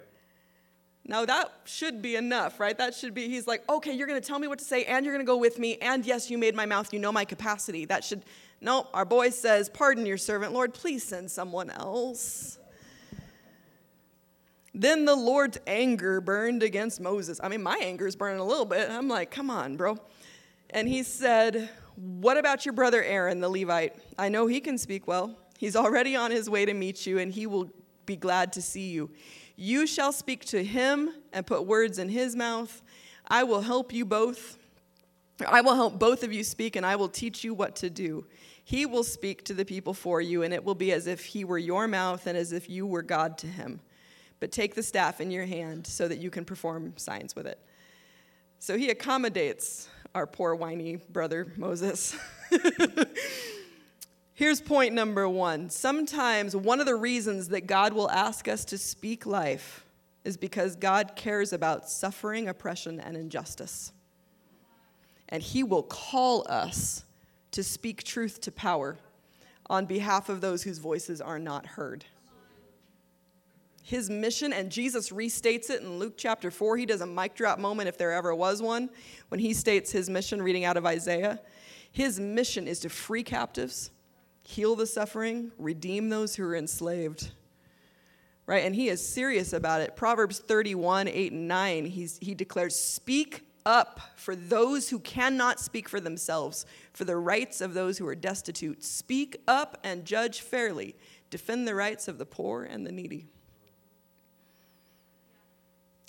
Now 1.06 1.24
that 1.26 1.52
should 1.64 2.00
be 2.00 2.16
enough, 2.16 2.58
right? 2.58 2.76
That 2.76 2.94
should 2.94 3.12
be, 3.12 3.28
he's 3.28 3.46
like, 3.46 3.68
okay, 3.68 3.92
you're 3.92 4.06
gonna 4.06 4.20
tell 4.20 4.38
me 4.38 4.48
what 4.48 4.58
to 4.58 4.64
say, 4.64 4.84
and 4.84 5.04
you're 5.04 5.14
gonna 5.14 5.24
go 5.24 5.36
with 5.36 5.58
me, 5.58 5.76
and 5.76 6.04
yes, 6.06 6.30
you 6.30 6.38
made 6.38 6.54
my 6.54 6.64
mouth, 6.64 6.92
you 6.92 6.98
know 6.98 7.12
my 7.12 7.24
capacity. 7.24 7.84
That 7.84 8.04
should, 8.04 8.22
no, 8.60 8.88
our 8.94 9.04
boy 9.04 9.30
says, 9.30 9.68
pardon 9.68 10.06
your 10.06 10.16
servant, 10.16 10.52
Lord, 10.52 10.72
please 10.72 11.04
send 11.04 11.30
someone 11.30 11.68
else. 11.70 12.58
Then 14.72 15.04
the 15.04 15.14
Lord's 15.14 15.58
anger 15.66 16.20
burned 16.20 16.62
against 16.62 17.00
Moses. 17.00 17.38
I 17.42 17.48
mean, 17.48 17.62
my 17.62 17.78
anger 17.80 18.08
is 18.08 18.16
burning 18.16 18.40
a 18.40 18.44
little 18.44 18.64
bit. 18.64 18.90
I'm 18.90 19.06
like, 19.06 19.30
come 19.30 19.48
on, 19.48 19.76
bro. 19.76 19.98
And 20.70 20.88
he 20.88 21.04
said, 21.04 21.70
What 21.94 22.36
about 22.36 22.66
your 22.66 22.72
brother 22.72 23.02
Aaron, 23.02 23.40
the 23.40 23.48
Levite? 23.48 23.94
I 24.18 24.28
know 24.28 24.48
he 24.48 24.60
can 24.60 24.76
speak 24.76 25.06
well. 25.06 25.38
He's 25.58 25.76
already 25.76 26.16
on 26.16 26.32
his 26.32 26.50
way 26.50 26.64
to 26.64 26.74
meet 26.74 27.06
you, 27.06 27.18
and 27.18 27.30
he 27.32 27.46
will 27.46 27.70
be 28.04 28.16
glad 28.16 28.52
to 28.54 28.62
see 28.62 28.90
you. 28.90 29.10
You 29.56 29.86
shall 29.86 30.12
speak 30.12 30.44
to 30.46 30.64
him 30.64 31.10
and 31.32 31.46
put 31.46 31.66
words 31.66 31.98
in 31.98 32.08
his 32.08 32.34
mouth. 32.34 32.82
I 33.26 33.44
will 33.44 33.60
help 33.60 33.92
you 33.92 34.04
both. 34.04 34.58
I 35.46 35.60
will 35.60 35.74
help 35.74 35.98
both 35.98 36.22
of 36.22 36.32
you 36.32 36.44
speak, 36.44 36.76
and 36.76 36.84
I 36.86 36.96
will 36.96 37.08
teach 37.08 37.44
you 37.44 37.54
what 37.54 37.76
to 37.76 37.90
do. 37.90 38.26
He 38.62 38.86
will 38.86 39.04
speak 39.04 39.44
to 39.44 39.54
the 39.54 39.64
people 39.64 39.94
for 39.94 40.20
you, 40.20 40.42
and 40.42 40.54
it 40.54 40.64
will 40.64 40.74
be 40.74 40.92
as 40.92 41.06
if 41.06 41.24
he 41.24 41.44
were 41.44 41.58
your 41.58 41.86
mouth 41.88 42.26
and 42.26 42.36
as 42.36 42.52
if 42.52 42.68
you 42.70 42.86
were 42.86 43.02
God 43.02 43.36
to 43.38 43.46
him 43.46 43.80
but 44.44 44.52
take 44.52 44.74
the 44.74 44.82
staff 44.82 45.22
in 45.22 45.30
your 45.30 45.46
hand 45.46 45.86
so 45.86 46.06
that 46.06 46.18
you 46.18 46.28
can 46.28 46.44
perform 46.44 46.92
signs 46.96 47.34
with 47.34 47.46
it. 47.46 47.58
So 48.58 48.76
he 48.76 48.90
accommodates 48.90 49.88
our 50.14 50.26
poor 50.26 50.54
whiny 50.54 50.96
brother 50.96 51.50
Moses. 51.56 52.14
Here's 54.34 54.60
point 54.60 54.94
number 54.94 55.28
one. 55.28 55.70
Sometimes 55.70 56.56
one 56.56 56.80
of 56.80 56.86
the 56.86 56.96
reasons 56.96 57.48
that 57.48 57.66
God 57.66 57.92
will 57.92 58.10
ask 58.10 58.48
us 58.48 58.64
to 58.66 58.78
speak 58.78 59.26
life 59.26 59.86
is 60.24 60.36
because 60.36 60.76
God 60.76 61.12
cares 61.14 61.52
about 61.52 61.88
suffering, 61.88 62.48
oppression, 62.48 62.98
and 62.98 63.16
injustice. 63.16 63.92
And 65.28 65.42
He 65.42 65.62
will 65.62 65.84
call 65.84 66.44
us 66.48 67.04
to 67.52 67.62
speak 67.62 68.02
truth 68.02 68.40
to 68.42 68.52
power 68.52 68.96
on 69.70 69.86
behalf 69.86 70.28
of 70.28 70.40
those 70.40 70.62
whose 70.64 70.78
voices 70.78 71.20
are 71.20 71.38
not 71.38 71.64
heard 71.64 72.04
his 73.84 74.08
mission, 74.08 74.54
and 74.54 74.72
Jesus 74.72 75.10
restates 75.10 75.68
it 75.68 75.82
in 75.82 75.98
Luke 75.98 76.14
chapter 76.16 76.50
4. 76.50 76.78
He 76.78 76.86
does 76.86 77.02
a 77.02 77.06
mic 77.06 77.34
drop 77.34 77.58
moment 77.58 77.86
if 77.86 77.98
there 77.98 78.12
ever 78.12 78.34
was 78.34 78.62
one 78.62 78.88
when 79.28 79.38
he 79.38 79.52
states 79.52 79.92
his 79.92 80.08
mission, 80.08 80.40
reading 80.40 80.64
out 80.64 80.78
of 80.78 80.86
Isaiah. 80.86 81.38
His 81.92 82.18
mission 82.18 82.66
is 82.66 82.80
to 82.80 82.88
free 82.88 83.22
captives, 83.22 83.90
heal 84.44 84.76
the 84.76 84.86
suffering, 84.86 85.52
redeem 85.58 86.08
those 86.08 86.36
who 86.36 86.44
are 86.44 86.54
enslaved. 86.54 87.32
Right? 88.46 88.64
And 88.64 88.74
he 88.74 88.88
is 88.88 89.06
serious 89.06 89.52
about 89.54 89.80
it. 89.80 89.96
Proverbs 89.96 90.38
31, 90.38 91.08
8 91.08 91.32
and 91.32 91.48
9, 91.48 91.86
he's, 91.86 92.18
he 92.18 92.34
declares, 92.34 92.78
Speak 92.78 93.46
up 93.64 94.00
for 94.16 94.36
those 94.36 94.90
who 94.90 94.98
cannot 94.98 95.58
speak 95.58 95.88
for 95.88 95.98
themselves, 95.98 96.66
for 96.92 97.04
the 97.04 97.16
rights 97.16 97.62
of 97.62 97.72
those 97.72 97.96
who 97.96 98.06
are 98.06 98.14
destitute. 98.14 98.84
Speak 98.84 99.40
up 99.48 99.78
and 99.82 100.04
judge 100.04 100.40
fairly. 100.40 100.94
Defend 101.30 101.66
the 101.66 101.74
rights 101.74 102.06
of 102.06 102.18
the 102.18 102.26
poor 102.26 102.64
and 102.64 102.86
the 102.86 102.92
needy. 102.92 103.26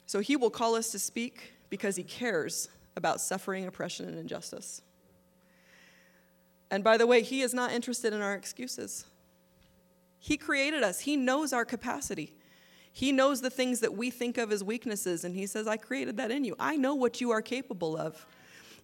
So 0.06 0.20
he 0.20 0.36
will 0.36 0.50
call 0.50 0.76
us 0.76 0.92
to 0.92 1.00
speak 1.00 1.54
because 1.70 1.96
he 1.96 2.04
cares 2.04 2.70
about 2.96 3.22
suffering, 3.22 3.66
oppression, 3.66 4.08
and 4.08 4.18
injustice. 4.18 4.82
And 6.72 6.84
by 6.84 6.98
the 6.98 7.08
way, 7.08 7.22
he 7.22 7.42
is 7.42 7.54
not 7.54 7.72
interested 7.72 8.14
in 8.14 8.22
our 8.22 8.34
excuses. 8.34 9.06
He 10.20 10.38
created 10.38 10.84
us, 10.84 11.02
he 11.02 11.16
knows 11.16 11.54
our 11.54 11.66
capacity. 11.66 12.34
He 12.92 13.12
knows 13.12 13.42
the 13.42 13.50
things 13.50 13.82
that 13.82 13.94
we 13.94 14.10
think 14.10 14.38
of 14.38 14.54
as 14.54 14.64
weaknesses, 14.64 15.26
and 15.26 15.36
he 15.36 15.48
says, 15.48 15.68
I 15.68 15.76
created 15.76 16.16
that 16.16 16.32
in 16.32 16.46
you. 16.46 16.56
I 16.58 16.78
know 16.78 16.96
what 16.96 17.20
you 17.20 17.32
are 17.32 17.42
capable 17.42 17.98
of. 17.98 18.26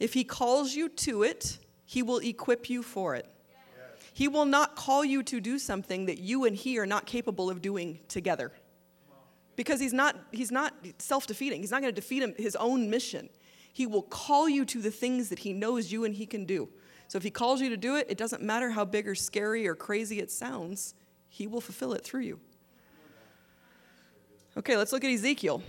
If 0.01 0.13
he 0.13 0.25
calls 0.25 0.75
you 0.75 0.89
to 0.89 1.23
it, 1.23 1.59
he 1.85 2.03
will 2.03 2.17
equip 2.17 2.69
you 2.69 2.83
for 2.83 3.15
it. 3.15 3.25
He 4.13 4.27
will 4.27 4.43
not 4.43 4.75
call 4.75 5.05
you 5.05 5.23
to 5.23 5.39
do 5.39 5.57
something 5.57 6.07
that 6.07 6.19
you 6.19 6.43
and 6.43 6.55
he 6.55 6.77
are 6.77 6.85
not 6.85 7.05
capable 7.05 7.49
of 7.49 7.61
doing 7.61 7.99
together. 8.09 8.51
because 9.55 9.79
he's 9.79 9.93
not, 9.93 10.17
he's 10.31 10.51
not 10.51 10.73
self 10.97 11.27
defeating. 11.27 11.61
He's 11.61 11.71
not 11.71 11.81
going 11.81 11.93
to 11.93 12.01
defeat 12.01 12.23
him, 12.23 12.33
his 12.37 12.55
own 12.55 12.89
mission. 12.89 13.29
He 13.71 13.87
will 13.87 14.01
call 14.01 14.49
you 14.49 14.65
to 14.65 14.81
the 14.81 14.91
things 14.91 15.29
that 15.29 15.39
he 15.39 15.53
knows 15.53 15.91
you 15.91 16.03
and 16.03 16.15
he 16.15 16.25
can 16.25 16.45
do. 16.45 16.67
So 17.11 17.17
if 17.17 17.23
he 17.23 17.29
calls 17.29 17.59
you 17.59 17.69
to 17.71 17.75
do 17.75 17.97
it, 17.97 18.07
it 18.09 18.17
doesn't 18.17 18.41
matter 18.41 18.69
how 18.69 18.85
big 18.85 19.05
or 19.05 19.15
scary 19.15 19.67
or 19.67 19.75
crazy 19.75 20.19
it 20.19 20.31
sounds, 20.31 20.95
he 21.27 21.45
will 21.45 21.59
fulfill 21.59 21.91
it 21.91 22.05
through 22.05 22.21
you. 22.21 22.39
Okay, 24.55 24.77
let's 24.77 24.93
look 24.93 25.03
at 25.03 25.11
Ezekiel. 25.11 25.61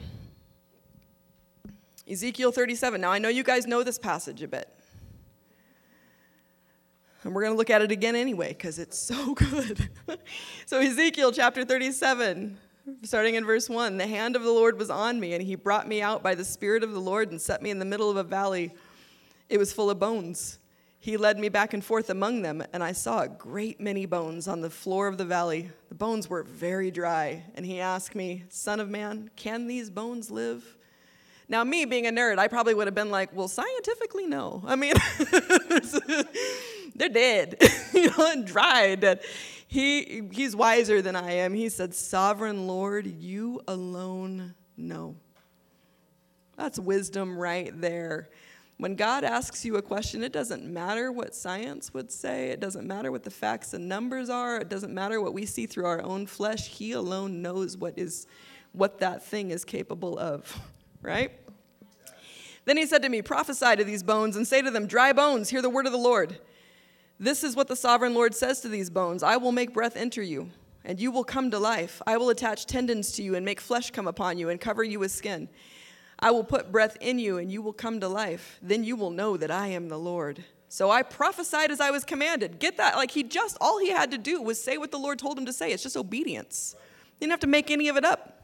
Ezekiel 2.08 2.52
37. 2.52 3.00
Now, 3.00 3.10
I 3.10 3.18
know 3.18 3.28
you 3.28 3.42
guys 3.42 3.66
know 3.66 3.82
this 3.82 3.98
passage 3.98 4.40
a 4.44 4.46
bit. 4.46 4.72
And 7.24 7.34
we're 7.34 7.42
going 7.42 7.54
to 7.54 7.58
look 7.58 7.70
at 7.70 7.82
it 7.82 7.90
again 7.90 8.14
anyway 8.14 8.50
because 8.50 8.78
it's 8.78 8.96
so 8.96 9.34
good. 9.34 9.90
so, 10.64 10.78
Ezekiel 10.78 11.32
chapter 11.32 11.64
37, 11.64 12.56
starting 13.02 13.34
in 13.34 13.44
verse 13.44 13.68
1 13.68 13.96
The 13.96 14.06
hand 14.06 14.36
of 14.36 14.44
the 14.44 14.52
Lord 14.52 14.78
was 14.78 14.90
on 14.90 15.18
me, 15.18 15.34
and 15.34 15.42
he 15.42 15.56
brought 15.56 15.88
me 15.88 16.02
out 16.02 16.22
by 16.22 16.36
the 16.36 16.44
Spirit 16.44 16.84
of 16.84 16.92
the 16.92 17.00
Lord 17.00 17.32
and 17.32 17.40
set 17.40 17.62
me 17.62 17.70
in 17.70 17.80
the 17.80 17.84
middle 17.84 18.08
of 18.08 18.16
a 18.16 18.22
valley. 18.22 18.70
It 19.48 19.58
was 19.58 19.72
full 19.72 19.90
of 19.90 19.98
bones. 19.98 20.60
He 21.02 21.16
led 21.16 21.36
me 21.36 21.48
back 21.48 21.74
and 21.74 21.84
forth 21.84 22.10
among 22.10 22.42
them, 22.42 22.62
and 22.72 22.80
I 22.80 22.92
saw 22.92 23.22
a 23.22 23.28
great 23.28 23.80
many 23.80 24.06
bones 24.06 24.46
on 24.46 24.60
the 24.60 24.70
floor 24.70 25.08
of 25.08 25.18
the 25.18 25.24
valley. 25.24 25.68
The 25.88 25.96
bones 25.96 26.30
were 26.30 26.44
very 26.44 26.92
dry. 26.92 27.42
And 27.56 27.66
he 27.66 27.80
asked 27.80 28.14
me, 28.14 28.44
Son 28.50 28.78
of 28.78 28.88
man, 28.88 29.28
can 29.34 29.66
these 29.66 29.90
bones 29.90 30.30
live? 30.30 30.64
Now, 31.48 31.64
me 31.64 31.86
being 31.86 32.06
a 32.06 32.12
nerd, 32.12 32.38
I 32.38 32.46
probably 32.46 32.74
would 32.74 32.86
have 32.86 32.94
been 32.94 33.10
like, 33.10 33.34
Well, 33.34 33.48
scientifically, 33.48 34.28
no. 34.28 34.62
I 34.64 34.76
mean, 34.76 34.94
they're 36.94 37.08
dead, 37.08 37.56
you 37.92 38.06
know, 38.16 38.30
and 38.30 38.46
dry, 38.46 38.94
dead. 38.94 39.22
He, 39.66 40.22
he's 40.30 40.54
wiser 40.54 41.02
than 41.02 41.16
I 41.16 41.32
am. 41.32 41.52
He 41.52 41.68
said, 41.68 41.96
Sovereign 41.96 42.68
Lord, 42.68 43.08
you 43.08 43.60
alone 43.66 44.54
know. 44.76 45.16
That's 46.56 46.78
wisdom 46.78 47.36
right 47.36 47.72
there. 47.80 48.28
When 48.82 48.96
God 48.96 49.22
asks 49.22 49.64
you 49.64 49.76
a 49.76 49.82
question, 49.82 50.24
it 50.24 50.32
doesn't 50.32 50.64
matter 50.64 51.12
what 51.12 51.36
science 51.36 51.94
would 51.94 52.10
say, 52.10 52.48
it 52.48 52.58
doesn't 52.58 52.84
matter 52.84 53.12
what 53.12 53.22
the 53.22 53.30
facts 53.30 53.74
and 53.74 53.88
numbers 53.88 54.28
are, 54.28 54.56
it 54.56 54.68
doesn't 54.68 54.92
matter 54.92 55.20
what 55.20 55.34
we 55.34 55.46
see 55.46 55.66
through 55.66 55.86
our 55.86 56.02
own 56.02 56.26
flesh. 56.26 56.66
He 56.66 56.90
alone 56.90 57.42
knows 57.42 57.76
what 57.76 57.96
is 57.96 58.26
what 58.72 58.98
that 58.98 59.22
thing 59.22 59.52
is 59.52 59.64
capable 59.64 60.18
of, 60.18 60.58
right? 61.00 61.30
Then 62.64 62.76
he 62.76 62.84
said 62.86 63.02
to 63.02 63.08
me, 63.08 63.22
Prophesy 63.22 63.76
to 63.76 63.84
these 63.84 64.02
bones 64.02 64.34
and 64.34 64.48
say 64.48 64.62
to 64.62 64.70
them, 64.72 64.88
Dry 64.88 65.12
bones, 65.12 65.48
hear 65.48 65.62
the 65.62 65.70
word 65.70 65.86
of 65.86 65.92
the 65.92 65.98
Lord. 65.98 66.40
This 67.20 67.44
is 67.44 67.54
what 67.54 67.68
the 67.68 67.76
sovereign 67.76 68.14
Lord 68.14 68.34
says 68.34 68.62
to 68.62 68.68
these 68.68 68.90
bones 68.90 69.22
I 69.22 69.36
will 69.36 69.52
make 69.52 69.72
breath 69.72 69.94
enter 69.94 70.22
you, 70.22 70.50
and 70.84 70.98
you 70.98 71.12
will 71.12 71.22
come 71.22 71.52
to 71.52 71.58
life. 71.60 72.02
I 72.04 72.16
will 72.16 72.30
attach 72.30 72.66
tendons 72.66 73.12
to 73.12 73.22
you 73.22 73.36
and 73.36 73.44
make 73.44 73.60
flesh 73.60 73.92
come 73.92 74.08
upon 74.08 74.38
you 74.38 74.48
and 74.48 74.60
cover 74.60 74.82
you 74.82 74.98
with 74.98 75.12
skin. 75.12 75.48
I 76.22 76.30
will 76.30 76.44
put 76.44 76.70
breath 76.70 76.96
in 77.00 77.18
you, 77.18 77.38
and 77.38 77.50
you 77.50 77.60
will 77.60 77.72
come 77.72 77.98
to 78.00 78.08
life. 78.08 78.58
Then 78.62 78.84
you 78.84 78.94
will 78.94 79.10
know 79.10 79.36
that 79.36 79.50
I 79.50 79.66
am 79.66 79.88
the 79.88 79.98
Lord. 79.98 80.44
So 80.68 80.90
I 80.90 81.02
prophesied 81.02 81.70
as 81.70 81.80
I 81.80 81.90
was 81.90 82.04
commanded. 82.04 82.60
Get 82.60 82.76
that? 82.78 82.96
Like 82.96 83.10
he 83.10 83.24
just, 83.24 83.58
all 83.60 83.78
he 83.78 83.90
had 83.90 84.12
to 84.12 84.18
do 84.18 84.40
was 84.40 84.62
say 84.62 84.78
what 84.78 84.92
the 84.92 84.98
Lord 84.98 85.18
told 85.18 85.36
him 85.36 85.44
to 85.46 85.52
say. 85.52 85.72
It's 85.72 85.82
just 85.82 85.96
obedience. 85.96 86.76
He 87.18 87.26
didn't 87.26 87.32
have 87.32 87.40
to 87.40 87.46
make 87.48 87.70
any 87.70 87.88
of 87.88 87.96
it 87.96 88.04
up. 88.04 88.40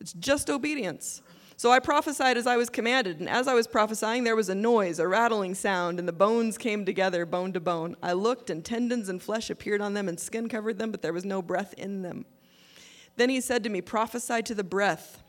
It's 0.00 0.12
just 0.14 0.48
obedience. 0.48 1.20
So 1.56 1.70
I 1.70 1.78
prophesied 1.78 2.38
as 2.38 2.46
I 2.46 2.56
was 2.56 2.70
commanded, 2.70 3.20
and 3.20 3.28
as 3.28 3.46
I 3.46 3.52
was 3.52 3.66
prophesying, 3.66 4.24
there 4.24 4.34
was 4.34 4.48
a 4.48 4.54
noise, 4.54 4.98
a 4.98 5.06
rattling 5.06 5.54
sound, 5.54 5.98
and 5.98 6.08
the 6.08 6.12
bones 6.12 6.56
came 6.56 6.86
together, 6.86 7.26
bone 7.26 7.52
to 7.52 7.60
bone. 7.60 7.96
I 8.02 8.14
looked, 8.14 8.48
and 8.48 8.64
tendons 8.64 9.10
and 9.10 9.22
flesh 9.22 9.50
appeared 9.50 9.82
on 9.82 9.92
them, 9.92 10.08
and 10.08 10.18
skin 10.18 10.48
covered 10.48 10.78
them, 10.78 10.90
but 10.90 11.02
there 11.02 11.12
was 11.12 11.26
no 11.26 11.42
breath 11.42 11.74
in 11.74 12.00
them. 12.00 12.24
Then 13.16 13.28
he 13.28 13.42
said 13.42 13.62
to 13.64 13.68
me, 13.68 13.82
Prophesy 13.82 14.40
to 14.44 14.54
the 14.54 14.64
breath. 14.64 15.22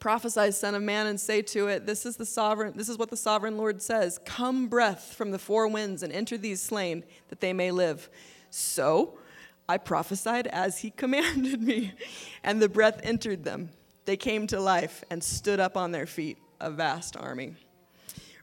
Prophesy, 0.00 0.50
Son 0.50 0.74
of 0.74 0.82
Man, 0.82 1.06
and 1.06 1.20
say 1.20 1.42
to 1.42 1.68
it, 1.68 1.86
This 1.86 2.04
is 2.04 2.16
the 2.16 2.26
sovereign, 2.26 2.72
this 2.74 2.88
is 2.88 2.98
what 2.98 3.10
the 3.10 3.16
sovereign 3.16 3.56
Lord 3.56 3.80
says. 3.80 4.18
Come, 4.24 4.66
breath 4.66 5.14
from 5.14 5.30
the 5.30 5.38
four 5.38 5.68
winds, 5.68 6.02
and 6.02 6.12
enter 6.12 6.36
these 6.36 6.60
slain, 6.60 7.04
that 7.28 7.40
they 7.40 7.52
may 7.52 7.70
live. 7.70 8.08
So 8.48 9.18
I 9.68 9.76
prophesied 9.76 10.48
as 10.48 10.78
he 10.78 10.90
commanded 10.96 11.62
me, 11.62 11.92
and 12.42 12.60
the 12.60 12.68
breath 12.68 13.00
entered 13.04 13.44
them 13.44 13.70
they 14.10 14.16
came 14.16 14.48
to 14.48 14.58
life 14.58 15.04
and 15.08 15.22
stood 15.22 15.60
up 15.60 15.76
on 15.76 15.92
their 15.92 16.06
feet, 16.06 16.38
a 16.60 16.68
vast 16.68 17.16
army. 17.16 17.54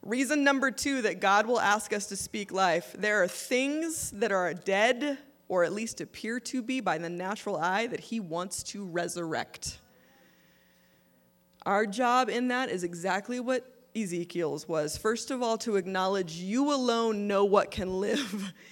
Reason 0.02 0.42
number 0.44 0.72
two 0.72 1.02
that 1.02 1.20
God 1.20 1.46
will 1.46 1.60
ask 1.60 1.92
us 1.92 2.06
to 2.08 2.16
speak 2.16 2.54
life 2.54 2.96
there 2.98 3.22
are 3.22 3.28
things 3.28 4.12
that 4.12 4.32
are 4.32 4.54
dead, 4.54 5.18
or 5.50 5.66
at 5.66 5.74
least 5.74 6.00
appear 6.00 6.40
to 6.40 6.62
be 6.62 6.80
by 6.80 6.98
the 6.98 7.10
natural 7.10 7.58
eye, 7.58 7.88
that 7.88 8.00
He 8.00 8.22
wants 8.22 8.64
to 8.64 8.86
resurrect. 8.86 9.80
Our 11.68 11.86
job 11.86 12.30
in 12.30 12.48
that 12.48 12.70
is 12.70 12.86
exactly 12.86 13.42
what 13.42 13.70
Ezekiel's 13.94 14.70
was. 14.70 14.96
First 14.96 15.32
of 15.32 15.44
all, 15.44 15.58
to 15.60 15.76
acknowledge 15.76 16.36
you 16.36 16.74
alone 16.74 17.28
know 17.28 17.44
what 17.44 17.70
can 17.70 18.00
live. 18.00 18.54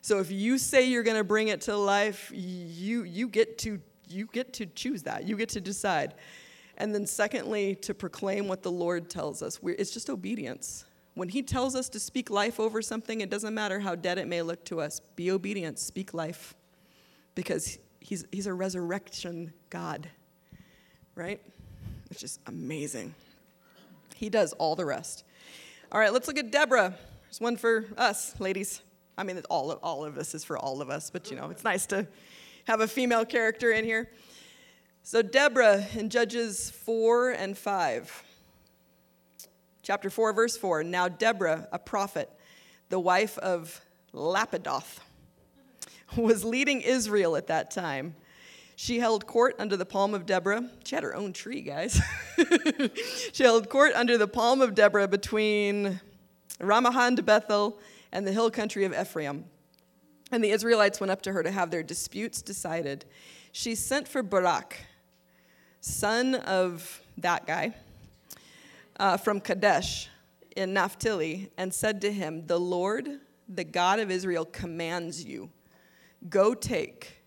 So 0.00 0.20
if 0.20 0.30
you 0.30 0.56
say 0.56 0.88
you're 0.88 1.02
going 1.02 1.18
to 1.18 1.24
bring 1.24 1.48
it 1.48 1.62
to 1.62 1.76
life, 1.76 2.30
you, 2.32 3.02
you, 3.02 3.28
get 3.28 3.58
to, 3.58 3.80
you 4.08 4.26
get 4.32 4.54
to 4.54 4.64
choose 4.64 5.02
that. 5.02 5.26
You 5.26 5.36
get 5.36 5.50
to 5.50 5.60
decide. 5.60 6.14
And 6.78 6.94
then, 6.94 7.04
secondly, 7.04 7.74
to 7.82 7.92
proclaim 7.92 8.48
what 8.48 8.62
the 8.62 8.70
Lord 8.70 9.10
tells 9.10 9.42
us. 9.42 9.60
We're, 9.60 9.74
it's 9.76 9.90
just 9.90 10.08
obedience. 10.08 10.86
When 11.14 11.28
He 11.28 11.42
tells 11.42 11.74
us 11.74 11.90
to 11.90 12.00
speak 12.00 12.30
life 12.30 12.58
over 12.58 12.80
something, 12.80 13.20
it 13.20 13.28
doesn't 13.28 13.52
matter 13.52 13.80
how 13.80 13.96
dead 13.96 14.16
it 14.16 14.28
may 14.28 14.40
look 14.40 14.64
to 14.66 14.80
us. 14.80 15.00
Be 15.16 15.30
obedient, 15.32 15.78
speak 15.78 16.14
life. 16.14 16.54
Because 17.34 17.78
He's, 18.00 18.24
he's 18.30 18.46
a 18.46 18.54
resurrection 18.54 19.52
God, 19.68 20.08
right? 21.16 21.42
Which 22.08 22.22
is 22.22 22.38
amazing. 22.46 23.14
He 24.14 24.28
does 24.28 24.52
all 24.54 24.74
the 24.74 24.84
rest. 24.84 25.24
All 25.92 26.00
right, 26.00 26.12
let's 26.12 26.26
look 26.26 26.38
at 26.38 26.50
Deborah. 26.50 26.94
There's 27.24 27.40
one 27.40 27.56
for 27.56 27.86
us, 27.96 28.38
ladies. 28.40 28.82
I 29.16 29.24
mean, 29.24 29.40
all 29.50 29.70
of, 29.70 29.78
all 29.82 30.04
of 30.04 30.14
this 30.14 30.34
is 30.34 30.44
for 30.44 30.58
all 30.58 30.80
of 30.80 30.90
us, 30.90 31.10
but 31.10 31.30
you 31.30 31.36
know, 31.36 31.50
it's 31.50 31.64
nice 31.64 31.86
to 31.86 32.06
have 32.66 32.80
a 32.80 32.88
female 32.88 33.24
character 33.24 33.70
in 33.70 33.84
here. 33.84 34.10
So, 35.02 35.22
Deborah 35.22 35.86
in 35.94 36.10
Judges 36.10 36.70
4 36.70 37.30
and 37.30 37.56
5. 37.56 38.24
Chapter 39.82 40.10
4, 40.10 40.32
verse 40.34 40.56
4. 40.56 40.84
Now, 40.84 41.08
Deborah, 41.08 41.66
a 41.72 41.78
prophet, 41.78 42.30
the 42.90 43.00
wife 43.00 43.38
of 43.38 43.80
Lapidoth, 44.12 44.98
was 46.16 46.44
leading 46.44 46.82
Israel 46.82 47.36
at 47.36 47.46
that 47.46 47.70
time. 47.70 48.14
She 48.80 49.00
held 49.00 49.26
court 49.26 49.56
under 49.58 49.76
the 49.76 49.84
palm 49.84 50.14
of 50.14 50.24
Deborah. 50.24 50.70
She 50.84 50.94
had 50.94 51.02
her 51.02 51.12
own 51.12 51.32
tree, 51.32 51.62
guys. 51.62 52.00
she 53.32 53.42
held 53.42 53.68
court 53.68 53.92
under 53.96 54.16
the 54.16 54.28
palm 54.28 54.62
of 54.62 54.76
Deborah 54.76 55.08
between 55.08 56.00
Ramahan 56.60 57.16
to 57.16 57.24
Bethel 57.24 57.80
and 58.12 58.24
the 58.24 58.30
hill 58.30 58.52
country 58.52 58.84
of 58.84 58.94
Ephraim. 58.94 59.46
And 60.30 60.44
the 60.44 60.52
Israelites 60.52 61.00
went 61.00 61.10
up 61.10 61.22
to 61.22 61.32
her 61.32 61.42
to 61.42 61.50
have 61.50 61.72
their 61.72 61.82
disputes 61.82 62.40
decided. 62.40 63.04
She 63.50 63.74
sent 63.74 64.06
for 64.06 64.22
Barak, 64.22 64.76
son 65.80 66.36
of 66.36 67.02
that 67.16 67.48
guy, 67.48 67.74
uh, 69.00 69.16
from 69.16 69.40
Kadesh 69.40 70.08
in 70.54 70.72
Naphtali, 70.72 71.50
and 71.58 71.74
said 71.74 72.00
to 72.02 72.12
him, 72.12 72.46
The 72.46 72.60
Lord, 72.60 73.08
the 73.48 73.64
God 73.64 73.98
of 73.98 74.12
Israel, 74.12 74.44
commands 74.44 75.24
you, 75.24 75.50
go 76.30 76.54
take, 76.54 77.24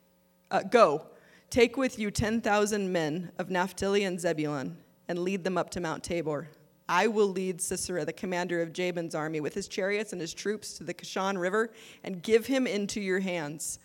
uh, 0.49 0.63
go, 0.63 1.07
take 1.51 1.75
with 1.75 1.99
you 1.99 2.09
10,000 2.09 2.91
men 2.91 3.31
of 3.37 3.51
Naphtali 3.51 4.05
and 4.05 4.19
Zebulun, 4.19 4.77
and 5.07 5.19
lead 5.19 5.43
them 5.43 5.57
up 5.57 5.69
to 5.71 5.81
Mount 5.81 6.03
Tabor. 6.03 6.47
I 6.87 7.07
will 7.07 7.27
lead 7.27 7.61
Sisera, 7.61 8.05
the 8.05 8.13
commander 8.13 8.61
of 8.61 8.73
Jabin's 8.73 9.13
army, 9.13 9.41
with 9.41 9.53
his 9.53 9.67
chariots 9.67 10.13
and 10.13 10.21
his 10.21 10.33
troops 10.33 10.73
to 10.77 10.85
the 10.85 10.93
Kishon 10.93 11.37
River, 11.37 11.71
and 12.03 12.23
give 12.23 12.47
him 12.47 12.65
into 12.65 13.01
your 13.01 13.19
hands. 13.19 13.79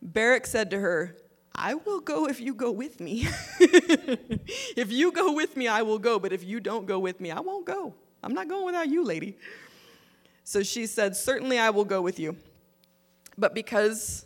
Barak 0.00 0.46
said 0.46 0.70
to 0.70 0.80
her, 0.80 1.16
I 1.54 1.74
will 1.74 2.00
go 2.00 2.26
if 2.26 2.40
you 2.40 2.54
go 2.54 2.70
with 2.70 2.98
me. 3.00 3.26
if 3.60 4.90
you 4.90 5.12
go 5.12 5.32
with 5.32 5.56
me, 5.56 5.68
I 5.68 5.82
will 5.82 5.98
go. 5.98 6.18
But 6.18 6.32
if 6.32 6.44
you 6.44 6.60
don't 6.60 6.86
go 6.86 6.98
with 6.98 7.20
me, 7.20 7.30
I 7.30 7.40
won't 7.40 7.66
go. 7.66 7.94
I'm 8.22 8.32
not 8.32 8.48
going 8.48 8.64
without 8.64 8.88
you, 8.88 9.04
lady. 9.04 9.36
So 10.44 10.62
she 10.62 10.86
said, 10.86 11.16
Certainly 11.16 11.58
I 11.58 11.70
will 11.70 11.84
go 11.84 12.00
with 12.00 12.18
you. 12.18 12.36
But 13.36 13.54
because 13.54 14.24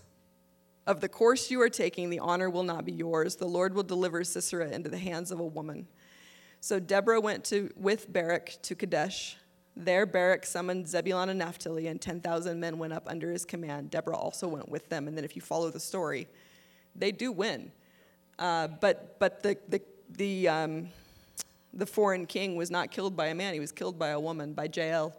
of 0.87 1.01
the 1.01 1.09
course 1.09 1.51
you 1.51 1.61
are 1.62 1.68
taking, 1.68 2.11
the 2.11 2.18
honor 2.18 2.51
will 2.51 2.64
not 2.64 2.85
be 2.85 2.93
yours. 2.93 3.37
The 3.37 3.47
Lord 3.47 3.74
will 3.74 3.83
deliver 3.83 4.24
Sisera 4.24 4.68
into 4.70 4.89
the 4.89 4.99
hands 4.99 5.30
of 5.30 5.39
a 5.39 5.47
woman. 5.47 5.87
So 6.61 6.78
Deborah 6.78 7.20
went 7.20 7.45
to, 7.47 7.70
with 7.76 8.12
Barak 8.12 8.57
to 8.62 8.74
Kadesh. 8.74 9.37
There, 9.76 10.07
Barak 10.07 10.45
summoned 10.45 10.89
Zebulun 10.89 11.28
and 11.28 11.39
Naphtali, 11.39 11.87
and 11.87 12.01
10,000 12.01 12.61
men 12.61 12.78
went 12.78 12.93
up 12.93 13.05
under 13.09 13.30
his 13.30 13.45
command. 13.45 13.91
Deborah 13.91 14.16
also 14.16 14.47
went 14.49 14.68
with 14.68 14.89
them. 14.89 15.09
And 15.09 15.16
then, 15.16 15.24
if 15.24 15.35
you 15.35 15.43
follow 15.43 15.70
the 15.70 15.80
story, 15.80 16.28
they 16.95 17.11
do 17.11 17.33
win. 17.33 17.72
Uh, 18.39 18.68
but 18.68 19.18
but 19.18 19.43
the, 19.43 19.57
the, 19.68 19.80
the, 20.11 20.49
um, 20.49 20.89
the 21.72 21.87
foreign 21.87 22.26
king 22.26 22.57
was 22.57 22.70
not 22.70 22.91
killed 22.91 23.16
by 23.16 23.28
a 23.28 23.35
man, 23.35 23.55
he 23.55 23.61
was 23.61 23.72
killed 23.72 23.99
by 23.99 24.09
a 24.09 24.20
woman, 24.20 24.53
by 24.53 24.68
Jael, 24.72 25.16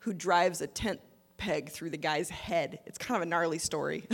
who 0.00 0.12
drives 0.12 0.60
a 0.62 0.66
tent 0.66 1.00
peg 1.42 1.70
through 1.70 1.90
the 1.90 1.96
guy's 1.96 2.30
head. 2.30 2.78
It's 2.86 2.98
kind 2.98 3.16
of 3.16 3.26
a 3.26 3.28
gnarly 3.28 3.58
story. 3.58 4.04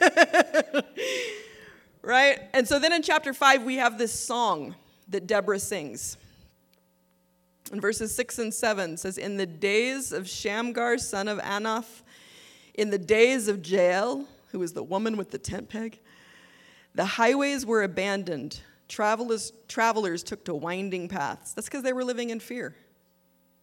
right? 2.02 2.40
And 2.54 2.66
so 2.66 2.78
then 2.78 2.94
in 2.94 3.02
chapter 3.02 3.34
5, 3.34 3.62
we 3.62 3.76
have 3.76 3.98
this 3.98 4.18
song 4.18 4.74
that 5.08 5.26
Deborah 5.26 5.58
sings. 5.58 6.16
In 7.70 7.78
verses 7.78 8.14
6 8.14 8.38
and 8.38 8.54
7 8.54 8.96
says, 8.96 9.18
In 9.18 9.36
the 9.36 9.44
days 9.44 10.12
of 10.12 10.26
Shamgar, 10.26 10.96
son 10.96 11.28
of 11.28 11.38
Anath, 11.40 12.02
in 12.72 12.88
the 12.88 12.98
days 12.98 13.48
of 13.48 13.66
Jael, 13.66 14.26
who 14.52 14.58
was 14.58 14.72
the 14.72 14.82
woman 14.82 15.18
with 15.18 15.30
the 15.30 15.38
tent 15.38 15.68
peg, 15.68 16.00
the 16.94 17.04
highways 17.04 17.66
were 17.66 17.82
abandoned. 17.82 18.62
Travelers, 18.88 19.52
travelers 19.68 20.22
took 20.22 20.42
to 20.46 20.54
winding 20.54 21.08
paths. 21.08 21.52
That's 21.52 21.68
because 21.68 21.82
they 21.82 21.92
were 21.92 22.04
living 22.04 22.30
in 22.30 22.40
fear, 22.40 22.74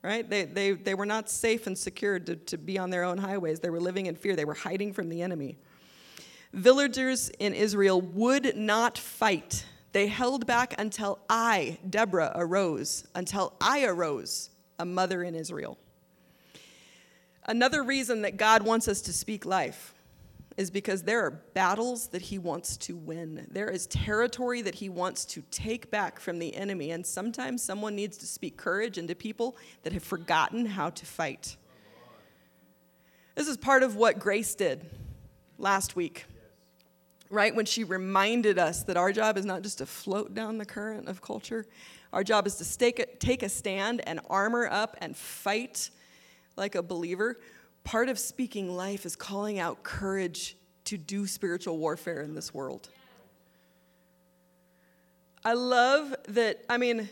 right? 0.06 0.30
They, 0.30 0.46
they, 0.46 0.72
they 0.74 0.94
were 0.94 1.06
not 1.06 1.30
safe 1.30 1.66
and 1.66 1.76
secure 1.78 2.20
to, 2.20 2.36
to 2.36 2.58
be 2.58 2.78
on 2.78 2.92
their 2.92 3.04
own 3.04 3.18
highways. 3.18 3.60
They 3.60 3.72
were 3.72 3.80
living 3.80 4.06
in 4.06 4.16
fear. 4.16 4.36
They 4.36 4.46
were 4.46 4.54
hiding 4.54 4.94
from 4.94 5.10
the 5.10 5.24
enemy. 5.24 5.58
Villagers 6.54 7.30
in 7.40 7.54
Israel 7.54 8.00
would 8.00 8.56
not 8.56 8.98
fight. 8.98 9.66
They 9.94 10.08
held 10.08 10.46
back 10.46 10.76
until 10.78 11.20
I, 11.30 11.80
Deborah, 11.90 12.32
arose, 12.36 13.08
until 13.16 13.54
I 13.60 13.86
arose, 13.86 14.52
a 14.78 14.86
mother 14.86 15.24
in 15.24 15.34
Israel. 15.34 15.78
Another 17.48 17.84
reason 17.84 18.22
that 18.22 18.38
God 18.38 18.62
wants 18.62 18.88
us 18.88 19.02
to 19.02 19.14
speak 19.14 19.46
life 19.46 19.95
is 20.58 20.72
because 20.72 21.04
there 21.04 21.26
are 21.26 21.32
battles 21.32 22.08
that 22.08 22.22
he 22.22 22.38
wants 22.38 22.78
to 22.78 22.96
win. 22.96 23.46
There 23.52 23.70
is 23.70 23.88
territory 23.88 24.62
that 24.62 24.76
he 24.76 24.88
wants 24.88 25.26
to 25.26 25.42
take 25.52 25.92
back 25.92 26.20
from 26.20 26.40
the 26.40 26.56
enemy. 26.56 26.92
And 26.92 27.06
sometimes 27.06 27.62
someone 27.62 27.96
needs 27.96 28.18
to 28.20 28.26
speak 28.26 28.56
courage 28.56 28.98
into 28.98 29.16
people 29.16 29.58
that 29.84 29.92
have 29.92 30.04
forgotten 30.04 30.66
how 30.66 30.92
to 30.92 31.06
fight. 31.06 31.58
This 33.36 33.50
is 33.50 33.58
part 33.58 33.84
of 33.84 33.98
what 33.98 34.18
Grace 34.18 34.56
did 34.56 34.86
last 35.58 35.98
week, 35.98 36.26
right? 37.30 37.54
When 37.54 37.66
she 37.66 37.84
reminded 37.84 38.58
us 38.58 38.84
that 38.84 38.96
our 38.96 39.12
job 39.12 39.38
is 39.38 39.44
not 39.44 39.62
just 39.62 39.80
to 39.80 39.86
float 39.86 40.34
down 40.34 40.58
the 40.58 40.66
current 40.66 41.10
of 41.10 41.22
culture, 41.22 41.66
our 42.14 42.24
job 42.24 42.48
is 42.48 42.56
to 42.56 43.08
take 43.20 43.44
a 43.44 43.50
stand 43.50 44.02
and 44.08 44.22
armor 44.30 44.70
up 44.72 44.96
and 45.02 45.18
fight 45.18 45.90
like 46.56 46.76
a 46.76 46.82
believer, 46.82 47.38
part 47.86 48.10
of 48.10 48.20
speaking 48.20 48.76
life 48.76 49.06
is 49.06 49.16
calling 49.16 49.60
out 49.60 49.84
courage 49.84 50.58
to 50.86 50.98
do 50.98 51.26
spiritual 51.26 51.78
warfare 51.78 52.22
in 52.22 52.36
this 52.36 52.54
world. 52.54 52.90
I 55.46 55.54
love 55.54 56.16
that, 56.30 56.66
I 56.68 56.78
mean, 56.78 57.08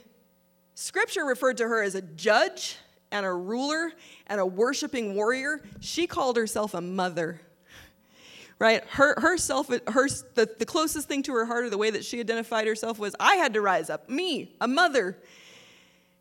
scripture 0.73 1.23
referred 1.23 1.57
to 1.57 1.67
her 1.67 1.81
as 1.81 1.95
a 1.95 2.01
judge 2.01 2.77
and 3.11 3.25
a 3.25 3.31
ruler 3.31 3.91
and 4.27 4.41
a 4.41 4.45
worshiping 4.45 5.15
warrior. 5.15 5.61
She 5.79 6.07
called 6.07 6.35
herself 6.35 6.73
a 6.73 6.81
mother. 6.81 7.39
Right? 8.57 8.83
Her 8.85 9.19
herself 9.19 9.67
her 9.67 10.07
the, 10.35 10.49
the 10.57 10.65
closest 10.65 11.07
thing 11.07 11.21
to 11.23 11.33
her 11.33 11.45
heart 11.45 11.65
or 11.65 11.69
the 11.69 11.77
way 11.77 11.89
that 11.91 12.05
she 12.05 12.19
identified 12.19 12.65
herself 12.65 12.97
was 12.97 13.15
I 13.19 13.35
had 13.35 13.53
to 13.53 13.61
rise 13.61 13.89
up, 13.89 14.09
me, 14.09 14.55
a 14.61 14.67
mother. 14.67 15.17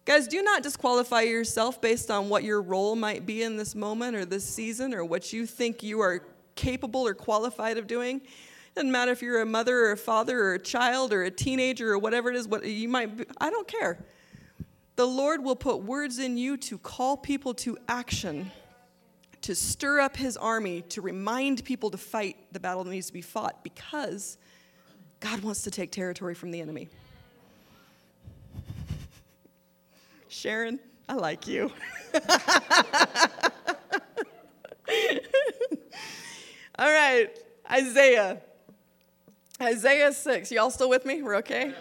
Guys, 0.04 0.26
do 0.26 0.42
not 0.42 0.64
disqualify 0.64 1.20
yourself 1.20 1.80
based 1.80 2.10
on 2.10 2.28
what 2.28 2.42
your 2.42 2.60
role 2.60 2.96
might 2.96 3.24
be 3.24 3.44
in 3.44 3.56
this 3.56 3.76
moment 3.76 4.16
or 4.16 4.24
this 4.24 4.44
season 4.44 4.92
or 4.92 5.04
what 5.04 5.32
you 5.32 5.46
think 5.46 5.80
you 5.80 6.00
are 6.00 6.26
capable 6.56 7.06
or 7.06 7.14
qualified 7.14 7.78
of 7.78 7.86
doing. 7.86 8.16
It 8.16 8.74
Doesn't 8.74 8.90
matter 8.90 9.12
if 9.12 9.22
you're 9.22 9.42
a 9.42 9.46
mother 9.46 9.78
or 9.78 9.92
a 9.92 9.96
father 9.96 10.42
or 10.42 10.54
a 10.54 10.58
child 10.58 11.12
or 11.12 11.22
a 11.22 11.30
teenager 11.30 11.92
or 11.92 11.98
whatever 11.98 12.30
it 12.30 12.36
is, 12.36 12.48
what 12.48 12.64
you 12.66 12.88
might 12.88 13.16
be, 13.16 13.24
I 13.40 13.50
don't 13.50 13.68
care. 13.68 14.04
The 14.96 15.06
Lord 15.06 15.44
will 15.44 15.54
put 15.54 15.84
words 15.84 16.18
in 16.18 16.36
you 16.36 16.56
to 16.56 16.78
call 16.78 17.16
people 17.16 17.54
to 17.54 17.78
action, 17.86 18.50
to 19.42 19.54
stir 19.54 20.00
up 20.00 20.16
his 20.16 20.36
army, 20.36 20.82
to 20.88 21.00
remind 21.00 21.64
people 21.64 21.90
to 21.90 21.98
fight 21.98 22.36
the 22.50 22.58
battle 22.58 22.82
that 22.82 22.90
needs 22.90 23.06
to 23.06 23.12
be 23.12 23.22
fought 23.22 23.62
because 23.62 24.36
God 25.20 25.44
wants 25.44 25.62
to 25.62 25.70
take 25.70 25.92
territory 25.92 26.34
from 26.34 26.50
the 26.50 26.60
enemy. 26.60 26.88
Sharon, 30.32 30.80
I 31.10 31.12
like 31.12 31.46
you. 31.46 31.70
All 36.78 36.90
right, 36.90 37.28
Isaiah. 37.70 38.40
Isaiah 39.60 40.10
6. 40.10 40.50
Y'all 40.50 40.70
still 40.70 40.88
with 40.88 41.04
me? 41.04 41.20
We're 41.20 41.36
okay? 41.36 41.74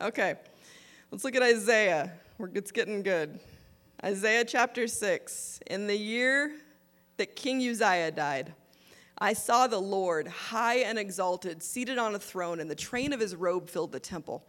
Okay. 0.00 0.36
Let's 1.10 1.22
look 1.22 1.36
at 1.36 1.42
Isaiah. 1.42 2.12
We're, 2.38 2.48
it's 2.54 2.72
getting 2.72 3.02
good. 3.02 3.38
Isaiah 4.02 4.46
chapter 4.46 4.86
6. 4.86 5.60
In 5.66 5.86
the 5.86 5.96
year 5.96 6.54
that 7.18 7.36
King 7.36 7.60
Uzziah 7.60 8.10
died, 8.10 8.54
I 9.18 9.34
saw 9.34 9.66
the 9.66 9.80
Lord 9.80 10.28
high 10.28 10.76
and 10.76 10.98
exalted, 10.98 11.62
seated 11.62 11.98
on 11.98 12.14
a 12.14 12.18
throne, 12.18 12.58
and 12.60 12.70
the 12.70 12.74
train 12.74 13.12
of 13.12 13.20
his 13.20 13.36
robe 13.36 13.68
filled 13.68 13.92
the 13.92 14.00
temple. 14.00 14.46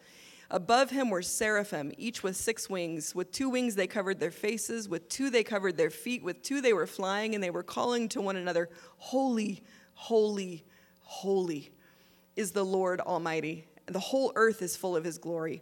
Above 0.52 0.89
him 0.89 1.10
were 1.10 1.22
seraphim, 1.22 1.91
each 1.97 2.24
with 2.24 2.36
six 2.36 2.70
wings. 2.70 3.14
With 3.14 3.32
two 3.32 3.50
wings 3.50 3.76
they 3.76 3.86
covered 3.86 4.20
their 4.20 4.32
faces, 4.32 4.89
with 4.89 5.08
two 5.08 5.30
they 5.30 5.43
covered 5.43 5.78
their 5.78 5.91
feet, 5.91 6.24
with 6.24 6.41
two 6.41 6.60
they 6.60 6.74
were 6.74 6.88
flying, 6.88 7.36
and 7.36 7.43
they 7.43 7.52
were 7.52 7.64
calling 7.64 8.10
to 8.10 8.22
one 8.22 8.36
another, 8.36 8.70
Holy, 8.97 9.64
holy, 9.93 10.66
holy 11.02 11.72
is 12.36 12.52
the 12.52 12.66
Lord 12.66 13.00
Almighty. 13.02 13.68
The 13.86 14.00
whole 14.00 14.32
earth 14.36 14.62
is 14.62 14.76
full 14.76 14.95
of 14.95 15.04
his 15.04 15.18
glory. 15.18 15.62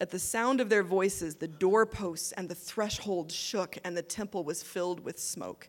At 0.00 0.10
the 0.10 0.18
sound 0.18 0.60
of 0.60 0.68
their 0.68 0.82
voices, 0.82 1.36
the 1.36 1.46
doorposts 1.46 2.32
and 2.32 2.48
the 2.48 2.54
threshold 2.54 3.30
shook, 3.30 3.78
and 3.84 3.96
the 3.96 4.02
temple 4.02 4.42
was 4.42 4.62
filled 4.62 5.00
with 5.00 5.20
smoke. 5.20 5.68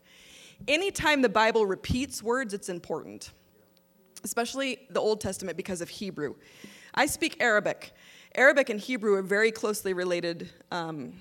Anytime 0.68 1.22
the 1.22 1.30
Bible 1.30 1.68
repeats 1.68 2.24
words, 2.24 2.54
it's 2.54 2.70
important, 2.70 3.32
especially 4.24 4.88
the 4.90 5.00
Old 5.00 5.22
Testament 5.22 5.58
because 5.58 5.82
of 5.82 5.90
Hebrew. 5.90 6.36
I 6.96 7.06
speak 7.06 7.38
Arabic. 7.40 7.94
Arabic 8.36 8.70
and 8.70 8.80
Hebrew 8.80 9.14
are 9.16 9.22
very 9.22 9.52
closely 9.52 9.94
related 9.94 10.50
um, 10.72 11.14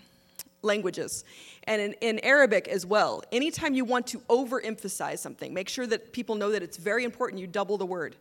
languages. 0.62 1.24
And 1.64 1.80
in, 1.80 1.92
in, 2.00 2.18
Arabic 2.20 2.68
as 2.68 2.84
well, 2.84 3.22
anytime 3.32 3.74
you 3.74 3.84
want 3.84 4.06
to 4.08 4.18
overemphasize 4.28 5.18
something, 5.18 5.54
make 5.54 5.68
sure 5.68 5.86
that 5.86 6.12
people 6.12 6.34
know 6.34 6.50
that 6.50 6.62
it's 6.62 6.76
very 6.76 7.04
important, 7.04 7.40
you 7.40 7.46
double 7.46 7.78
the 7.78 7.86
word. 7.86 8.16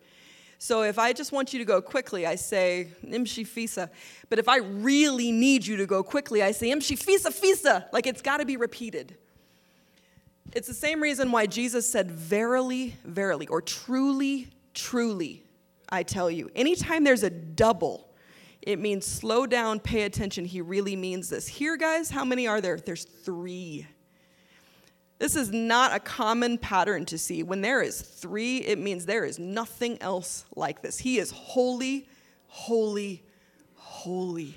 So 0.60 0.84
if 0.84 0.98
I 0.98 1.12
just 1.12 1.32
want 1.32 1.52
you 1.52 1.60
to 1.60 1.66
go 1.66 1.82
quickly, 1.82 2.26
I 2.26 2.36
say 2.36 2.88
imshi 3.06 3.46
fisa. 3.46 3.90
But 4.30 4.40
if 4.40 4.48
I 4.48 4.58
really 4.58 5.32
need 5.32 5.66
you 5.66 5.76
to 5.78 5.86
go 5.86 6.04
quickly, 6.04 6.42
I 6.42 6.52
say 6.52 6.70
imshi 6.70 6.98
fisa 6.98 7.32
fisa. 7.34 7.92
Like 7.92 8.08
it's 8.08 8.22
got 8.22 8.38
to 8.38 8.46
be 8.46 8.56
repeated. 8.56 9.18
It's 10.54 10.68
the 10.68 10.74
same 10.74 11.02
reason 11.02 11.32
why 11.32 11.48
Jesus 11.48 11.90
said, 11.90 12.12
verily, 12.12 12.96
verily, 13.04 13.48
or 13.48 13.62
truly, 13.62 14.50
truly, 14.74 15.44
I 15.90 16.04
tell 16.04 16.30
you. 16.30 16.50
Anytime 16.56 17.04
there's 17.04 17.24
a 17.24 17.30
double, 17.30 18.08
it 18.66 18.80
means 18.80 19.06
slow 19.06 19.46
down, 19.46 19.80
pay 19.80 20.04
attention. 20.04 20.46
He 20.46 20.62
really 20.62 20.96
means 20.96 21.30
this. 21.30 21.48
Here, 21.48 21.76
guys, 21.76 22.10
how 22.10 22.24
many 22.24 22.48
are 22.48 22.62
there? 22.62 22.78
There's 22.78 23.04
three. 23.04 23.86
This 25.20 25.36
is 25.36 25.52
not 25.52 25.94
a 25.94 26.00
common 26.00 26.58
pattern 26.58 27.06
to 27.08 27.18
see. 27.18 27.44
When 27.44 27.62
there 27.62 27.82
is 27.82 28.02
three, 28.02 28.60
it 28.60 28.80
means 28.80 29.06
there 29.06 29.26
is 29.26 29.38
nothing 29.38 30.02
else 30.02 30.46
like 30.56 30.82
this. 30.82 31.00
He 31.00 31.20
is 31.20 31.32
holy, 31.32 32.08
holy, 32.48 33.24
holy. 33.76 34.56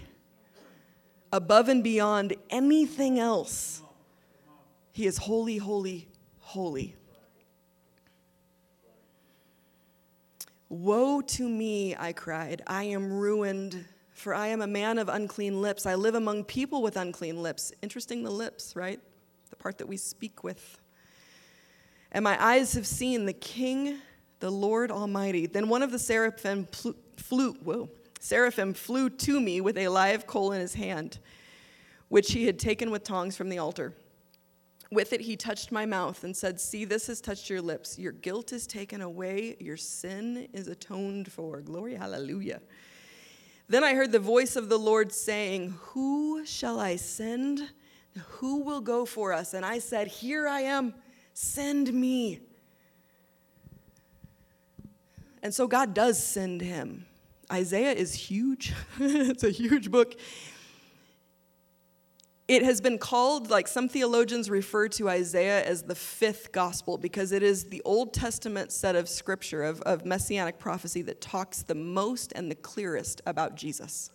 Above 1.32 1.68
and 1.68 1.82
beyond 1.82 2.34
anything 2.48 3.18
else, 3.18 3.82
He 4.92 5.06
is 5.06 5.18
holy, 5.18 5.58
holy, 5.58 6.08
holy. 6.38 6.94
Woe 10.68 11.20
to 11.20 11.48
me, 11.48 11.94
I 11.96 12.12
cried. 12.12 12.62
I 12.66 12.84
am 12.84 13.12
ruined 13.12 13.84
for 14.16 14.34
I 14.34 14.46
am 14.46 14.62
a 14.62 14.66
man 14.66 14.98
of 14.98 15.10
unclean 15.10 15.60
lips. 15.60 15.84
I 15.84 15.94
live 15.94 16.14
among 16.14 16.44
people 16.44 16.80
with 16.80 16.96
unclean 16.96 17.42
lips. 17.42 17.70
Interesting, 17.82 18.22
the 18.22 18.30
lips, 18.30 18.74
right? 18.74 18.98
The 19.50 19.56
part 19.56 19.76
that 19.78 19.86
we 19.86 19.98
speak 19.98 20.42
with. 20.42 20.80
And 22.10 22.24
my 22.24 22.42
eyes 22.42 22.72
have 22.72 22.86
seen 22.86 23.26
the 23.26 23.34
King, 23.34 23.98
the 24.40 24.50
Lord 24.50 24.90
Almighty. 24.90 25.46
Then 25.46 25.68
one 25.68 25.82
of 25.82 25.92
the 25.92 25.98
seraphim 25.98 26.66
flew, 27.18 27.52
whoa, 27.62 27.90
seraphim 28.18 28.72
flew 28.72 29.10
to 29.10 29.38
me 29.38 29.60
with 29.60 29.76
a 29.76 29.88
live 29.88 30.26
coal 30.26 30.52
in 30.52 30.62
his 30.62 30.74
hand, 30.74 31.18
which 32.08 32.32
he 32.32 32.46
had 32.46 32.58
taken 32.58 32.90
with 32.90 33.04
tongs 33.04 33.36
from 33.36 33.50
the 33.50 33.58
altar. 33.58 33.92
With 34.90 35.12
it, 35.12 35.20
he 35.20 35.36
touched 35.36 35.70
my 35.70 35.84
mouth 35.84 36.24
and 36.24 36.34
said, 36.34 36.58
See, 36.58 36.86
this 36.86 37.08
has 37.08 37.20
touched 37.20 37.50
your 37.50 37.60
lips. 37.60 37.98
Your 37.98 38.12
guilt 38.12 38.54
is 38.54 38.66
taken 38.66 39.02
away, 39.02 39.56
your 39.60 39.76
sin 39.76 40.48
is 40.54 40.68
atoned 40.68 41.30
for. 41.30 41.60
Glory, 41.60 41.96
hallelujah. 41.96 42.62
Then 43.68 43.82
I 43.82 43.94
heard 43.94 44.12
the 44.12 44.20
voice 44.20 44.54
of 44.56 44.68
the 44.68 44.78
Lord 44.78 45.12
saying, 45.12 45.74
Who 45.78 46.44
shall 46.46 46.78
I 46.78 46.96
send? 46.96 47.68
Who 48.28 48.62
will 48.62 48.80
go 48.80 49.04
for 49.04 49.32
us? 49.32 49.54
And 49.54 49.64
I 49.66 49.80
said, 49.80 50.06
Here 50.06 50.46
I 50.46 50.60
am, 50.60 50.94
send 51.34 51.92
me. 51.92 52.40
And 55.42 55.54
so 55.54 55.66
God 55.66 55.94
does 55.94 56.22
send 56.22 56.60
him. 56.60 57.06
Isaiah 57.52 57.92
is 57.92 58.14
huge, 58.14 58.72
it's 59.00 59.44
a 59.44 59.50
huge 59.50 59.90
book. 59.90 60.14
It 62.48 62.62
has 62.62 62.80
been 62.80 62.98
called, 62.98 63.50
like 63.50 63.66
some 63.66 63.88
theologians 63.88 64.48
refer 64.48 64.86
to 64.90 65.08
Isaiah 65.08 65.64
as 65.64 65.82
the 65.82 65.96
fifth 65.96 66.52
gospel 66.52 66.96
because 66.96 67.32
it 67.32 67.42
is 67.42 67.64
the 67.64 67.82
Old 67.84 68.14
Testament 68.14 68.70
set 68.70 68.94
of 68.94 69.08
scripture, 69.08 69.64
of, 69.64 69.80
of 69.82 70.04
messianic 70.04 70.60
prophecy, 70.60 71.02
that 71.02 71.20
talks 71.20 71.62
the 71.62 71.74
most 71.74 72.32
and 72.36 72.48
the 72.48 72.54
clearest 72.54 73.20
about 73.26 73.56
Jesus. 73.56 74.10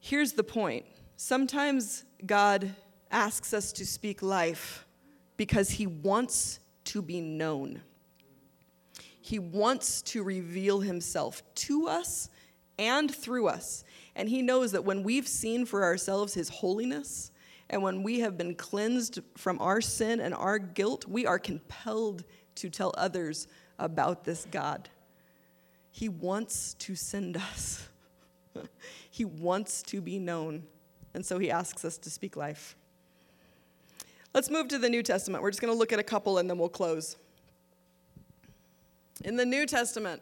Here's 0.00 0.32
the 0.32 0.44
point 0.44 0.84
sometimes 1.16 2.04
God 2.26 2.74
asks 3.12 3.54
us 3.54 3.72
to 3.72 3.86
speak 3.86 4.22
life 4.22 4.84
because 5.36 5.70
he 5.70 5.86
wants 5.86 6.58
to 6.84 7.00
be 7.00 7.20
known. 7.20 7.80
He 9.20 9.38
wants 9.38 10.02
to 10.02 10.24
reveal 10.24 10.80
himself 10.80 11.42
to 11.54 11.86
us 11.86 12.28
and 12.78 13.14
through 13.14 13.48
us. 13.48 13.84
And 14.16 14.28
he 14.28 14.42
knows 14.42 14.72
that 14.72 14.84
when 14.84 15.02
we've 15.02 15.28
seen 15.28 15.66
for 15.66 15.84
ourselves 15.84 16.34
his 16.34 16.48
holiness, 16.48 17.30
and 17.70 17.82
when 17.82 18.02
we 18.02 18.20
have 18.20 18.36
been 18.36 18.54
cleansed 18.54 19.20
from 19.36 19.60
our 19.60 19.80
sin 19.80 20.20
and 20.20 20.34
our 20.34 20.58
guilt, 20.58 21.06
we 21.08 21.26
are 21.26 21.38
compelled 21.38 22.24
to 22.56 22.70
tell 22.70 22.94
others 22.96 23.48
about 23.78 24.24
this 24.24 24.46
God. 24.50 24.88
He 25.90 26.08
wants 26.08 26.74
to 26.74 26.94
send 26.94 27.36
us, 27.36 27.88
he 29.10 29.24
wants 29.24 29.82
to 29.84 30.00
be 30.00 30.18
known. 30.18 30.64
And 31.14 31.24
so 31.24 31.38
he 31.38 31.50
asks 31.50 31.84
us 31.84 31.96
to 31.98 32.10
speak 32.10 32.36
life. 32.36 32.76
Let's 34.34 34.50
move 34.50 34.66
to 34.68 34.78
the 34.78 34.90
New 34.90 35.02
Testament. 35.02 35.44
We're 35.44 35.50
just 35.50 35.60
going 35.60 35.72
to 35.72 35.78
look 35.78 35.92
at 35.92 36.00
a 36.00 36.04
couple 36.04 36.38
and 36.38 36.50
then 36.50 36.58
we'll 36.58 36.68
close. 36.68 37.16
In 39.24 39.36
the 39.36 39.46
New 39.46 39.64
Testament, 39.64 40.20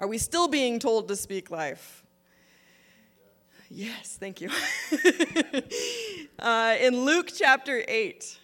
are 0.00 0.06
we 0.06 0.16
still 0.16 0.48
being 0.48 0.78
told 0.78 1.08
to 1.08 1.16
speak 1.16 1.50
life? 1.50 2.02
Yes, 3.68 4.16
thank 4.18 4.40
you. 4.40 4.50
uh, 6.38 6.76
in 6.80 7.04
Luke 7.04 7.30
chapter 7.32 7.84
8, 7.86 8.40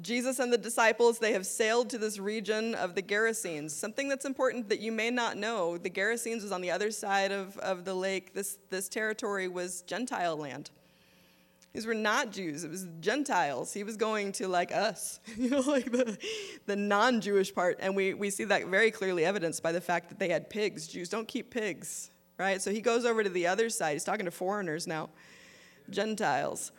Jesus 0.00 0.38
and 0.38 0.52
the 0.52 0.58
disciples, 0.58 1.18
they 1.18 1.32
have 1.32 1.44
sailed 1.44 1.90
to 1.90 1.98
this 1.98 2.18
region 2.18 2.74
of 2.76 2.94
the 2.94 3.02
Gerasenes. 3.02 3.70
Something 3.70 4.08
that's 4.08 4.24
important 4.24 4.68
that 4.68 4.78
you 4.78 4.92
may 4.92 5.10
not 5.10 5.36
know 5.36 5.76
the 5.76 5.90
Gerasenes 5.90 6.42
was 6.42 6.52
on 6.52 6.60
the 6.60 6.70
other 6.70 6.92
side 6.92 7.32
of, 7.32 7.58
of 7.58 7.84
the 7.84 7.94
lake. 7.94 8.32
This, 8.32 8.58
this 8.70 8.88
territory 8.88 9.48
was 9.48 9.82
Gentile 9.82 10.36
land. 10.36 10.70
These 11.76 11.84
were 11.84 11.92
not 11.92 12.32
Jews, 12.32 12.64
it 12.64 12.70
was 12.70 12.86
Gentiles. 13.00 13.70
He 13.70 13.84
was 13.84 13.98
going 13.98 14.32
to 14.32 14.48
like 14.48 14.72
us, 14.72 15.20
you 15.36 15.50
know, 15.50 15.60
like 15.60 15.92
the, 15.92 16.16
the 16.64 16.74
non 16.74 17.20
Jewish 17.20 17.54
part. 17.54 17.76
And 17.82 17.94
we, 17.94 18.14
we 18.14 18.30
see 18.30 18.44
that 18.44 18.66
very 18.68 18.90
clearly 18.90 19.26
evidenced 19.26 19.62
by 19.62 19.72
the 19.72 19.80
fact 19.82 20.08
that 20.08 20.18
they 20.18 20.30
had 20.30 20.48
pigs. 20.48 20.88
Jews 20.88 21.10
don't 21.10 21.28
keep 21.28 21.50
pigs, 21.50 22.10
right? 22.38 22.62
So 22.62 22.70
he 22.70 22.80
goes 22.80 23.04
over 23.04 23.22
to 23.22 23.28
the 23.28 23.46
other 23.46 23.68
side. 23.68 23.92
He's 23.92 24.04
talking 24.04 24.24
to 24.24 24.30
foreigners 24.30 24.86
now, 24.86 25.10
Gentiles, 25.90 26.72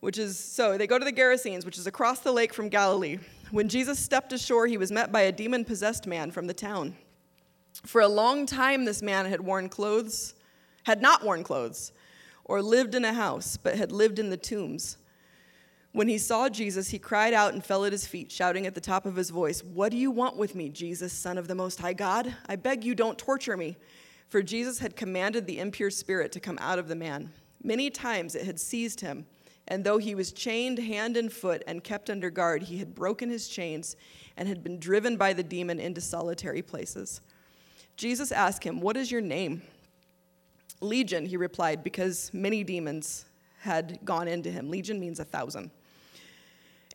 which 0.00 0.18
is 0.18 0.36
so 0.36 0.76
they 0.76 0.88
go 0.88 0.98
to 0.98 1.04
the 1.04 1.12
Gerasenes, 1.12 1.64
which 1.64 1.78
is 1.78 1.86
across 1.86 2.18
the 2.18 2.32
lake 2.32 2.52
from 2.52 2.68
Galilee. 2.68 3.18
When 3.52 3.68
Jesus 3.68 4.00
stepped 4.00 4.32
ashore, 4.32 4.66
he 4.66 4.78
was 4.78 4.90
met 4.90 5.12
by 5.12 5.20
a 5.20 5.30
demon 5.30 5.64
possessed 5.64 6.08
man 6.08 6.32
from 6.32 6.48
the 6.48 6.54
town. 6.54 6.96
For 7.84 8.00
a 8.00 8.08
long 8.08 8.46
time, 8.46 8.84
this 8.84 9.00
man 9.00 9.26
had 9.26 9.40
worn 9.40 9.68
clothes, 9.68 10.34
had 10.82 11.00
not 11.00 11.22
worn 11.22 11.44
clothes 11.44 11.92
or 12.44 12.62
lived 12.62 12.94
in 12.94 13.04
a 13.04 13.12
house, 13.12 13.56
but 13.56 13.76
had 13.76 13.92
lived 13.92 14.18
in 14.18 14.30
the 14.30 14.36
tombs. 14.36 14.96
When 15.92 16.08
he 16.08 16.18
saw 16.18 16.48
Jesus, 16.48 16.88
he 16.88 16.98
cried 16.98 17.32
out 17.32 17.54
and 17.54 17.64
fell 17.64 17.84
at 17.84 17.92
his 17.92 18.06
feet, 18.06 18.32
shouting 18.32 18.66
at 18.66 18.74
the 18.74 18.80
top 18.80 19.06
of 19.06 19.14
his 19.14 19.30
voice, 19.30 19.62
What 19.62 19.92
do 19.92 19.96
you 19.96 20.10
want 20.10 20.36
with 20.36 20.54
me, 20.54 20.68
Jesus, 20.68 21.12
Son 21.12 21.38
of 21.38 21.46
the 21.46 21.54
Most 21.54 21.80
High 21.80 21.92
God? 21.92 22.34
I 22.48 22.56
beg 22.56 22.84
you, 22.84 22.94
don't 22.94 23.16
torture 23.16 23.56
me. 23.56 23.76
For 24.28 24.42
Jesus 24.42 24.80
had 24.80 24.96
commanded 24.96 25.46
the 25.46 25.60
impure 25.60 25.90
spirit 25.90 26.32
to 26.32 26.40
come 26.40 26.58
out 26.60 26.80
of 26.80 26.88
the 26.88 26.96
man. 26.96 27.32
Many 27.62 27.90
times 27.90 28.34
it 28.34 28.44
had 28.44 28.58
seized 28.58 29.00
him, 29.00 29.26
and 29.68 29.84
though 29.84 29.98
he 29.98 30.14
was 30.14 30.32
chained 30.32 30.78
hand 30.78 31.16
and 31.16 31.32
foot 31.32 31.62
and 31.66 31.84
kept 31.84 32.10
under 32.10 32.28
guard, 32.28 32.64
he 32.64 32.78
had 32.78 32.94
broken 32.94 33.30
his 33.30 33.48
chains 33.48 33.94
and 34.36 34.48
had 34.48 34.64
been 34.64 34.80
driven 34.80 35.16
by 35.16 35.32
the 35.32 35.44
demon 35.44 35.78
into 35.78 36.00
solitary 36.00 36.60
places. 36.60 37.20
Jesus 37.96 38.32
asked 38.32 38.64
him, 38.64 38.80
What 38.80 38.96
is 38.96 39.12
your 39.12 39.20
name? 39.20 39.62
Legion, 40.84 41.26
he 41.26 41.36
replied, 41.36 41.82
because 41.82 42.30
many 42.32 42.62
demons 42.62 43.24
had 43.60 43.98
gone 44.04 44.28
into 44.28 44.50
him. 44.50 44.70
Legion 44.70 45.00
means 45.00 45.18
a 45.18 45.24
thousand. 45.24 45.70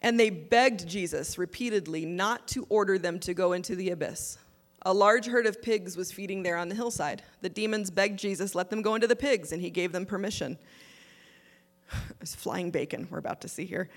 And 0.01 0.19
they 0.19 0.29
begged 0.29 0.87
Jesus 0.87 1.37
repeatedly 1.37 2.05
not 2.05 2.47
to 2.49 2.65
order 2.69 2.97
them 2.97 3.19
to 3.21 3.33
go 3.33 3.53
into 3.53 3.75
the 3.75 3.89
abyss. 3.89 4.37
A 4.83 4.93
large 4.93 5.25
herd 5.25 5.45
of 5.45 5.61
pigs 5.61 5.97
was 5.97 6.11
feeding 6.11 6.43
there 6.43 6.55
on 6.55 6.69
the 6.69 6.75
hillside. 6.75 7.21
The 7.41 7.49
demons 7.49 7.89
begged 7.89 8.17
Jesus, 8.17 8.55
let 8.55 8.69
them 8.69 8.81
go 8.81 8.95
into 8.95 9.07
the 9.07 9.15
pigs, 9.15 9.51
and 9.51 9.61
he 9.61 9.69
gave 9.69 9.91
them 9.91 10.05
permission. 10.05 10.57
It's 12.21 12.35
flying 12.35 12.69
bacon 12.69 13.07
we're 13.09 13.17
about 13.17 13.41
to 13.41 13.47
see 13.47 13.65
here. 13.65 13.89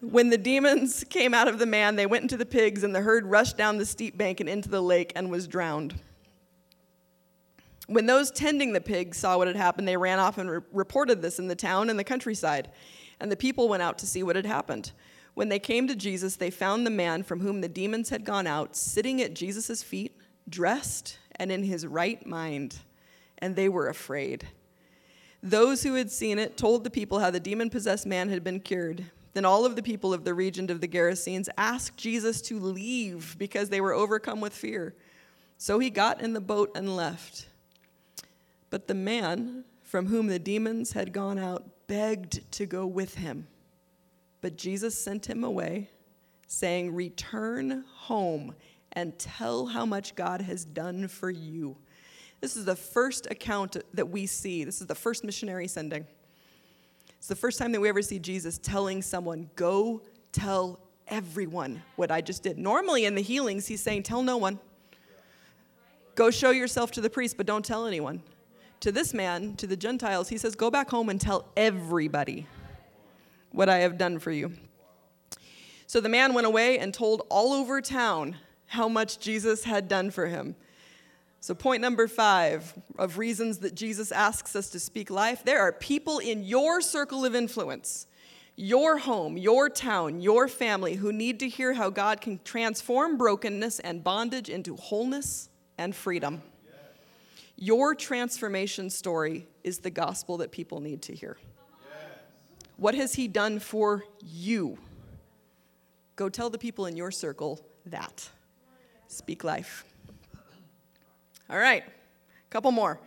When 0.00 0.30
the 0.30 0.38
demons 0.38 1.04
came 1.08 1.34
out 1.34 1.48
of 1.48 1.58
the 1.58 1.66
man, 1.66 1.96
they 1.96 2.06
went 2.06 2.22
into 2.22 2.36
the 2.36 2.46
pigs, 2.46 2.84
and 2.84 2.94
the 2.94 3.00
herd 3.00 3.26
rushed 3.26 3.56
down 3.56 3.78
the 3.78 3.86
steep 3.86 4.16
bank 4.16 4.40
and 4.40 4.48
into 4.48 4.68
the 4.68 4.80
lake 4.80 5.12
and 5.14 5.30
was 5.30 5.46
drowned. 5.46 6.00
When 7.88 8.04
those 8.04 8.30
tending 8.30 8.74
the 8.74 8.82
pigs 8.82 9.16
saw 9.16 9.38
what 9.38 9.46
had 9.46 9.56
happened, 9.56 9.88
they 9.88 9.96
ran 9.96 10.18
off 10.18 10.36
and 10.36 10.50
re- 10.50 10.60
reported 10.72 11.22
this 11.22 11.38
in 11.38 11.48
the 11.48 11.56
town 11.56 11.88
and 11.88 11.98
the 11.98 12.04
countryside. 12.04 12.70
And 13.18 13.32
the 13.32 13.36
people 13.36 13.68
went 13.68 13.82
out 13.82 13.98
to 13.98 14.06
see 14.06 14.22
what 14.22 14.36
had 14.36 14.46
happened. 14.46 14.92
When 15.32 15.48
they 15.48 15.58
came 15.58 15.88
to 15.88 15.96
Jesus, 15.96 16.36
they 16.36 16.50
found 16.50 16.86
the 16.86 16.90
man 16.90 17.22
from 17.22 17.40
whom 17.40 17.60
the 17.62 17.68
demons 17.68 18.10
had 18.10 18.24
gone 18.24 18.46
out 18.46 18.76
sitting 18.76 19.22
at 19.22 19.34
Jesus' 19.34 19.82
feet, 19.82 20.16
dressed 20.48 21.18
and 21.36 21.50
in 21.50 21.62
his 21.62 21.86
right 21.86 22.24
mind, 22.26 22.78
and 23.38 23.56
they 23.56 23.68
were 23.68 23.88
afraid. 23.88 24.46
Those 25.42 25.82
who 25.82 25.94
had 25.94 26.10
seen 26.10 26.38
it 26.38 26.56
told 26.56 26.84
the 26.84 26.90
people 26.90 27.20
how 27.20 27.30
the 27.30 27.40
demon 27.40 27.70
possessed 27.70 28.06
man 28.06 28.28
had 28.28 28.44
been 28.44 28.60
cured. 28.60 29.06
Then 29.32 29.44
all 29.44 29.64
of 29.64 29.76
the 29.76 29.82
people 29.82 30.12
of 30.12 30.24
the 30.24 30.34
region 30.34 30.70
of 30.70 30.80
the 30.80 30.88
Gerasenes 30.88 31.48
asked 31.56 31.96
Jesus 31.96 32.42
to 32.42 32.58
leave 32.58 33.36
because 33.38 33.68
they 33.68 33.80
were 33.80 33.94
overcome 33.94 34.40
with 34.40 34.52
fear. 34.52 34.94
So 35.56 35.78
he 35.78 35.90
got 35.90 36.20
in 36.20 36.32
the 36.32 36.40
boat 36.40 36.72
and 36.74 36.96
left. 36.96 37.46
But 38.70 38.86
the 38.86 38.94
man 38.94 39.64
from 39.82 40.06
whom 40.06 40.26
the 40.26 40.38
demons 40.38 40.92
had 40.92 41.12
gone 41.12 41.38
out 41.38 41.64
begged 41.86 42.50
to 42.52 42.66
go 42.66 42.86
with 42.86 43.14
him. 43.14 43.48
But 44.40 44.56
Jesus 44.56 44.96
sent 44.96 45.26
him 45.26 45.42
away, 45.42 45.90
saying, 46.46 46.94
Return 46.94 47.84
home 47.92 48.54
and 48.92 49.18
tell 49.18 49.66
how 49.66 49.86
much 49.86 50.14
God 50.14 50.42
has 50.42 50.64
done 50.64 51.08
for 51.08 51.30
you. 51.30 51.76
This 52.40 52.56
is 52.56 52.64
the 52.64 52.76
first 52.76 53.26
account 53.30 53.76
that 53.94 54.08
we 54.08 54.26
see. 54.26 54.64
This 54.64 54.80
is 54.80 54.86
the 54.86 54.94
first 54.94 55.24
missionary 55.24 55.66
sending. 55.66 56.06
It's 57.16 57.26
the 57.26 57.34
first 57.34 57.58
time 57.58 57.72
that 57.72 57.80
we 57.80 57.88
ever 57.88 58.02
see 58.02 58.18
Jesus 58.18 58.58
telling 58.58 59.02
someone, 59.02 59.50
Go 59.56 60.02
tell 60.30 60.78
everyone 61.08 61.82
what 61.96 62.10
I 62.10 62.20
just 62.20 62.42
did. 62.42 62.58
Normally 62.58 63.06
in 63.06 63.14
the 63.14 63.22
healings, 63.22 63.66
he's 63.66 63.82
saying, 63.82 64.04
Tell 64.04 64.22
no 64.22 64.36
one. 64.36 64.60
Go 66.14 66.30
show 66.30 66.50
yourself 66.50 66.90
to 66.92 67.00
the 67.00 67.10
priest, 67.10 67.36
but 67.36 67.46
don't 67.46 67.64
tell 67.64 67.86
anyone 67.86 68.22
to 68.80 68.92
this 68.92 69.12
man, 69.12 69.56
to 69.56 69.66
the 69.66 69.76
Gentiles, 69.76 70.28
he 70.28 70.38
says, 70.38 70.54
Go 70.54 70.70
back 70.70 70.90
home 70.90 71.08
and 71.08 71.20
tell 71.20 71.46
everybody 71.56 72.46
what 73.50 73.68
I 73.68 73.78
have 73.78 73.98
done 73.98 74.18
for 74.18 74.30
you. 74.30 74.52
So 75.86 76.00
the 76.00 76.08
man 76.08 76.34
went 76.34 76.46
away 76.46 76.78
and 76.78 76.92
told 76.92 77.22
all 77.30 77.52
over 77.52 77.80
town 77.80 78.36
how 78.66 78.88
much 78.88 79.18
Jesus 79.18 79.64
had 79.64 79.88
done 79.88 80.10
for 80.10 80.26
him. 80.26 80.54
So, 81.40 81.54
point 81.54 81.80
number 81.80 82.08
five 82.08 82.74
of 82.98 83.16
reasons 83.16 83.58
that 83.58 83.74
Jesus 83.74 84.12
asks 84.12 84.56
us 84.56 84.68
to 84.70 84.80
speak 84.80 85.08
life 85.08 85.44
there 85.44 85.60
are 85.60 85.72
people 85.72 86.18
in 86.18 86.42
your 86.42 86.80
circle 86.80 87.24
of 87.24 87.34
influence, 87.34 88.06
your 88.56 88.98
home, 88.98 89.38
your 89.38 89.70
town, 89.70 90.20
your 90.20 90.48
family 90.48 90.96
who 90.96 91.12
need 91.12 91.38
to 91.40 91.48
hear 91.48 91.74
how 91.74 91.90
God 91.90 92.20
can 92.20 92.40
transform 92.44 93.16
brokenness 93.16 93.78
and 93.80 94.02
bondage 94.02 94.48
into 94.48 94.74
wholeness 94.76 95.48
and 95.78 95.94
freedom. 95.94 96.42
Your 97.60 97.96
transformation 97.96 98.88
story 98.88 99.48
is 99.64 99.78
the 99.78 99.90
gospel 99.90 100.36
that 100.36 100.52
people 100.52 100.78
need 100.78 101.02
to 101.02 101.14
hear. 101.14 101.36
What 102.76 102.94
has 102.94 103.14
He 103.14 103.26
done 103.26 103.58
for 103.58 104.04
you? 104.20 104.78
Go 106.14 106.28
tell 106.28 106.50
the 106.50 106.58
people 106.58 106.86
in 106.86 106.96
your 106.96 107.10
circle 107.10 107.66
that. 107.86 108.28
Speak 109.08 109.42
life. 109.42 109.84
All 111.50 111.58
right, 111.58 111.82
a 111.82 112.50
couple 112.50 112.70
more. 112.70 113.00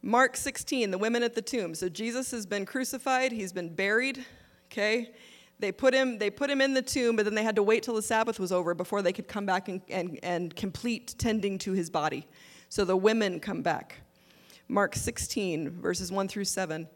Mark 0.00 0.38
16, 0.38 0.90
the 0.90 0.96
women 0.96 1.22
at 1.22 1.34
the 1.34 1.42
tomb. 1.42 1.74
So 1.74 1.90
Jesus 1.90 2.30
has 2.30 2.46
been 2.46 2.64
crucified, 2.64 3.32
he's 3.32 3.52
been 3.52 3.74
buried, 3.74 4.24
okay? 4.72 5.12
They 5.58 5.72
put 5.72 5.92
him, 5.92 6.16
they 6.16 6.30
put 6.30 6.48
him 6.48 6.62
in 6.62 6.72
the 6.72 6.80
tomb, 6.80 7.16
but 7.16 7.26
then 7.26 7.34
they 7.34 7.42
had 7.42 7.56
to 7.56 7.62
wait 7.62 7.82
till 7.82 7.96
the 7.96 8.02
Sabbath 8.02 8.40
was 8.40 8.50
over 8.50 8.72
before 8.72 9.02
they 9.02 9.12
could 9.12 9.28
come 9.28 9.44
back 9.44 9.68
and, 9.68 9.82
and, 9.90 10.18
and 10.22 10.56
complete 10.56 11.16
tending 11.18 11.58
to 11.58 11.72
his 11.72 11.90
body. 11.90 12.26
So 12.68 12.84
the 12.84 12.96
women 12.96 13.40
come 13.40 13.62
back. 13.62 13.96
Mark 14.68 14.94
16, 14.94 15.70
verses 15.70 16.12
1 16.12 16.28
through 16.28 16.44
7. 16.44 16.86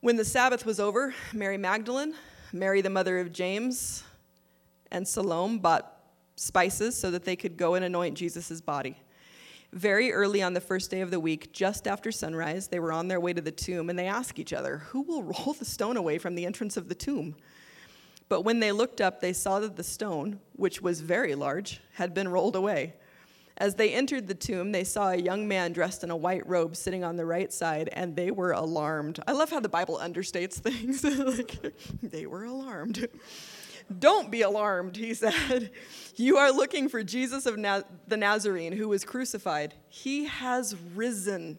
When 0.00 0.16
the 0.16 0.24
Sabbath 0.24 0.64
was 0.64 0.78
over, 0.78 1.14
Mary 1.32 1.58
Magdalene, 1.58 2.14
Mary 2.52 2.80
the 2.80 2.90
mother 2.90 3.18
of 3.18 3.32
James, 3.32 4.04
and 4.92 5.06
Salome 5.06 5.58
bought 5.58 5.92
spices 6.36 6.96
so 6.96 7.10
that 7.10 7.24
they 7.24 7.34
could 7.34 7.56
go 7.56 7.74
and 7.74 7.84
anoint 7.84 8.16
Jesus' 8.16 8.60
body. 8.60 8.96
Very 9.72 10.12
early 10.12 10.42
on 10.42 10.52
the 10.52 10.60
first 10.60 10.90
day 10.90 11.00
of 11.00 11.10
the 11.10 11.18
week, 11.18 11.52
just 11.52 11.88
after 11.88 12.12
sunrise, 12.12 12.68
they 12.68 12.78
were 12.78 12.92
on 12.92 13.08
their 13.08 13.20
way 13.20 13.32
to 13.32 13.40
the 13.40 13.50
tomb 13.50 13.90
and 13.90 13.98
they 13.98 14.06
asked 14.06 14.38
each 14.38 14.52
other, 14.52 14.78
Who 14.88 15.02
will 15.02 15.22
roll 15.24 15.54
the 15.58 15.64
stone 15.64 15.96
away 15.96 16.18
from 16.18 16.34
the 16.36 16.46
entrance 16.46 16.76
of 16.76 16.88
the 16.88 16.94
tomb? 16.94 17.34
But 18.28 18.42
when 18.42 18.60
they 18.60 18.70
looked 18.70 19.00
up, 19.00 19.20
they 19.20 19.32
saw 19.32 19.60
that 19.60 19.76
the 19.76 19.82
stone, 19.82 20.40
which 20.52 20.80
was 20.80 21.00
very 21.00 21.34
large, 21.34 21.80
had 21.94 22.14
been 22.14 22.28
rolled 22.28 22.54
away. 22.54 22.94
As 23.62 23.76
they 23.76 23.92
entered 23.92 24.26
the 24.26 24.34
tomb, 24.34 24.72
they 24.72 24.82
saw 24.82 25.10
a 25.10 25.16
young 25.16 25.46
man 25.46 25.72
dressed 25.72 26.02
in 26.02 26.10
a 26.10 26.16
white 26.16 26.44
robe 26.48 26.74
sitting 26.74 27.04
on 27.04 27.14
the 27.14 27.24
right 27.24 27.52
side, 27.52 27.88
and 27.92 28.16
they 28.16 28.32
were 28.32 28.50
alarmed. 28.50 29.20
I 29.24 29.30
love 29.30 29.50
how 29.50 29.60
the 29.60 29.68
Bible 29.68 30.00
understates 30.02 30.54
things. 30.54 31.04
like, 31.04 31.72
they 32.02 32.26
were 32.26 32.42
alarmed. 32.42 33.06
Don't 34.00 34.32
be 34.32 34.42
alarmed, 34.42 34.96
he 34.96 35.14
said. 35.14 35.70
You 36.16 36.38
are 36.38 36.50
looking 36.50 36.88
for 36.88 37.04
Jesus 37.04 37.46
of 37.46 37.54
the 37.54 38.16
Nazarene 38.16 38.72
who 38.72 38.88
was 38.88 39.04
crucified. 39.04 39.74
He 39.88 40.24
has 40.24 40.74
risen. 40.96 41.56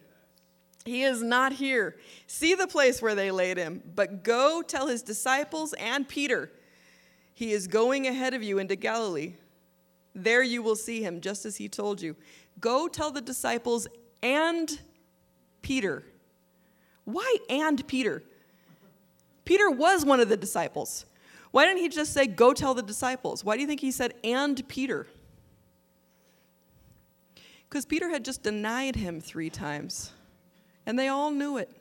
He 0.84 1.04
is 1.04 1.24
not 1.24 1.54
here. 1.54 1.96
See 2.28 2.54
the 2.54 2.68
place 2.68 3.02
where 3.02 3.16
they 3.16 3.32
laid 3.32 3.56
him, 3.56 3.82
but 3.96 4.26
go 4.26 4.62
tell 4.62 4.88
his 4.88 5.04
disciples 5.04 5.72
and 5.80 6.06
Peter. 6.06 6.52
He 7.34 7.54
is 7.54 7.68
going 7.68 8.08
ahead 8.08 8.34
of 8.34 8.44
you 8.44 8.60
into 8.60 8.76
Galilee. 8.76 9.36
There 10.16 10.44
you 10.44 10.62
will 10.62 10.76
see 10.76 11.02
him, 11.02 11.22
just 11.22 11.46
as 11.46 11.58
he 11.58 11.68
told 11.68 12.02
you. 12.02 12.16
Go 12.60 12.88
tell 12.88 13.12
the 13.12 13.22
disciples 13.22 13.88
and 14.22 14.80
Peter. 15.62 16.04
Why 17.06 17.38
and 17.50 17.86
Peter? 17.88 18.24
Peter 19.46 19.70
was 19.70 20.06
one 20.06 20.20
of 20.20 20.30
the 20.30 20.38
disciples. 20.38 21.06
Why 21.52 21.66
didn't 21.66 21.82
he 21.82 21.90
just 21.90 22.14
say, 22.14 22.28
Go 22.28 22.54
tell 22.54 22.74
the 22.74 22.84
disciples? 22.84 23.44
Why 23.44 23.56
do 23.56 23.62
you 23.62 23.68
think 23.68 23.82
he 23.82 23.92
said, 23.92 24.14
And 24.24 24.68
Peter? 24.68 25.08
Because 27.68 27.86
Peter 27.86 28.10
had 28.10 28.24
just 28.24 28.44
denied 28.44 28.96
him 28.96 29.20
three 29.20 29.50
times, 29.50 30.12
and 30.86 30.98
they 30.98 31.08
all 31.08 31.32
knew 31.32 31.58
it. 31.58 31.72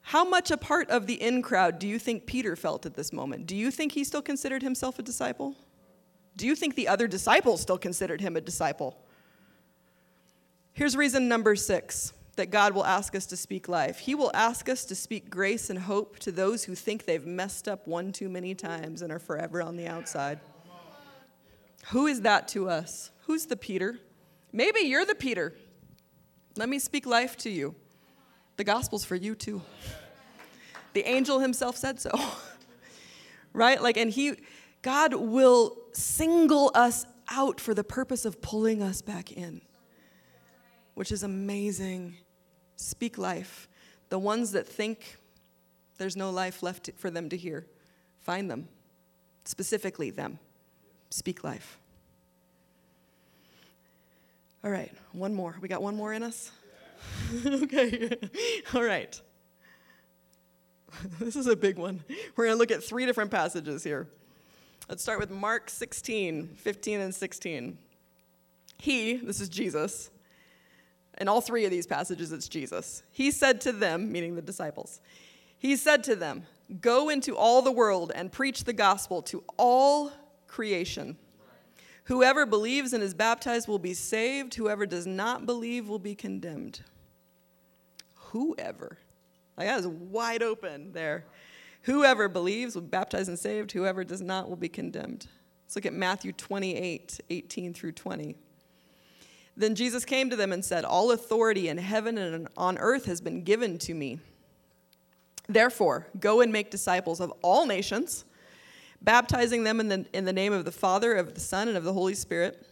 How 0.00 0.24
much 0.24 0.50
a 0.50 0.56
part 0.56 0.90
of 0.90 1.06
the 1.06 1.22
in 1.22 1.42
crowd 1.42 1.78
do 1.78 1.86
you 1.86 1.98
think 1.98 2.26
Peter 2.26 2.56
felt 2.56 2.86
at 2.86 2.94
this 2.94 3.12
moment? 3.12 3.46
Do 3.46 3.54
you 3.54 3.70
think 3.70 3.92
he 3.92 4.04
still 4.04 4.22
considered 4.22 4.62
himself 4.62 4.98
a 4.98 5.02
disciple? 5.02 5.54
Do 6.36 6.46
you 6.46 6.54
think 6.54 6.74
the 6.74 6.88
other 6.88 7.06
disciples 7.06 7.60
still 7.60 7.78
considered 7.78 8.20
him 8.20 8.36
a 8.36 8.40
disciple? 8.40 8.98
Here's 10.72 10.96
reason 10.96 11.28
number 11.28 11.54
six 11.56 12.12
that 12.36 12.50
God 12.50 12.74
will 12.74 12.86
ask 12.86 13.14
us 13.14 13.26
to 13.26 13.36
speak 13.36 13.68
life. 13.68 13.98
He 13.98 14.14
will 14.14 14.30
ask 14.32 14.68
us 14.68 14.86
to 14.86 14.94
speak 14.94 15.28
grace 15.28 15.68
and 15.68 15.78
hope 15.78 16.18
to 16.20 16.32
those 16.32 16.64
who 16.64 16.74
think 16.74 17.04
they've 17.04 17.26
messed 17.26 17.68
up 17.68 17.86
one 17.86 18.10
too 18.10 18.30
many 18.30 18.54
times 18.54 19.02
and 19.02 19.12
are 19.12 19.18
forever 19.18 19.62
on 19.62 19.76
the 19.76 19.86
outside. 19.86 20.40
Who 21.90 22.06
is 22.06 22.22
that 22.22 22.48
to 22.48 22.70
us? 22.70 23.10
Who's 23.26 23.46
the 23.46 23.56
Peter? 23.56 23.98
Maybe 24.50 24.80
you're 24.80 25.04
the 25.04 25.14
Peter. 25.14 25.54
Let 26.56 26.68
me 26.68 26.78
speak 26.78 27.04
life 27.04 27.36
to 27.38 27.50
you. 27.50 27.74
The 28.56 28.64
gospel's 28.64 29.04
for 29.04 29.16
you 29.16 29.34
too. 29.34 29.62
The 30.94 31.06
angel 31.06 31.38
himself 31.38 31.76
said 31.76 32.00
so. 32.00 32.10
right? 33.52 33.82
Like, 33.82 33.96
and 33.96 34.10
he, 34.10 34.36
God 34.82 35.14
will 35.14 35.81
single 35.92 36.70
us 36.74 37.06
out 37.28 37.60
for 37.60 37.74
the 37.74 37.84
purpose 37.84 38.24
of 38.24 38.42
pulling 38.42 38.82
us 38.82 39.02
back 39.02 39.32
in 39.32 39.62
which 40.94 41.12
is 41.12 41.22
amazing. 41.22 42.16
Speak 42.76 43.18
life. 43.18 43.68
The 44.08 44.18
ones 44.18 44.52
that 44.52 44.66
think 44.66 45.16
there's 45.98 46.16
no 46.16 46.30
life 46.30 46.62
left 46.62 46.90
for 46.96 47.10
them 47.10 47.28
to 47.30 47.36
hear, 47.36 47.66
find 48.20 48.50
them, 48.50 48.68
specifically 49.44 50.10
them. 50.10 50.38
Speak 51.10 51.44
life. 51.44 51.78
All 54.64 54.70
right, 54.70 54.92
one 55.12 55.34
more. 55.34 55.56
We 55.60 55.68
got 55.68 55.82
one 55.82 55.96
more 55.96 56.12
in 56.12 56.22
us? 56.22 56.50
okay, 57.46 58.16
all 58.74 58.84
right. 58.84 59.20
this 61.18 61.36
is 61.36 61.46
a 61.46 61.56
big 61.56 61.78
one. 61.78 62.04
We're 62.36 62.44
going 62.44 62.54
to 62.54 62.58
look 62.58 62.70
at 62.70 62.84
three 62.84 63.06
different 63.06 63.30
passages 63.30 63.82
here. 63.82 64.08
Let's 64.88 65.02
start 65.02 65.20
with 65.20 65.30
Mark 65.30 65.70
16, 65.70 66.56
15, 66.56 67.00
and 67.00 67.14
16. 67.14 67.78
He, 68.78 69.16
this 69.16 69.40
is 69.40 69.48
Jesus, 69.48 70.10
in 71.18 71.28
all 71.28 71.40
three 71.40 71.64
of 71.64 71.70
these 71.70 71.86
passages, 71.86 72.32
it's 72.32 72.48
Jesus. 72.48 73.02
He 73.12 73.30
said 73.30 73.60
to 73.62 73.72
them, 73.72 74.10
meaning 74.10 74.34
the 74.34 74.42
disciples, 74.42 75.00
He 75.56 75.76
said 75.76 76.02
to 76.04 76.16
them, 76.16 76.44
Go 76.80 77.10
into 77.10 77.36
all 77.36 77.62
the 77.62 77.70
world 77.70 78.10
and 78.14 78.32
preach 78.32 78.64
the 78.64 78.72
gospel 78.72 79.22
to 79.22 79.44
all 79.56 80.10
creation. 80.48 81.16
Whoever 82.04 82.44
believes 82.44 82.92
and 82.92 83.02
is 83.02 83.14
baptized 83.14 83.68
will 83.68 83.78
be 83.78 83.94
saved, 83.94 84.54
whoever 84.54 84.84
does 84.84 85.06
not 85.06 85.46
believe 85.46 85.88
will 85.88 86.00
be 86.00 86.16
condemned. 86.16 86.80
Whoever. 88.14 88.98
Like 89.56 89.68
that 89.68 89.80
is 89.80 89.86
wide 89.86 90.42
open 90.42 90.92
there. 90.92 91.26
Whoever 91.82 92.28
believes 92.28 92.74
will 92.74 92.82
be 92.82 92.88
baptized 92.88 93.28
and 93.28 93.38
saved, 93.38 93.72
whoever 93.72 94.04
does 94.04 94.20
not 94.20 94.48
will 94.48 94.56
be 94.56 94.68
condemned. 94.68 95.26
Let's 95.64 95.76
look 95.76 95.86
at 95.86 95.94
Matthew 95.94 96.32
28 96.32 97.20
18 97.30 97.74
through 97.74 97.92
20. 97.92 98.36
Then 99.56 99.74
Jesus 99.74 100.04
came 100.04 100.30
to 100.30 100.36
them 100.36 100.52
and 100.52 100.64
said, 100.64 100.84
All 100.84 101.10
authority 101.10 101.68
in 101.68 101.78
heaven 101.78 102.18
and 102.18 102.48
on 102.56 102.78
earth 102.78 103.06
has 103.06 103.20
been 103.20 103.42
given 103.42 103.78
to 103.78 103.94
me. 103.94 104.20
Therefore, 105.48 106.06
go 106.18 106.40
and 106.40 106.52
make 106.52 106.70
disciples 106.70 107.20
of 107.20 107.32
all 107.42 107.66
nations, 107.66 108.24
baptizing 109.02 109.64
them 109.64 109.80
in 109.80 109.88
the, 109.88 110.06
in 110.12 110.24
the 110.24 110.32
name 110.32 110.52
of 110.52 110.64
the 110.64 110.72
Father, 110.72 111.14
of 111.14 111.34
the 111.34 111.40
Son, 111.40 111.68
and 111.68 111.76
of 111.76 111.84
the 111.84 111.92
Holy 111.92 112.14
Spirit, 112.14 112.66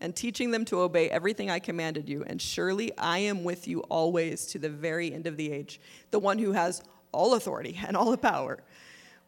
and 0.00 0.14
teaching 0.14 0.50
them 0.50 0.64
to 0.66 0.80
obey 0.80 1.08
everything 1.10 1.50
I 1.50 1.58
commanded 1.58 2.08
you. 2.08 2.22
And 2.26 2.40
surely 2.40 2.96
I 2.98 3.18
am 3.18 3.42
with 3.42 3.66
you 3.66 3.80
always 3.82 4.46
to 4.46 4.58
the 4.58 4.68
very 4.68 5.12
end 5.12 5.26
of 5.26 5.36
the 5.36 5.50
age. 5.50 5.80
The 6.10 6.20
one 6.20 6.38
who 6.38 6.52
has 6.52 6.82
all 7.12 7.34
authority 7.34 7.78
and 7.86 7.96
all 7.96 8.10
the 8.10 8.18
power 8.18 8.60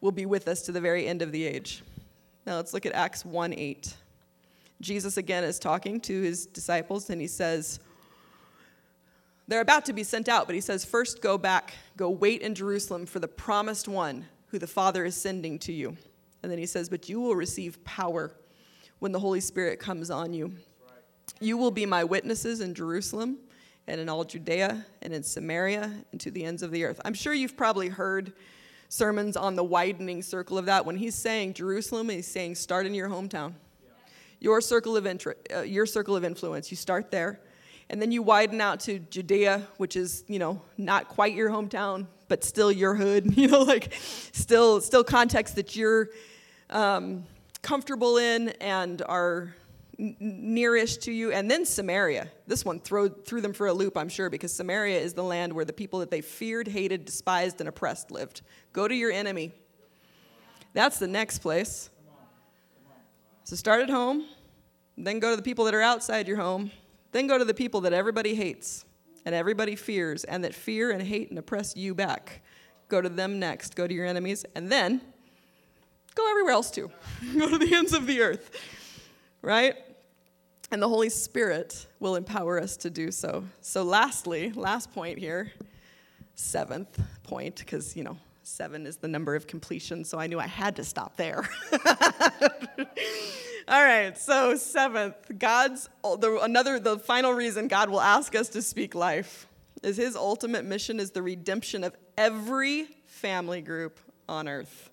will 0.01 0.11
be 0.11 0.25
with 0.25 0.47
us 0.47 0.61
to 0.63 0.71
the 0.71 0.81
very 0.81 1.07
end 1.07 1.21
of 1.21 1.31
the 1.31 1.45
age. 1.45 1.81
Now 2.45 2.57
let's 2.57 2.73
look 2.73 2.85
at 2.85 2.93
Acts 2.93 3.25
1 3.25 3.53
8. 3.53 3.95
Jesus 4.81 5.15
again 5.15 5.43
is 5.43 5.59
talking 5.59 6.01
to 6.01 6.21
his 6.21 6.45
disciples 6.45 7.09
and 7.09 7.21
he 7.21 7.27
says, 7.27 7.79
They're 9.47 9.61
about 9.61 9.85
to 9.85 9.93
be 9.93 10.03
sent 10.03 10.27
out, 10.27 10.45
but 10.45 10.55
he 10.55 10.61
says, 10.61 10.83
First 10.83 11.21
go 11.21 11.37
back, 11.37 11.73
go 11.95 12.09
wait 12.09 12.41
in 12.41 12.53
Jerusalem 12.53 13.05
for 13.05 13.19
the 13.19 13.27
promised 13.27 13.87
one 13.87 14.25
who 14.47 14.59
the 14.59 14.67
Father 14.67 15.05
is 15.05 15.15
sending 15.15 15.57
to 15.59 15.71
you. 15.71 15.95
And 16.41 16.51
then 16.51 16.59
he 16.59 16.65
says, 16.65 16.89
But 16.89 17.07
you 17.07 17.21
will 17.21 17.35
receive 17.35 17.83
power 17.85 18.31
when 18.99 19.13
the 19.13 19.19
Holy 19.19 19.39
Spirit 19.39 19.79
comes 19.79 20.11
on 20.11 20.33
you. 20.33 20.53
You 21.39 21.57
will 21.57 21.71
be 21.71 21.85
my 21.85 22.03
witnesses 22.03 22.59
in 22.59 22.73
Jerusalem 22.73 23.37
and 23.87 23.99
in 23.99 24.09
all 24.09 24.23
Judea 24.23 24.85
and 25.01 25.13
in 25.13 25.23
Samaria 25.23 25.91
and 26.11 26.21
to 26.21 26.31
the 26.31 26.43
ends 26.43 26.63
of 26.63 26.71
the 26.71 26.83
earth. 26.83 26.99
I'm 27.03 27.13
sure 27.13 27.33
you've 27.33 27.57
probably 27.57 27.89
heard 27.89 28.33
sermons 28.89 29.35
on 29.35 29.55
the 29.55 29.63
widening 29.63 30.21
circle 30.21 30.57
of 30.57 30.65
that. 30.65 30.85
When 30.85 30.97
he's 30.97 31.15
saying 31.15 31.53
Jerusalem, 31.53 32.09
he's 32.09 32.27
saying 32.27 32.55
start 32.55 32.85
in 32.85 32.93
your 32.93 33.09
hometown 33.09 33.53
your 34.43 34.59
circle 34.59 34.97
of 34.97 35.07
interest, 35.07 35.39
uh, 35.55 35.61
your 35.61 35.85
circle 35.85 36.15
of 36.15 36.23
influence. 36.23 36.69
You 36.69 36.77
start 36.77 37.09
there, 37.09 37.39
and 37.89 37.99
then 37.99 38.11
you 38.11 38.21
widen 38.21 38.59
out 38.59 38.81
to 38.81 38.99
Judea, 38.99 39.65
which 39.77 39.95
is 39.95 40.23
you 40.27 40.37
know 40.37 40.61
not 40.77 41.07
quite 41.07 41.33
your 41.33 41.49
hometown, 41.49 42.05
but 42.27 42.43
still 42.43 42.71
your 42.71 42.93
hood. 42.93 43.35
You 43.37 43.47
know, 43.47 43.61
like 43.61 43.93
still 43.93 44.81
still 44.81 45.03
context 45.03 45.55
that 45.55 45.75
you're 45.75 46.09
um, 46.69 47.23
comfortable 47.61 48.17
in 48.17 48.49
and 48.59 49.01
are 49.07 49.55
nearest 49.97 51.03
to 51.03 51.11
you, 51.11 51.31
and 51.31 51.49
then 51.49 51.65
Samaria. 51.65 52.29
This 52.47 52.65
one 52.65 52.79
threw, 52.79 53.09
threw 53.09 53.41
them 53.41 53.53
for 53.53 53.67
a 53.67 53.73
loop, 53.73 53.97
I'm 53.97 54.09
sure, 54.09 54.29
because 54.29 54.53
Samaria 54.53 54.99
is 54.99 55.13
the 55.13 55.23
land 55.23 55.53
where 55.53 55.65
the 55.65 55.73
people 55.73 55.99
that 55.99 56.09
they 56.09 56.21
feared, 56.21 56.67
hated, 56.67 57.05
despised, 57.05 57.59
and 57.59 57.69
oppressed 57.69 58.11
lived. 58.11 58.41
Go 58.71 58.87
to 58.87 58.95
your 58.95 59.11
enemy. 59.11 59.51
That's 60.73 60.99
the 60.99 61.07
next 61.07 61.39
place. 61.39 61.89
So 63.43 63.55
start 63.55 63.81
at 63.81 63.89
home, 63.89 64.25
then 64.97 65.19
go 65.19 65.29
to 65.31 65.35
the 65.35 65.41
people 65.41 65.65
that 65.65 65.73
are 65.73 65.81
outside 65.81 66.27
your 66.27 66.37
home, 66.37 66.71
then 67.11 67.27
go 67.27 67.37
to 67.37 67.45
the 67.45 67.53
people 67.53 67.81
that 67.81 67.93
everybody 67.93 68.35
hates 68.35 68.85
and 69.25 69.35
everybody 69.35 69.75
fears 69.75 70.23
and 70.23 70.43
that 70.43 70.53
fear 70.53 70.91
and 70.91 71.01
hate 71.01 71.29
and 71.29 71.37
oppress 71.37 71.75
you 71.75 71.93
back. 71.93 72.41
Go 72.87 73.01
to 73.01 73.09
them 73.09 73.39
next, 73.39 73.75
go 73.75 73.87
to 73.87 73.93
your 73.93 74.05
enemies, 74.05 74.45
and 74.55 74.71
then 74.71 75.01
go 76.15 76.29
everywhere 76.29 76.53
else 76.53 76.71
too. 76.71 76.91
go 77.37 77.49
to 77.49 77.57
the 77.57 77.73
ends 77.73 77.93
of 77.93 78.07
the 78.07 78.21
earth, 78.21 78.51
right? 79.43 79.75
And 80.71 80.81
the 80.81 80.89
Holy 80.89 81.09
Spirit 81.09 81.85
will 81.99 82.15
empower 82.15 82.59
us 82.59 82.75
to 82.77 82.89
do 82.89 83.11
so. 83.11 83.43
So, 83.61 83.83
lastly, 83.83 84.51
last 84.53 84.91
point 84.91 85.19
here, 85.19 85.51
seventh 86.33 86.99
point, 87.21 87.57
because, 87.57 87.95
you 87.95 88.03
know, 88.03 88.17
seven 88.41 88.87
is 88.87 88.97
the 88.97 89.07
number 89.07 89.35
of 89.35 89.45
completion, 89.45 90.03
so 90.03 90.17
I 90.17 90.25
knew 90.25 90.39
I 90.39 90.47
had 90.47 90.77
to 90.77 90.83
stop 90.83 91.15
there. 91.15 91.47
All 93.67 93.83
right, 93.83 94.17
so 94.17 94.55
seventh, 94.57 95.15
God's 95.37 95.89
the, 96.03 96.39
another 96.41 96.79
the 96.79 96.97
final 96.97 97.33
reason 97.33 97.67
God 97.67 97.89
will 97.89 98.01
ask 98.01 98.35
us 98.35 98.49
to 98.49 98.61
speak 98.61 98.95
life 98.95 99.47
is 99.83 99.95
his 99.95 100.15
ultimate 100.15 100.65
mission 100.65 100.99
is 100.99 101.11
the 101.11 101.21
redemption 101.21 101.83
of 101.83 101.95
every 102.17 102.87
family 103.05 103.61
group 103.61 103.99
on 104.27 104.47
earth. 104.47 104.89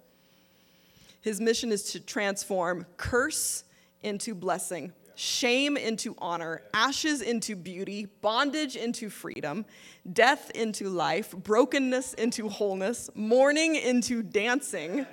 His 1.22 1.40
mission 1.40 1.72
is 1.72 1.92
to 1.92 2.00
transform 2.00 2.86
curse 2.96 3.64
into 4.02 4.34
blessing, 4.34 4.92
shame 5.14 5.76
into 5.76 6.14
honor, 6.18 6.62
ashes 6.72 7.20
into 7.20 7.54
beauty, 7.54 8.06
bondage 8.20 8.76
into 8.76 9.10
freedom, 9.10 9.66
death 10.12 10.50
into 10.52 10.88
life, 10.88 11.32
brokenness 11.36 12.14
into 12.14 12.48
wholeness, 12.48 13.10
mourning 13.14 13.74
into 13.76 14.22
dancing. 14.22 15.06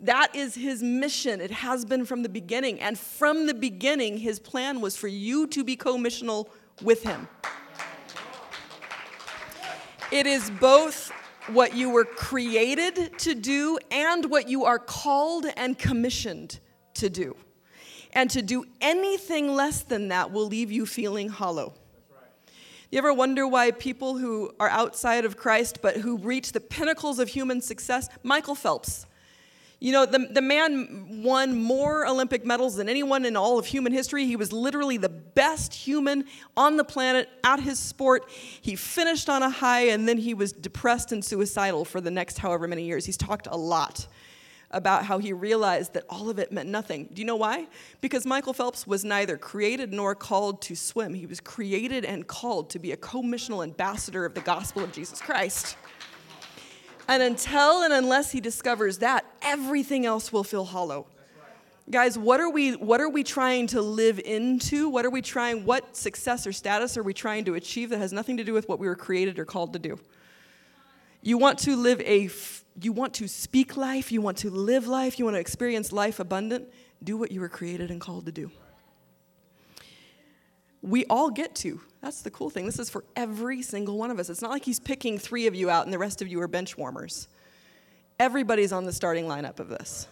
That 0.00 0.34
is 0.34 0.54
his 0.54 0.82
mission. 0.82 1.40
It 1.40 1.50
has 1.50 1.84
been 1.84 2.04
from 2.04 2.22
the 2.22 2.28
beginning. 2.28 2.80
And 2.80 2.98
from 2.98 3.46
the 3.46 3.54
beginning, 3.54 4.18
his 4.18 4.38
plan 4.38 4.80
was 4.80 4.96
for 4.96 5.08
you 5.08 5.46
to 5.48 5.64
be 5.64 5.76
co 5.76 5.96
missional 5.96 6.48
with 6.82 7.02
him. 7.02 7.28
It 10.12 10.26
is 10.26 10.50
both 10.50 11.10
what 11.48 11.74
you 11.74 11.90
were 11.90 12.04
created 12.04 13.18
to 13.18 13.34
do 13.34 13.78
and 13.90 14.30
what 14.30 14.48
you 14.48 14.64
are 14.64 14.78
called 14.78 15.46
and 15.56 15.78
commissioned 15.78 16.60
to 16.94 17.08
do. 17.08 17.36
And 18.16 18.30
to 18.30 18.40
do 18.40 18.64
anything 18.80 19.54
less 19.54 19.82
than 19.82 20.08
that 20.08 20.32
will 20.32 20.46
leave 20.46 20.72
you 20.72 20.86
feeling 20.86 21.28
hollow. 21.28 21.74
You 22.90 22.96
ever 22.96 23.12
wonder 23.12 23.46
why 23.46 23.72
people 23.72 24.16
who 24.16 24.54
are 24.58 24.70
outside 24.70 25.26
of 25.26 25.36
Christ 25.36 25.80
but 25.82 25.98
who 25.98 26.16
reach 26.16 26.52
the 26.52 26.60
pinnacles 26.60 27.18
of 27.18 27.28
human 27.28 27.60
success, 27.60 28.08
Michael 28.22 28.54
Phelps, 28.54 29.04
you 29.80 29.92
know, 29.92 30.06
the, 30.06 30.30
the 30.30 30.40
man 30.40 31.22
won 31.22 31.60
more 31.60 32.06
Olympic 32.06 32.46
medals 32.46 32.76
than 32.76 32.88
anyone 32.88 33.26
in 33.26 33.36
all 33.36 33.58
of 33.58 33.66
human 33.66 33.92
history. 33.92 34.24
He 34.24 34.34
was 34.34 34.50
literally 34.50 34.96
the 34.96 35.10
best 35.10 35.74
human 35.74 36.24
on 36.56 36.78
the 36.78 36.84
planet 36.84 37.28
at 37.44 37.60
his 37.60 37.78
sport. 37.78 38.30
He 38.30 38.76
finished 38.76 39.28
on 39.28 39.42
a 39.42 39.50
high 39.50 39.88
and 39.88 40.08
then 40.08 40.16
he 40.16 40.32
was 40.32 40.52
depressed 40.52 41.12
and 41.12 41.22
suicidal 41.22 41.84
for 41.84 42.00
the 42.00 42.10
next 42.10 42.38
however 42.38 42.66
many 42.66 42.84
years. 42.84 43.04
He's 43.04 43.18
talked 43.18 43.46
a 43.46 43.58
lot 43.58 44.06
about 44.76 45.06
how 45.06 45.16
he 45.16 45.32
realized 45.32 45.94
that 45.94 46.04
all 46.10 46.28
of 46.28 46.38
it 46.38 46.52
meant 46.52 46.68
nothing. 46.68 47.08
Do 47.10 47.22
you 47.22 47.26
know 47.26 47.36
why? 47.36 47.66
Because 48.02 48.26
Michael 48.26 48.52
Phelps 48.52 48.86
was 48.86 49.06
neither 49.06 49.38
created 49.38 49.90
nor 49.90 50.14
called 50.14 50.60
to 50.62 50.76
swim. 50.76 51.14
He 51.14 51.24
was 51.24 51.40
created 51.40 52.04
and 52.04 52.26
called 52.26 52.68
to 52.70 52.78
be 52.78 52.92
a 52.92 52.96
co-missional 52.96 53.64
ambassador 53.64 54.26
of 54.26 54.34
the 54.34 54.42
gospel 54.42 54.84
of 54.84 54.92
Jesus 54.92 55.18
Christ. 55.18 55.78
And 57.08 57.22
until 57.22 57.84
and 57.84 57.92
unless 57.92 58.32
he 58.32 58.40
discovers 58.40 58.98
that, 58.98 59.24
everything 59.40 60.04
else 60.04 60.30
will 60.30 60.44
feel 60.44 60.66
hollow. 60.66 61.06
Guys, 61.88 62.18
what 62.18 62.38
are 62.38 62.50
we 62.50 62.72
what 62.72 63.00
are 63.00 63.08
we 63.08 63.22
trying 63.22 63.68
to 63.68 63.80
live 63.80 64.18
into? 64.18 64.90
What 64.90 65.06
are 65.06 65.10
we 65.10 65.22
trying 65.22 65.64
what 65.64 65.96
success 65.96 66.46
or 66.46 66.52
status 66.52 66.98
are 66.98 67.02
we 67.02 67.14
trying 67.14 67.46
to 67.46 67.54
achieve 67.54 67.90
that 67.90 67.98
has 67.98 68.12
nothing 68.12 68.36
to 68.36 68.44
do 68.44 68.52
with 68.52 68.68
what 68.68 68.78
we 68.78 68.88
were 68.88 68.96
created 68.96 69.38
or 69.38 69.46
called 69.46 69.72
to 69.72 69.78
do? 69.78 69.98
You 71.22 71.38
want 71.38 71.58
to 71.60 71.76
live 71.76 72.00
a 72.02 72.30
you 72.80 72.92
want 72.92 73.14
to 73.14 73.28
speak 73.28 73.76
life, 73.76 74.12
you 74.12 74.20
want 74.20 74.38
to 74.38 74.50
live 74.50 74.86
life, 74.86 75.18
you 75.18 75.24
want 75.24 75.36
to 75.36 75.40
experience 75.40 75.92
life 75.92 76.20
abundant, 76.20 76.68
do 77.02 77.16
what 77.16 77.32
you 77.32 77.40
were 77.40 77.48
created 77.48 77.90
and 77.90 78.00
called 78.00 78.26
to 78.26 78.32
do. 78.32 78.50
We 80.82 81.06
all 81.06 81.30
get 81.30 81.54
to. 81.56 81.80
That's 82.02 82.22
the 82.22 82.30
cool 82.30 82.50
thing. 82.50 82.66
This 82.66 82.78
is 82.78 82.90
for 82.90 83.02
every 83.16 83.62
single 83.62 83.96
one 83.96 84.10
of 84.10 84.18
us. 84.18 84.28
It's 84.28 84.42
not 84.42 84.50
like 84.50 84.64
he's 84.64 84.78
picking 84.78 85.18
three 85.18 85.46
of 85.46 85.54
you 85.54 85.70
out 85.70 85.84
and 85.84 85.92
the 85.92 85.98
rest 85.98 86.22
of 86.22 86.28
you 86.28 86.40
are 86.42 86.48
bench 86.48 86.76
warmers. 86.76 87.28
Everybody's 88.20 88.72
on 88.72 88.84
the 88.84 88.92
starting 88.92 89.24
lineup 89.24 89.58
of 89.58 89.68
this. 89.68 90.06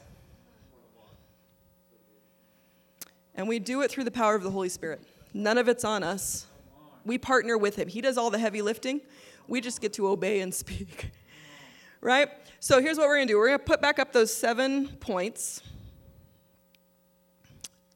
And 3.34 3.48
we 3.48 3.58
do 3.58 3.82
it 3.82 3.90
through 3.90 4.04
the 4.04 4.10
power 4.10 4.34
of 4.34 4.42
the 4.42 4.50
Holy 4.50 4.68
Spirit. 4.68 5.00
None 5.32 5.58
of 5.58 5.68
it's 5.68 5.84
on 5.84 6.02
us. 6.02 6.46
We 7.04 7.18
partner 7.18 7.58
with 7.58 7.76
him. 7.76 7.88
He 7.88 8.00
does 8.00 8.16
all 8.16 8.30
the 8.30 8.38
heavy 8.38 8.62
lifting. 8.62 9.00
We 9.46 9.60
just 9.60 9.80
get 9.80 9.92
to 9.94 10.08
obey 10.08 10.40
and 10.40 10.54
speak. 10.62 11.10
right? 12.00 12.28
So 12.60 12.80
here's 12.80 12.96
what 12.96 13.08
we're 13.08 13.16
going 13.16 13.28
to 13.28 13.32
do 13.32 13.38
we're 13.38 13.48
going 13.48 13.58
to 13.58 13.64
put 13.64 13.80
back 13.80 13.98
up 13.98 14.12
those 14.12 14.34
seven 14.34 14.88
points. 15.00 15.62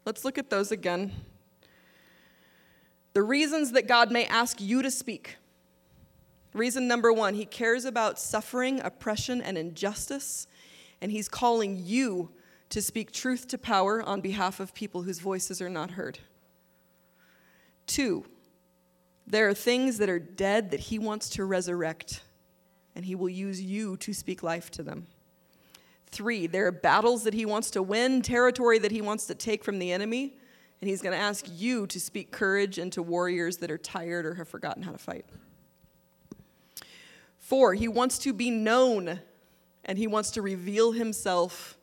Let's 0.04 0.24
look 0.24 0.38
at 0.38 0.50
those 0.50 0.72
again. 0.72 1.12
The 3.12 3.22
reasons 3.22 3.72
that 3.72 3.86
God 3.86 4.10
may 4.10 4.26
ask 4.26 4.60
you 4.60 4.82
to 4.82 4.90
speak. 4.90 5.36
Reason 6.54 6.88
number 6.88 7.12
one, 7.12 7.34
He 7.34 7.44
cares 7.44 7.84
about 7.84 8.18
suffering, 8.18 8.80
oppression, 8.82 9.42
and 9.42 9.58
injustice, 9.58 10.46
and 11.00 11.12
He's 11.12 11.28
calling 11.28 11.76
you 11.84 12.30
to 12.70 12.82
speak 12.82 13.12
truth 13.12 13.48
to 13.48 13.58
power 13.58 14.02
on 14.02 14.20
behalf 14.20 14.60
of 14.60 14.74
people 14.74 15.02
whose 15.02 15.20
voices 15.20 15.60
are 15.60 15.70
not 15.70 15.92
heard. 15.92 16.18
Two, 17.86 18.26
there 19.30 19.48
are 19.48 19.54
things 19.54 19.98
that 19.98 20.08
are 20.08 20.18
dead 20.18 20.70
that 20.70 20.80
He 20.80 20.98
wants 20.98 21.28
to 21.30 21.44
resurrect, 21.44 22.22
and 22.94 23.04
He 23.04 23.14
will 23.14 23.28
use 23.28 23.60
you 23.62 23.96
to 23.98 24.12
speak 24.12 24.42
life 24.42 24.70
to 24.72 24.82
them. 24.82 25.06
Three, 26.06 26.46
there 26.46 26.66
are 26.66 26.72
battles 26.72 27.24
that 27.24 27.34
He 27.34 27.46
wants 27.46 27.70
to 27.72 27.82
win, 27.82 28.22
territory 28.22 28.78
that 28.78 28.92
He 28.92 29.02
wants 29.02 29.26
to 29.26 29.34
take 29.34 29.62
from 29.62 29.78
the 29.78 29.92
enemy 29.92 30.34
and 30.80 30.88
he's 30.88 31.02
going 31.02 31.12
to 31.12 31.22
ask 31.22 31.46
you 31.50 31.86
to 31.88 31.98
speak 31.98 32.30
courage 32.30 32.78
into 32.78 33.02
warriors 33.02 33.56
that 33.58 33.70
are 33.70 33.78
tired 33.78 34.24
or 34.24 34.34
have 34.34 34.48
forgotten 34.48 34.82
how 34.82 34.92
to 34.92 34.98
fight. 34.98 35.24
Four, 37.38 37.74
he 37.74 37.88
wants 37.88 38.18
to 38.20 38.32
be 38.32 38.50
known 38.50 39.20
and 39.84 39.98
he 39.98 40.06
wants 40.06 40.32
to 40.32 40.42
reveal 40.42 40.92
himself 40.92 41.76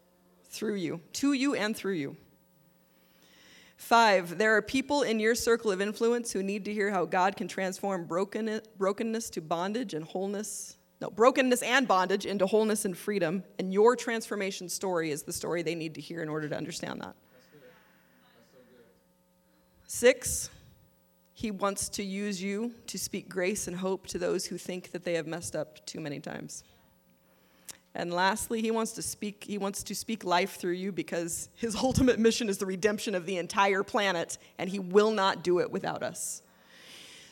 through 0.46 0.76
you, 0.76 1.02
to 1.14 1.34
you 1.34 1.56
and 1.56 1.76
through 1.76 1.94
you. 1.94 2.16
Five, 3.78 4.38
there 4.38 4.56
are 4.56 4.62
people 4.62 5.04
in 5.04 5.20
your 5.20 5.36
circle 5.36 5.72
of 5.72 5.82
influence 5.82 6.32
who 6.32 6.42
need 6.42 6.66
to 6.66 6.74
hear 6.74 6.92
how 6.92 7.06
God 7.06 7.36
can 7.36 7.48
transform 7.48 8.06
brokenness 8.06 9.30
to 9.30 9.42
bondage 9.42 9.94
and 9.94 10.06
wholeness. 10.06 10.78
No, 11.02 11.10
brokenness 11.10 11.62
and 11.62 11.88
bondage 11.88 12.26
into 12.26 12.46
wholeness 12.46 12.86
and 12.86 12.98
freedom. 12.98 13.44
And 13.60 13.74
your 13.74 13.98
transformation 13.98 14.70
story 14.70 15.12
is 15.12 15.24
the 15.24 15.34
story 15.34 15.62
they 15.62 15.76
need 15.76 15.96
to 15.96 16.02
hear 16.02 16.22
in 16.24 16.30
order 16.30 16.48
to 16.48 16.56
understand 16.56 17.02
that. 17.02 17.16
Six, 19.88 20.50
he 21.34 21.52
wants 21.52 21.90
to 21.90 22.04
use 22.04 22.42
you 22.42 22.74
to 22.88 22.98
speak 22.98 23.28
grace 23.28 23.68
and 23.68 23.76
hope 23.76 24.08
to 24.08 24.18
those 24.18 24.46
who 24.46 24.58
think 24.58 24.92
that 24.92 25.04
they 25.04 25.16
have 25.16 25.28
messed 25.28 25.56
up 25.56 25.86
too 25.86 26.00
many 26.00 26.22
times. 26.22 26.64
And 27.96 28.14
lastly, 28.14 28.62
he 28.62 28.72
wants 28.72 28.92
to 28.94 29.02
speak 29.02 29.46
he 29.48 29.58
wants 29.58 29.82
to 29.84 29.96
speak 29.96 30.26
life 30.26 30.58
through 30.58 30.74
you 30.74 30.92
because 30.92 31.50
his 31.56 31.76
ultimate 31.84 32.20
mission 32.20 32.50
is 32.50 32.58
the 32.58 32.66
redemption 32.66 33.16
of 33.16 33.26
the 33.26 33.38
entire 33.38 33.84
planet 33.84 34.38
and 34.58 34.70
he 34.70 34.80
will 34.80 35.12
not 35.12 35.44
do 35.44 35.60
it 35.60 35.72
without 35.72 36.04
us. 36.04 36.42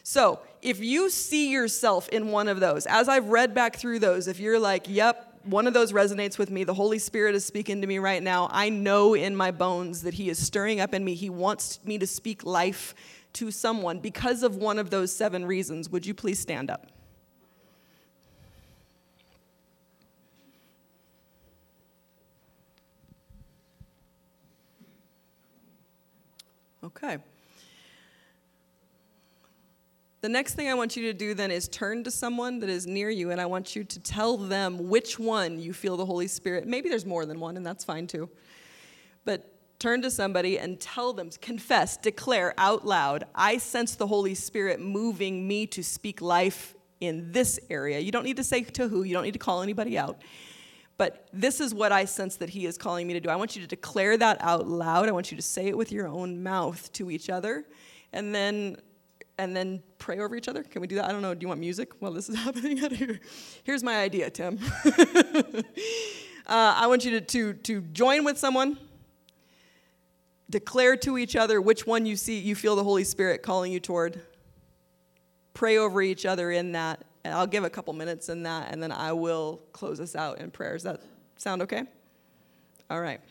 So, 0.05 0.39
if 0.61 0.79
you 0.79 1.09
see 1.09 1.49
yourself 1.49 2.09
in 2.09 2.29
one 2.29 2.47
of 2.47 2.59
those, 2.59 2.85
as 2.85 3.07
I've 3.07 3.27
read 3.27 3.53
back 3.53 3.75
through 3.75 3.99
those, 3.99 4.27
if 4.27 4.39
you're 4.39 4.59
like, 4.59 4.85
"Yep, 4.87 5.33
one 5.43 5.67
of 5.67 5.73
those 5.73 5.91
resonates 5.91 6.37
with 6.37 6.49
me. 6.49 6.63
The 6.63 6.73
Holy 6.73 6.99
Spirit 6.99 7.35
is 7.35 7.45
speaking 7.45 7.81
to 7.81 7.87
me 7.87 7.99
right 7.99 8.23
now. 8.23 8.47
I 8.51 8.69
know 8.69 9.13
in 9.13 9.35
my 9.35 9.51
bones 9.51 10.03
that 10.03 10.13
He 10.13 10.29
is 10.29 10.39
stirring 10.39 10.79
up 10.79 10.93
in 10.93 11.03
me. 11.03 11.15
He 11.15 11.29
wants 11.29 11.79
me 11.83 11.97
to 11.97 12.07
speak 12.07 12.45
life 12.45 12.95
to 13.33 13.51
someone 13.51 13.99
because 13.99 14.43
of 14.43 14.55
one 14.55 14.79
of 14.79 14.89
those 14.89 15.13
seven 15.13 15.45
reasons. 15.45 15.89
Would 15.89 16.05
you 16.05 16.13
please 16.13 16.39
stand 16.39 16.69
up? 16.69 16.92
Okay. 26.97 27.17
The 30.21 30.29
next 30.29 30.53
thing 30.53 30.69
I 30.69 30.73
want 30.73 30.95
you 30.95 31.03
to 31.03 31.13
do 31.13 31.33
then 31.33 31.51
is 31.51 31.67
turn 31.67 32.05
to 32.05 32.11
someone 32.11 32.59
that 32.59 32.69
is 32.69 32.87
near 32.87 33.09
you, 33.09 33.31
and 33.31 33.41
I 33.41 33.45
want 33.45 33.75
you 33.75 33.83
to 33.83 33.99
tell 33.99 34.37
them 34.37 34.87
which 34.87 35.19
one 35.19 35.59
you 35.59 35.73
feel 35.73 35.97
the 35.97 36.05
Holy 36.05 36.27
Spirit. 36.27 36.65
Maybe 36.65 36.87
there's 36.87 37.05
more 37.05 37.25
than 37.25 37.41
one, 37.41 37.57
and 37.57 37.65
that's 37.65 37.83
fine 37.83 38.07
too. 38.07 38.29
But 39.25 39.49
turn 39.79 40.01
to 40.01 40.09
somebody 40.09 40.57
and 40.57 40.79
tell 40.79 41.11
them, 41.11 41.29
confess, 41.41 41.97
declare 41.97 42.53
out 42.57 42.85
loud, 42.85 43.25
I 43.35 43.57
sense 43.57 43.95
the 43.95 44.07
Holy 44.07 44.33
Spirit 44.33 44.79
moving 44.79 45.45
me 45.45 45.67
to 45.67 45.83
speak 45.83 46.21
life 46.21 46.73
in 47.01 47.33
this 47.33 47.59
area. 47.69 47.99
You 47.99 48.13
don't 48.13 48.23
need 48.23 48.37
to 48.37 48.45
say 48.45 48.63
to 48.63 48.87
who, 48.87 49.03
you 49.03 49.13
don't 49.13 49.25
need 49.25 49.33
to 49.33 49.39
call 49.39 49.61
anybody 49.61 49.97
out. 49.97 50.21
But 50.97 51.27
this 51.33 51.59
is 51.59 51.73
what 51.73 51.91
I 51.91 52.05
sense 52.05 52.35
that 52.37 52.49
He 52.49 52.65
is 52.65 52.77
calling 52.77 53.07
me 53.07 53.13
to 53.13 53.19
do. 53.19 53.29
I 53.29 53.35
want 53.35 53.55
you 53.55 53.61
to 53.61 53.67
declare 53.67 54.15
that 54.17 54.37
out 54.41 54.67
loud. 54.67 55.09
I 55.09 55.11
want 55.11 55.31
you 55.31 55.37
to 55.37 55.43
say 55.43 55.67
it 55.67 55.77
with 55.77 55.91
your 55.91 56.07
own 56.07 56.43
mouth 56.43 56.91
to 56.93 57.09
each 57.09 57.29
other. 57.29 57.65
And 58.11 58.33
then 58.33 58.77
and 59.37 59.55
then 59.55 59.81
pray 59.97 60.19
over 60.19 60.35
each 60.35 60.47
other? 60.47 60.63
Can 60.63 60.81
we 60.81 60.87
do 60.87 60.95
that? 60.95 61.05
I 61.05 61.11
don't 61.11 61.21
know. 61.21 61.33
Do 61.33 61.43
you 61.43 61.47
want 61.47 61.59
music 61.59 61.93
while 61.99 62.11
this 62.11 62.29
is 62.29 62.35
happening 62.43 62.83
out 62.83 62.91
here? 62.91 63.19
Here's 63.63 63.83
my 63.83 64.01
idea, 64.01 64.29
Tim. 64.29 64.59
uh, 64.85 65.63
I 66.47 66.87
want 66.87 67.05
you 67.05 67.19
to, 67.19 67.21
to, 67.21 67.53
to 67.53 67.81
join 67.81 68.23
with 68.23 68.37
someone, 68.37 68.77
declare 70.49 70.95
to 70.97 71.17
each 71.17 71.35
other 71.35 71.61
which 71.61 71.87
one 71.87 72.05
you 72.05 72.15
see 72.15 72.39
you 72.39 72.55
feel 72.55 72.75
the 72.75 72.83
Holy 72.83 73.03
Spirit 73.03 73.41
calling 73.41 73.71
you 73.71 73.79
toward. 73.79 74.21
Pray 75.53 75.77
over 75.77 76.01
each 76.01 76.25
other 76.25 76.51
in 76.51 76.73
that. 76.73 77.03
And 77.23 77.33
I'll 77.33 77.47
give 77.47 77.63
a 77.63 77.69
couple 77.69 77.93
minutes 77.93 78.29
in 78.29 78.43
that, 78.43 78.71
and 78.71 78.83
then 78.83 78.91
I 78.91 79.13
will 79.13 79.61
close 79.71 79.99
us 79.99 80.15
out 80.15 80.39
in 80.39 80.51
prayers. 80.51 80.83
Does 80.83 80.97
that 80.97 81.01
sound 81.37 81.61
okay? 81.61 81.83
All 82.89 83.01
right. 83.01 83.21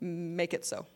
Make 0.00 0.54
it 0.54 0.64
so. 0.64 0.86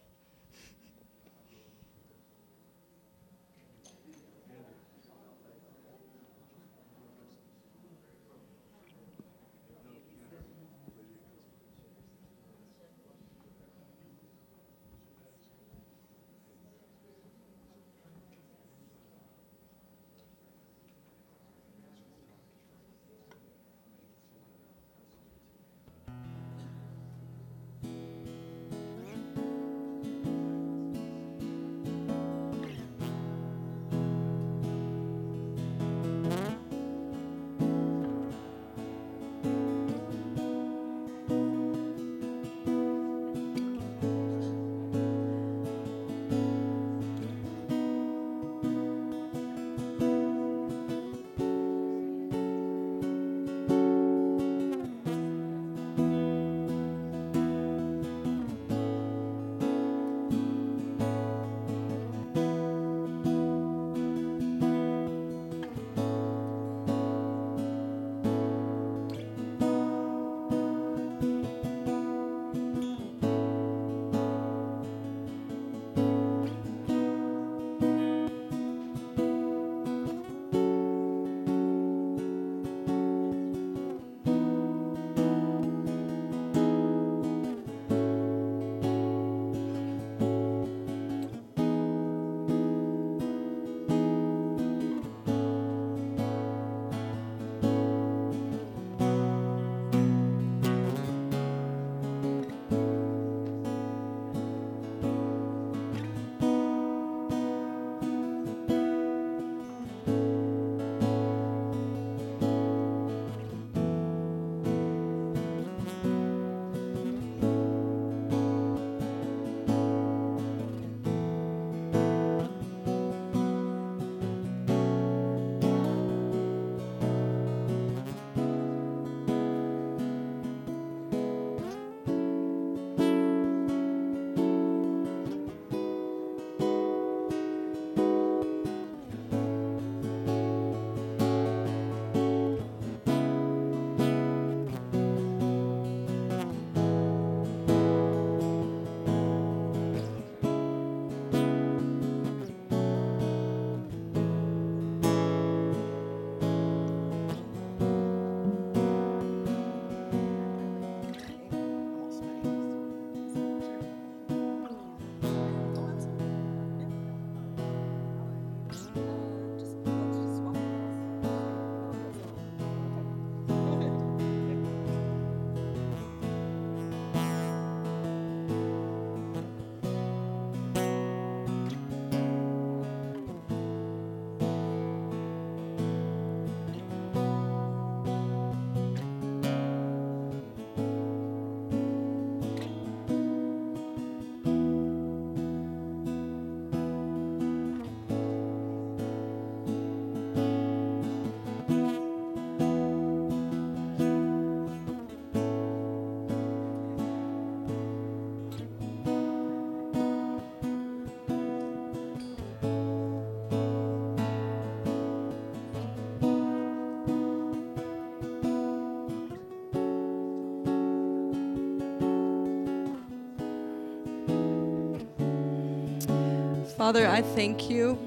Father, 226.84 227.08
I 227.08 227.22
thank 227.22 227.70
you 227.70 227.98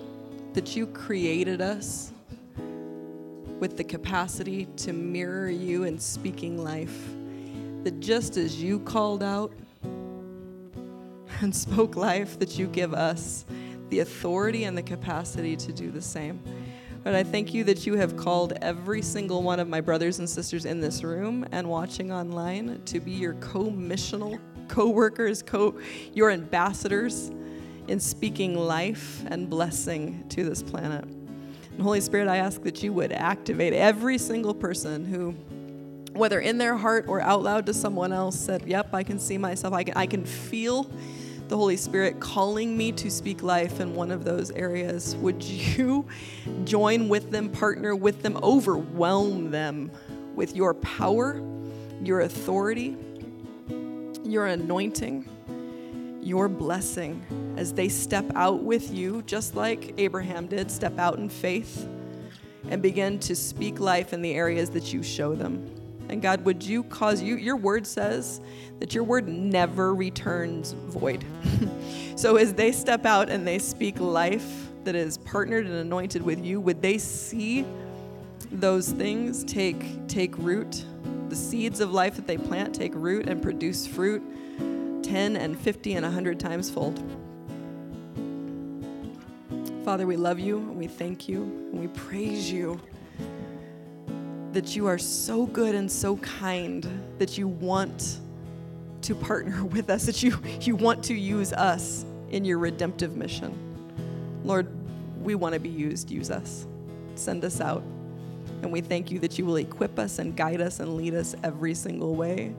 that 0.53 0.75
you 0.75 0.86
created 0.86 1.61
us 1.61 2.11
with 3.59 3.75
the 3.75 3.84
capacity 3.84 4.65
to 4.78 4.93
mirror 4.93 5.49
you 5.49 5.86
in 5.86 5.97
speaking 5.97 6.63
life. 6.63 6.95
That 7.84 7.99
just 7.99 8.38
as 8.38 8.61
you 8.61 8.80
called 8.82 9.23
out 9.23 9.51
and 11.41 11.55
spoke 11.55 11.95
life, 11.95 12.38
that 12.38 12.59
you 12.59 12.67
give 12.67 12.93
us 12.93 13.45
the 13.89 14.01
authority 14.01 14.65
and 14.65 14.78
the 14.78 14.84
capacity 14.84 15.55
to 15.55 15.73
do 15.73 15.89
the 15.89 15.99
same. 15.99 16.39
But 17.03 17.15
I 17.15 17.23
thank 17.23 17.55
you 17.55 17.63
that 17.63 17.88
you 17.88 17.95
have 17.95 18.15
called 18.15 18.53
every 18.61 19.01
single 19.01 19.41
one 19.41 19.59
of 19.59 19.67
my 19.67 19.82
brothers 19.82 20.19
and 20.19 20.30
sisters 20.30 20.65
in 20.65 20.82
this 20.82 21.03
room 21.03 21.47
and 21.51 21.67
watching 21.67 22.11
online 22.11 22.80
to 22.86 22.99
be 22.99 23.09
your 23.09 23.34
co-missional 23.36 24.39
co-workers, 24.67 25.41
co 25.41 25.80
your 26.13 26.30
ambassadors 26.30 27.32
in 27.88 28.00
speaking 28.00 28.56
life 28.56 29.24
and 29.28 29.50
blessing 29.50 30.26
to 30.30 30.44
this 30.44 30.62
planet. 30.62 31.04
And 31.04 31.82
Holy 31.82 32.02
Spirit, 32.02 32.28
I 32.28 32.38
ask 32.38 32.62
that 32.64 32.82
you 32.84 32.94
would 32.94 33.12
activate 33.12 33.74
every 33.74 34.18
single 34.18 34.54
person 34.54 35.06
who 35.06 35.36
whether 36.14 36.40
in 36.40 36.58
their 36.58 36.76
heart 36.76 37.06
or 37.08 37.22
out 37.22 37.44
loud 37.44 37.68
to 37.68 37.74
someone 37.74 38.12
else 38.12 38.40
said, 38.40 38.64
"Yep, 38.66 38.94
I 38.94 39.04
can 39.04 39.20
see 39.20 39.38
myself. 39.38 39.74
I 39.74 39.84
can 39.84 39.96
I 39.96 40.08
can 40.08 40.26
feel 40.26 40.90
the 41.48 41.58
Holy 41.58 41.78
Spirit 41.78 42.20
calling 42.20 42.76
me 42.76 42.92
to 42.92 43.10
speak 43.10 43.42
life 43.42 43.80
in 43.80 43.96
one 43.96 44.12
of 44.12 44.24
those 44.24 44.52
areas, 44.52 45.16
would 45.18 45.42
you 45.44 46.06
join 46.66 47.10
with 47.10 47.32
them, 47.32 47.50
partner 47.50 47.96
with 47.96 48.22
them, 48.22 48.38
overwhelm 48.44 49.52
them 49.52 49.92
with 50.36 50.56
your 50.56 50.74
power, 50.74 51.42
your 52.04 52.22
authority, 52.22 52.98
your 54.24 54.48
anointing, 54.48 55.28
your 56.28 56.49
blessing 56.49 57.55
as 57.57 57.73
they 57.73 57.88
step 57.88 58.25
out 58.36 58.61
with 58.61 58.93
you, 58.93 59.21
just 59.23 59.55
like 59.55 59.93
Abraham 59.97 60.47
did, 60.47 60.69
step 60.69 60.99
out 60.99 61.17
in 61.17 61.30
faith 61.30 61.88
and 62.69 62.82
begin 62.82 63.17
to 63.19 63.36
speak 63.36 63.80
life 63.80 64.11
in 64.11 64.21
the 64.21 64.34
areas 64.34 64.69
that 64.71 64.93
you 64.93 65.01
show 65.01 65.34
them. 65.34 65.73
And 66.09 66.21
God, 66.21 66.43
would 66.45 66.61
you 66.61 66.84
cause 66.84 67.21
you, 67.21 67.38
your 67.38 67.55
word 67.55 67.88
says 67.88 68.41
that 68.80 68.93
your 68.93 69.03
word 69.03 69.28
never 69.28 69.95
returns 69.95 70.73
void. 70.73 71.23
so 72.17 72.36
as 72.36 72.53
they 72.53 72.71
step 72.71 73.05
out 73.05 73.30
and 73.30 73.47
they 73.47 73.59
speak 73.59 73.99
life 73.99 74.69
that 74.84 74.95
is 74.95 75.17
partnered 75.17 75.65
and 75.65 75.75
anointed 75.75 76.21
with 76.21 76.43
you, 76.43 76.59
would 76.59 76.82
they 76.82 76.97
see 76.97 77.65
those 78.51 78.89
things 78.91 79.43
take, 79.45 80.07
take 80.07 80.38
root? 80.38 80.84
The 81.30 81.36
seeds 81.36 81.80
of 81.80 81.93
life 81.93 82.15
that 82.15 82.28
they 82.28 82.38
plant 82.38 82.75
take 82.75 82.93
root 82.95 83.28
and 83.28 83.41
produce 83.41 83.88
fruit 83.88 84.23
10 85.08 85.38
and 85.38 85.58
50 85.58 85.93
and 85.93 86.03
100 86.03 86.38
times 86.38 86.70
fold. 86.70 87.01
Father, 89.86 90.05
we 90.05 90.18
love 90.18 90.38
you 90.38 90.58
and 90.58 90.76
we 90.76 90.88
thank 90.88 91.30
you 91.30 91.43
and 91.72 91.80
we 91.80 91.88
praise 91.88 92.51
you 92.51 92.78
that 94.51 94.76
you 94.76 94.86
are 94.86 94.97
so 94.97 95.45
good 95.45 95.76
and 95.76 95.89
so 95.89 96.18
kind 96.18 96.86
that 97.20 97.38
you 97.38 97.47
want 97.47 98.20
to 99.01 99.16
partner 99.16 99.64
with 99.72 99.89
us, 99.89 100.05
that 100.05 100.22
you, 100.22 100.38
you 100.62 100.76
want 100.76 101.01
to 101.05 101.14
use 101.14 101.53
us 101.53 102.05
in 102.32 102.43
your 102.43 102.58
redemptive 102.58 103.16
mission. 103.16 103.58
Lord, 104.43 104.68
we 105.24 105.36
want 105.36 105.53
to 105.53 105.60
be 105.60 105.70
used. 105.70 106.12
Use 106.12 106.30
us. 106.30 106.68
Send 107.16 107.45
us 107.45 107.62
out. 107.62 107.82
And 108.62 108.74
we 108.74 108.82
thank 108.82 109.10
you 109.10 109.20
that 109.20 109.38
you 109.39 109.45
will 109.45 109.55
equip 109.55 109.99
us 109.99 110.20
and 110.20 110.36
guide 110.36 110.60
us 110.60 110.82
and 110.82 110.97
lead 110.97 111.14
us 111.14 111.34
every 111.43 111.74
single 111.74 112.16
way, 112.16 112.53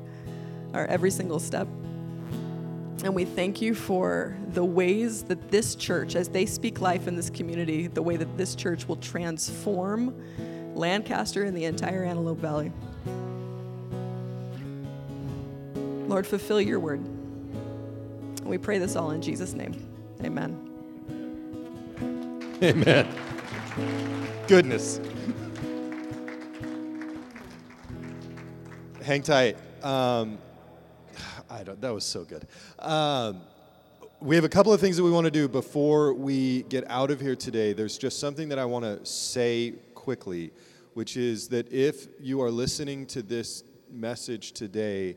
or 0.72 0.86
every 0.86 1.10
single 1.10 1.40
step. 1.40 1.68
And 3.04 3.14
we 3.14 3.24
thank 3.24 3.62
you 3.62 3.74
for 3.74 4.36
the 4.52 4.64
ways 4.64 5.22
that 5.24 5.50
this 5.50 5.74
church, 5.74 6.16
as 6.16 6.28
they 6.28 6.46
speak 6.46 6.80
life 6.80 7.06
in 7.06 7.16
this 7.16 7.30
community, 7.30 7.86
the 7.86 8.02
way 8.02 8.16
that 8.16 8.36
this 8.36 8.54
church 8.54 8.88
will 8.88 8.96
transform 8.96 10.14
Lancaster, 10.78 11.42
and 11.42 11.56
the 11.56 11.64
entire 11.64 12.04
Antelope 12.04 12.38
Valley. 12.38 12.72
Lord, 16.08 16.26
fulfill 16.26 16.60
your 16.60 16.80
word. 16.80 17.02
We 18.44 18.56
pray 18.56 18.78
this 18.78 18.96
all 18.96 19.10
in 19.10 19.20
Jesus' 19.20 19.52
name. 19.52 19.74
Amen. 20.24 20.64
Amen. 22.62 23.06
Goodness. 24.46 25.00
Hang 29.02 29.22
tight. 29.22 29.56
Um, 29.82 30.38
I 31.50 31.62
don't. 31.62 31.80
That 31.80 31.94
was 31.94 32.04
so 32.04 32.24
good. 32.24 32.46
Um, 32.78 33.40
we 34.20 34.34
have 34.34 34.44
a 34.44 34.48
couple 34.48 34.72
of 34.72 34.80
things 34.80 34.96
that 34.96 35.04
we 35.04 35.10
want 35.10 35.26
to 35.26 35.30
do 35.30 35.48
before 35.48 36.12
we 36.12 36.62
get 36.64 36.88
out 36.90 37.10
of 37.10 37.20
here 37.20 37.36
today. 37.36 37.72
There's 37.72 37.96
just 37.96 38.18
something 38.18 38.48
that 38.48 38.58
I 38.58 38.64
want 38.64 38.84
to 38.84 39.04
say 39.06 39.74
quickly 39.94 40.50
which 40.98 41.16
is 41.16 41.46
that 41.46 41.72
if 41.72 42.08
you 42.20 42.42
are 42.42 42.50
listening 42.50 43.06
to 43.06 43.22
this 43.22 43.62
message 43.88 44.50
today 44.50 45.14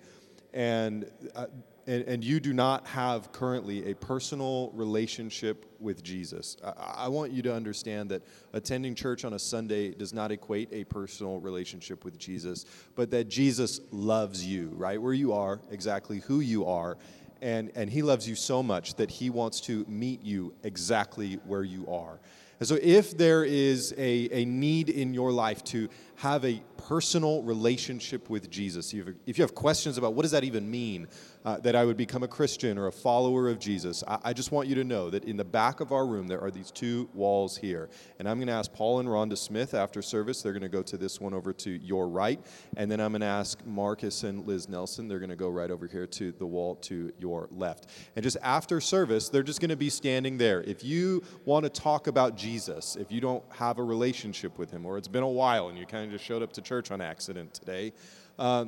and, 0.54 1.10
uh, 1.34 1.48
and, 1.92 2.08
and, 2.08 2.24
you 2.24 2.40
do 2.40 2.54
not 2.54 2.88
have 2.88 3.34
currently 3.34 3.92
a 3.92 3.96
personal 3.96 4.72
relationship 4.74 5.66
with 5.80 6.02
Jesus, 6.04 6.56
I, 6.64 7.06
I 7.06 7.08
want 7.10 7.34
you 7.34 7.42
to 7.42 7.54
understand 7.54 8.10
that 8.12 8.24
attending 8.54 8.96
church 8.96 9.26
on 9.26 9.34
a 9.34 9.40
Sunday 9.40 9.92
does 9.92 10.14
not 10.14 10.32
equate 10.32 10.70
a 10.72 10.86
personal 10.86 11.42
relationship 11.42 12.06
with 12.06 12.18
Jesus, 12.18 12.66
but 12.96 13.12
that 13.12 13.28
Jesus 13.28 13.82
loves 13.92 14.46
you 14.46 14.70
right 14.76 15.02
where 15.02 15.14
you 15.14 15.34
are, 15.34 15.60
exactly 15.70 16.20
who 16.20 16.40
you 16.40 16.66
are. 16.66 16.98
And, 17.42 17.72
and 17.76 17.90
he 17.90 18.04
loves 18.04 18.30
you 18.30 18.36
so 18.36 18.64
much 18.64 18.96
that 18.96 19.12
he 19.12 19.30
wants 19.30 19.60
to 19.62 19.84
meet 19.90 20.24
you 20.24 20.54
exactly 20.64 21.40
where 21.46 21.64
you 21.64 21.88
are. 21.88 22.22
And 22.62 22.68
so, 22.68 22.78
if 22.80 23.18
there 23.18 23.44
is 23.44 23.92
a, 23.98 24.30
a 24.32 24.46
need 24.46 24.90
in 24.90 25.16
your 25.16 25.32
life 25.32 25.64
to 25.66 25.90
have 26.18 26.46
a 26.46 26.62
personal 26.78 27.42
relationship 27.42 28.30
with 28.30 28.52
Jesus, 28.52 28.94
if 29.26 29.40
you 29.40 29.44
have 29.44 29.56
questions 29.56 29.98
about 29.98 30.14
what 30.14 30.22
does 30.22 30.30
that 30.30 30.44
even 30.44 30.70
mean, 30.70 31.08
uh, 31.44 31.58
that 31.58 31.76
I 31.76 31.86
would 31.86 31.98
become 31.98 32.24
a 32.24 32.28
Christian 32.28 32.78
or 32.78 32.88
a 32.88 32.92
follower 32.92 33.50
of 33.50 33.60
Jesus, 33.60 34.04
I, 34.08 34.20
I, 34.26 34.34
just 34.34 34.52
want 34.52 34.68
you 34.68 34.76
to 34.76 34.84
know 34.84 35.10
that 35.10 35.26
in 35.26 35.38
the 35.38 35.44
back 35.44 35.80
of 35.80 35.92
our 35.92 36.06
room, 36.06 36.28
there 36.28 36.40
are 36.40 36.52
these 36.52 36.70
two 36.70 37.10
walls 37.14 37.58
here. 37.58 37.90
And 38.20 38.30
I'm 38.30 38.38
going 38.38 38.48
to 38.48 38.54
ask 38.54 38.72
Paul 38.72 39.00
and 39.00 39.10
Rhonda 39.10 39.38
Smith 39.38 39.74
after 39.74 40.02
service. 40.02 40.42
They're 40.42 40.54
going 40.54 40.62
to 40.62 40.70
go 40.70 40.84
to 40.84 40.98
this 40.98 41.20
one 41.20 41.34
over 41.34 41.52
to 41.54 41.72
your 41.72 42.08
right. 42.08 42.40
And 42.78 42.92
then 42.92 43.00
I'm 43.00 43.12
going 43.12 43.22
to 43.22 43.28
ask 43.28 43.66
Marcus 43.66 44.24
and 44.24 44.46
Liz 44.46 44.70
Nelson. 44.70 45.08
They're 45.08 45.20
going 45.20 45.32
to 45.32 45.36
go 45.36 45.50
right 45.50 45.72
over 45.72 45.88
here 45.88 46.06
to 46.06 46.32
the 46.32 46.46
wall 46.46 46.76
to 46.76 47.12
your 47.18 47.48
left. 47.52 47.88
And 48.16 48.24
just 48.24 48.38
after 48.44 48.80
service, 48.80 49.30
they're 49.30 49.44
just 49.44 49.62
going 49.62 49.70
to 49.70 49.76
be 49.76 49.90
standing 49.90 50.38
there. 50.38 50.62
If 50.62 50.84
you 50.84 51.24
want 51.46 51.64
to 51.64 51.70
talk 51.70 52.08
about 52.08 52.38
Jesus, 52.38 52.96
if 52.96 53.12
you 53.12 53.20
don't 53.20 53.44
have 53.52 53.80
a 53.80 53.84
relationship 53.84 54.60
with 54.60 54.70
him, 54.70 54.86
or 54.86 54.98
it's 54.98 55.08
been 55.08 55.24
a 55.24 55.28
while 55.28 55.70
and 55.70 55.78
you 55.78 55.88
kind 55.88 56.06
of 56.06 56.12
just 56.12 56.24
showed 56.24 56.44
up 56.44 56.54
to 56.54 56.62
church 56.62 56.92
on 56.92 57.02
accident 57.02 57.54
today, 57.54 57.94
uh, 58.38 58.66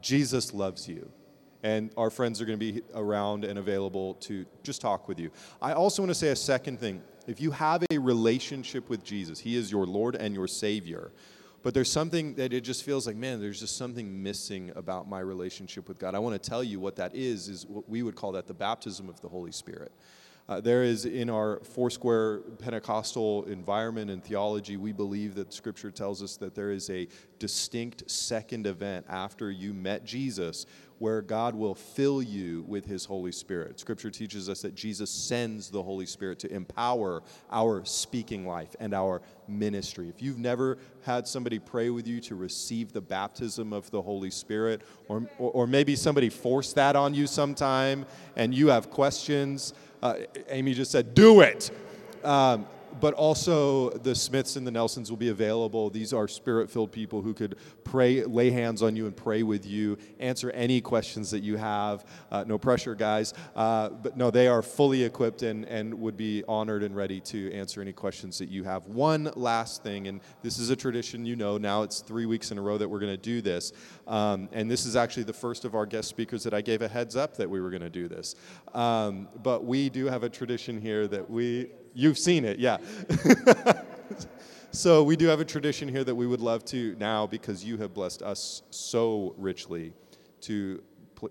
Jesus 0.00 0.52
loves 0.52 0.88
you 0.88 1.10
and 1.62 1.90
our 1.96 2.10
friends 2.10 2.40
are 2.40 2.44
going 2.44 2.58
to 2.58 2.72
be 2.72 2.82
around 2.94 3.44
and 3.44 3.58
available 3.58 4.14
to 4.14 4.44
just 4.62 4.80
talk 4.80 5.08
with 5.08 5.18
you. 5.18 5.30
I 5.60 5.72
also 5.72 6.02
want 6.02 6.10
to 6.10 6.14
say 6.14 6.28
a 6.28 6.36
second 6.36 6.80
thing. 6.80 7.02
If 7.26 7.40
you 7.40 7.52
have 7.52 7.84
a 7.90 7.98
relationship 7.98 8.88
with 8.88 9.04
Jesus, 9.04 9.38
He 9.38 9.56
is 9.56 9.70
your 9.70 9.86
Lord 9.86 10.16
and 10.16 10.34
your 10.34 10.48
Savior, 10.48 11.12
but 11.62 11.74
there's 11.74 11.90
something 11.90 12.34
that 12.34 12.52
it 12.52 12.62
just 12.62 12.82
feels 12.82 13.06
like, 13.06 13.14
man, 13.14 13.40
there's 13.40 13.60
just 13.60 13.76
something 13.76 14.22
missing 14.22 14.72
about 14.74 15.08
my 15.08 15.20
relationship 15.20 15.88
with 15.88 15.98
God. 15.98 16.14
I 16.16 16.18
want 16.18 16.40
to 16.40 16.50
tell 16.50 16.64
you 16.64 16.80
what 16.80 16.96
that 16.96 17.14
is, 17.14 17.48
is 17.48 17.66
what 17.66 17.88
we 17.88 18.02
would 18.02 18.16
call 18.16 18.32
that 18.32 18.48
the 18.48 18.54
baptism 18.54 19.08
of 19.08 19.20
the 19.20 19.28
Holy 19.28 19.52
Spirit. 19.52 19.92
Uh, 20.48 20.60
there 20.60 20.82
is 20.82 21.04
in 21.04 21.30
our 21.30 21.60
Foursquare 21.60 22.38
Pentecostal 22.58 23.44
environment 23.44 24.10
and 24.10 24.24
theology, 24.24 24.76
we 24.76 24.90
believe 24.90 25.36
that 25.36 25.52
Scripture 25.52 25.92
tells 25.92 26.20
us 26.20 26.36
that 26.36 26.54
there 26.54 26.72
is 26.72 26.90
a 26.90 27.06
distinct 27.38 28.10
second 28.10 28.66
event 28.66 29.06
after 29.08 29.52
you 29.52 29.72
met 29.72 30.04
Jesus 30.04 30.66
where 31.02 31.20
God 31.20 31.56
will 31.56 31.74
fill 31.74 32.22
you 32.22 32.64
with 32.68 32.86
His 32.86 33.04
Holy 33.04 33.32
Spirit. 33.32 33.80
Scripture 33.80 34.08
teaches 34.08 34.48
us 34.48 34.62
that 34.62 34.76
Jesus 34.76 35.10
sends 35.10 35.68
the 35.68 35.82
Holy 35.82 36.06
Spirit 36.06 36.38
to 36.38 36.54
empower 36.54 37.24
our 37.50 37.84
speaking 37.84 38.46
life 38.46 38.76
and 38.78 38.94
our 38.94 39.20
ministry. 39.48 40.08
If 40.08 40.22
you've 40.22 40.38
never 40.38 40.78
had 41.04 41.26
somebody 41.26 41.58
pray 41.58 41.90
with 41.90 42.06
you 42.06 42.20
to 42.20 42.36
receive 42.36 42.92
the 42.92 43.00
baptism 43.00 43.72
of 43.72 43.90
the 43.90 44.00
Holy 44.00 44.30
Spirit, 44.30 44.82
or, 45.08 45.28
or, 45.38 45.66
maybe 45.66 45.96
somebody 45.96 46.28
forced 46.28 46.76
that 46.76 46.94
on 46.94 47.14
you 47.14 47.26
sometime 47.26 48.06
and 48.36 48.54
you 48.54 48.68
have 48.68 48.88
questions, 48.88 49.74
uh, 50.04 50.14
Amy 50.50 50.72
just 50.72 50.92
said, 50.92 51.14
do 51.14 51.40
it. 51.40 51.72
Um, 52.22 52.64
but 53.00 53.14
also, 53.14 53.90
the 53.90 54.14
Smiths 54.14 54.56
and 54.56 54.66
the 54.66 54.70
Nelsons 54.70 55.10
will 55.10 55.16
be 55.16 55.28
available. 55.28 55.90
These 55.90 56.12
are 56.12 56.28
spirit 56.28 56.70
filled 56.70 56.92
people 56.92 57.22
who 57.22 57.34
could 57.34 57.56
pray, 57.84 58.24
lay 58.24 58.50
hands 58.50 58.82
on 58.82 58.96
you, 58.96 59.06
and 59.06 59.16
pray 59.16 59.42
with 59.42 59.66
you, 59.66 59.98
answer 60.18 60.50
any 60.50 60.80
questions 60.80 61.30
that 61.30 61.42
you 61.42 61.56
have. 61.56 62.04
Uh, 62.30 62.44
no 62.46 62.58
pressure, 62.58 62.94
guys. 62.94 63.34
Uh, 63.56 63.88
but 63.90 64.16
no, 64.16 64.30
they 64.30 64.48
are 64.48 64.62
fully 64.62 65.02
equipped 65.02 65.42
and, 65.42 65.64
and 65.66 65.92
would 65.94 66.16
be 66.16 66.44
honored 66.46 66.82
and 66.82 66.94
ready 66.94 67.20
to 67.20 67.52
answer 67.52 67.80
any 67.80 67.92
questions 67.92 68.38
that 68.38 68.48
you 68.48 68.64
have. 68.64 68.86
One 68.86 69.30
last 69.36 69.82
thing, 69.82 70.08
and 70.08 70.20
this 70.42 70.58
is 70.58 70.70
a 70.70 70.76
tradition 70.76 71.24
you 71.26 71.36
know 71.36 71.58
now, 71.58 71.82
it's 71.82 72.00
three 72.00 72.26
weeks 72.26 72.50
in 72.50 72.58
a 72.58 72.62
row 72.62 72.78
that 72.78 72.88
we're 72.88 73.00
going 73.00 73.12
to 73.12 73.16
do 73.16 73.40
this. 73.40 73.72
Um, 74.06 74.48
and 74.52 74.70
this 74.70 74.86
is 74.86 74.96
actually 74.96 75.24
the 75.24 75.32
first 75.32 75.64
of 75.64 75.74
our 75.74 75.86
guest 75.86 76.08
speakers 76.08 76.42
that 76.44 76.54
I 76.54 76.60
gave 76.60 76.82
a 76.82 76.88
heads 76.88 77.16
up 77.16 77.36
that 77.36 77.48
we 77.48 77.60
were 77.60 77.70
going 77.70 77.82
to 77.82 77.90
do 77.90 78.08
this. 78.08 78.34
Um, 78.74 79.28
but 79.42 79.64
we 79.64 79.88
do 79.88 80.06
have 80.06 80.22
a 80.22 80.28
tradition 80.28 80.80
here 80.80 81.06
that 81.08 81.28
we 81.28 81.70
You've 81.94 82.18
seen 82.18 82.44
it, 82.44 82.58
yeah. 82.58 82.78
so 84.70 85.02
we 85.02 85.16
do 85.16 85.26
have 85.26 85.40
a 85.40 85.44
tradition 85.44 85.88
here 85.88 86.04
that 86.04 86.14
we 86.14 86.26
would 86.26 86.40
love 86.40 86.64
to 86.66 86.96
now, 86.98 87.26
because 87.26 87.64
you 87.64 87.76
have 87.78 87.92
blessed 87.92 88.22
us 88.22 88.62
so 88.70 89.34
richly, 89.36 89.92
to 90.42 90.82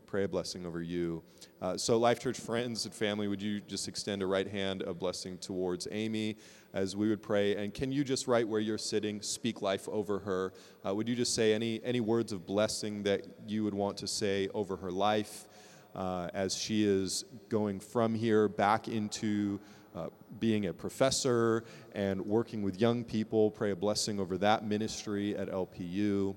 pray 0.06 0.24
a 0.24 0.28
blessing 0.28 0.66
over 0.66 0.82
you. 0.82 1.24
Uh, 1.62 1.78
so, 1.78 1.98
Life 1.98 2.20
Church 2.20 2.40
friends 2.40 2.86
and 2.86 2.94
family, 2.94 3.28
would 3.28 3.42
you 3.42 3.60
just 3.62 3.88
extend 3.88 4.22
a 4.22 4.26
right 4.26 4.48
hand 4.48 4.84
of 4.84 5.00
blessing 5.00 5.38
towards 5.38 5.88
Amy 5.92 6.38
as 6.74 6.96
we 6.96 7.10
would 7.10 7.22
pray? 7.22 7.56
And 7.56 7.74
can 7.74 7.92
you 7.92 8.04
just, 8.04 8.28
right 8.28 8.48
where 8.48 8.62
you're 8.62 8.78
sitting, 8.78 9.22
speak 9.22 9.62
life 9.62 9.90
over 9.90 10.20
her? 10.20 10.54
Uh, 10.86 10.96
would 10.96 11.10
you 11.10 11.16
just 11.16 11.36
say 11.36 11.54
any, 11.54 11.82
any 11.84 12.00
words 12.00 12.32
of 12.32 12.46
blessing 12.46 13.04
that 13.04 13.28
you 13.48 13.64
would 13.64 13.74
want 13.74 13.98
to 13.98 14.08
say 14.08 14.48
over 14.54 14.76
her 14.78 14.92
life 14.92 15.48
uh, 15.96 16.30
as 16.34 16.56
she 16.56 16.84
is 16.84 17.26
going 17.50 17.80
from 17.80 18.16
here 18.16 18.48
back 18.48 18.88
into 18.88 19.60
uh, 19.96 20.08
being 20.40 20.68
a 20.68 20.74
professor 20.74 21.64
and 21.94 22.22
working 22.26 22.62
with 22.62 22.80
young 22.80 23.04
people. 23.04 23.52
Pray 23.52 23.72
a 23.72 23.76
blessing 23.76 24.20
over 24.20 24.38
that 24.38 24.66
ministry 24.66 25.36
at 25.36 25.50
LPU. 25.50 26.36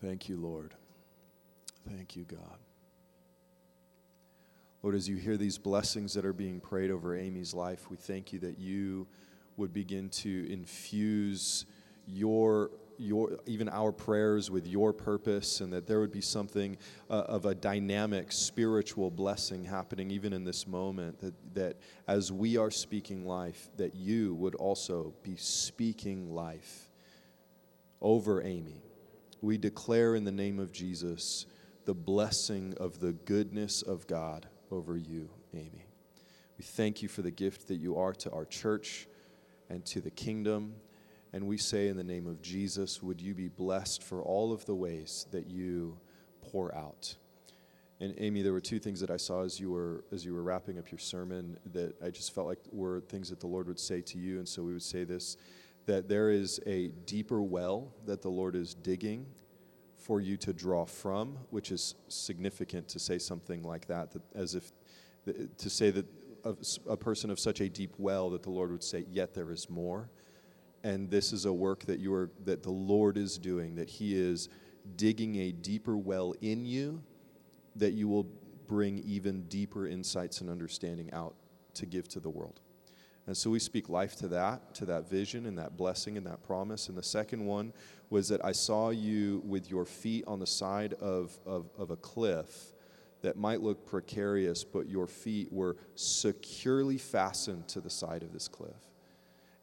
Thank 0.00 0.28
you, 0.28 0.36
Lord. 0.36 0.74
Thank 1.88 2.16
you, 2.16 2.24
God. 2.24 2.58
Lord, 4.82 4.96
as 4.96 5.08
you 5.08 5.16
hear 5.16 5.36
these 5.36 5.58
blessings 5.58 6.12
that 6.14 6.24
are 6.24 6.32
being 6.32 6.58
prayed 6.58 6.90
over 6.90 7.16
Amy's 7.16 7.54
life, 7.54 7.88
we 7.88 7.96
thank 7.96 8.32
you 8.32 8.40
that 8.40 8.58
you 8.58 9.06
would 9.56 9.72
begin 9.72 10.08
to 10.08 10.52
infuse 10.52 11.66
your 12.06 12.70
your 12.98 13.38
even 13.46 13.68
our 13.68 13.92
prayers 13.92 14.50
with 14.50 14.66
your 14.66 14.92
purpose 14.92 15.60
and 15.60 15.72
that 15.72 15.86
there 15.86 16.00
would 16.00 16.12
be 16.12 16.20
something 16.20 16.76
uh, 17.10 17.14
of 17.14 17.46
a 17.46 17.54
dynamic 17.54 18.30
spiritual 18.32 19.10
blessing 19.10 19.64
happening 19.64 20.10
even 20.10 20.32
in 20.32 20.44
this 20.44 20.66
moment 20.66 21.18
that, 21.20 21.34
that 21.54 21.76
as 22.06 22.30
we 22.30 22.56
are 22.56 22.70
speaking 22.70 23.26
life 23.26 23.68
that 23.76 23.94
you 23.94 24.34
would 24.34 24.54
also 24.54 25.14
be 25.22 25.36
speaking 25.36 26.34
life 26.34 26.90
over 28.00 28.42
amy. 28.42 28.82
We 29.40 29.58
declare 29.58 30.14
in 30.14 30.24
the 30.24 30.32
name 30.32 30.58
of 30.58 30.72
jesus 30.72 31.46
the 31.84 31.94
blessing 31.94 32.74
of 32.78 33.00
the 33.00 33.12
goodness 33.12 33.82
of 33.82 34.06
god 34.06 34.46
over 34.70 34.96
you 34.96 35.28
amy. 35.54 35.86
We 36.58 36.64
thank 36.64 37.02
you 37.02 37.08
for 37.08 37.22
the 37.22 37.30
gift 37.30 37.68
that 37.68 37.76
you 37.76 37.96
are 37.96 38.12
to 38.12 38.30
our 38.30 38.44
church 38.44 39.08
and 39.68 39.84
to 39.86 40.00
the 40.00 40.10
kingdom 40.10 40.74
and 41.32 41.46
we 41.46 41.56
say, 41.56 41.88
in 41.88 41.96
the 41.96 42.04
name 42.04 42.26
of 42.26 42.42
Jesus, 42.42 43.02
would 43.02 43.20
you 43.20 43.34
be 43.34 43.48
blessed 43.48 44.02
for 44.02 44.22
all 44.22 44.52
of 44.52 44.66
the 44.66 44.74
ways 44.74 45.26
that 45.30 45.46
you 45.46 45.98
pour 46.42 46.74
out. 46.74 47.14
And 48.00 48.14
Amy, 48.18 48.42
there 48.42 48.52
were 48.52 48.60
two 48.60 48.80
things 48.80 49.00
that 49.00 49.10
I 49.10 49.16
saw 49.16 49.42
as 49.42 49.60
you 49.60 49.70
were 49.70 50.04
as 50.12 50.24
you 50.24 50.34
were 50.34 50.42
wrapping 50.42 50.78
up 50.78 50.90
your 50.90 50.98
sermon 50.98 51.56
that 51.72 51.94
I 52.02 52.10
just 52.10 52.34
felt 52.34 52.48
like 52.48 52.58
were 52.72 53.00
things 53.00 53.30
that 53.30 53.40
the 53.40 53.46
Lord 53.46 53.68
would 53.68 53.78
say 53.78 54.00
to 54.00 54.18
you. 54.18 54.38
And 54.38 54.48
so 54.48 54.62
we 54.62 54.72
would 54.72 54.82
say 54.82 55.04
this 55.04 55.36
that 55.86 56.08
there 56.08 56.30
is 56.30 56.60
a 56.66 56.88
deeper 57.06 57.42
well 57.42 57.92
that 58.06 58.22
the 58.22 58.28
Lord 58.28 58.54
is 58.54 58.74
digging 58.74 59.26
for 59.96 60.20
you 60.20 60.36
to 60.36 60.52
draw 60.52 60.84
from, 60.84 61.36
which 61.50 61.70
is 61.72 61.94
significant 62.08 62.88
to 62.88 62.98
say 62.98 63.18
something 63.18 63.62
like 63.62 63.86
that, 63.86 64.12
that 64.12 64.22
as 64.34 64.54
if 64.54 64.72
to 65.58 65.70
say 65.70 65.90
that 65.90 66.06
a, 66.44 66.54
a 66.88 66.96
person 66.96 67.30
of 67.30 67.38
such 67.38 67.60
a 67.60 67.68
deep 67.68 67.94
well 67.98 68.30
that 68.30 68.42
the 68.42 68.50
Lord 68.50 68.72
would 68.72 68.82
say, 68.82 69.06
Yet 69.08 69.32
there 69.32 69.52
is 69.52 69.70
more 69.70 70.10
and 70.84 71.10
this 71.10 71.32
is 71.32 71.44
a 71.44 71.52
work 71.52 71.84
that 71.86 71.98
you 72.00 72.12
are 72.12 72.30
that 72.44 72.62
the 72.62 72.70
Lord 72.70 73.16
is 73.16 73.38
doing 73.38 73.76
that 73.76 73.88
he 73.88 74.16
is 74.16 74.48
digging 74.96 75.36
a 75.36 75.52
deeper 75.52 75.96
well 75.96 76.34
in 76.40 76.64
you 76.64 77.02
that 77.76 77.92
you 77.92 78.08
will 78.08 78.26
bring 78.66 78.98
even 79.00 79.42
deeper 79.44 79.86
insights 79.86 80.40
and 80.40 80.50
understanding 80.50 81.12
out 81.12 81.34
to 81.74 81.86
give 81.86 82.08
to 82.08 82.20
the 82.20 82.28
world. 82.28 82.60
And 83.26 83.36
so 83.36 83.50
we 83.50 83.60
speak 83.60 83.88
life 83.88 84.16
to 84.16 84.28
that, 84.28 84.74
to 84.74 84.86
that 84.86 85.08
vision 85.08 85.46
and 85.46 85.56
that 85.58 85.76
blessing 85.76 86.16
and 86.16 86.26
that 86.26 86.42
promise. 86.42 86.88
And 86.88 86.98
the 86.98 87.02
second 87.02 87.44
one 87.46 87.72
was 88.10 88.28
that 88.28 88.44
I 88.44 88.52
saw 88.52 88.90
you 88.90 89.42
with 89.46 89.70
your 89.70 89.84
feet 89.84 90.24
on 90.26 90.40
the 90.40 90.46
side 90.46 90.94
of, 90.94 91.38
of, 91.46 91.70
of 91.78 91.90
a 91.90 91.96
cliff 91.96 92.72
that 93.22 93.36
might 93.36 93.60
look 93.60 93.86
precarious, 93.86 94.64
but 94.64 94.88
your 94.88 95.06
feet 95.06 95.52
were 95.52 95.76
securely 95.94 96.98
fastened 96.98 97.68
to 97.68 97.80
the 97.80 97.90
side 97.90 98.24
of 98.24 98.32
this 98.32 98.48
cliff 98.48 98.74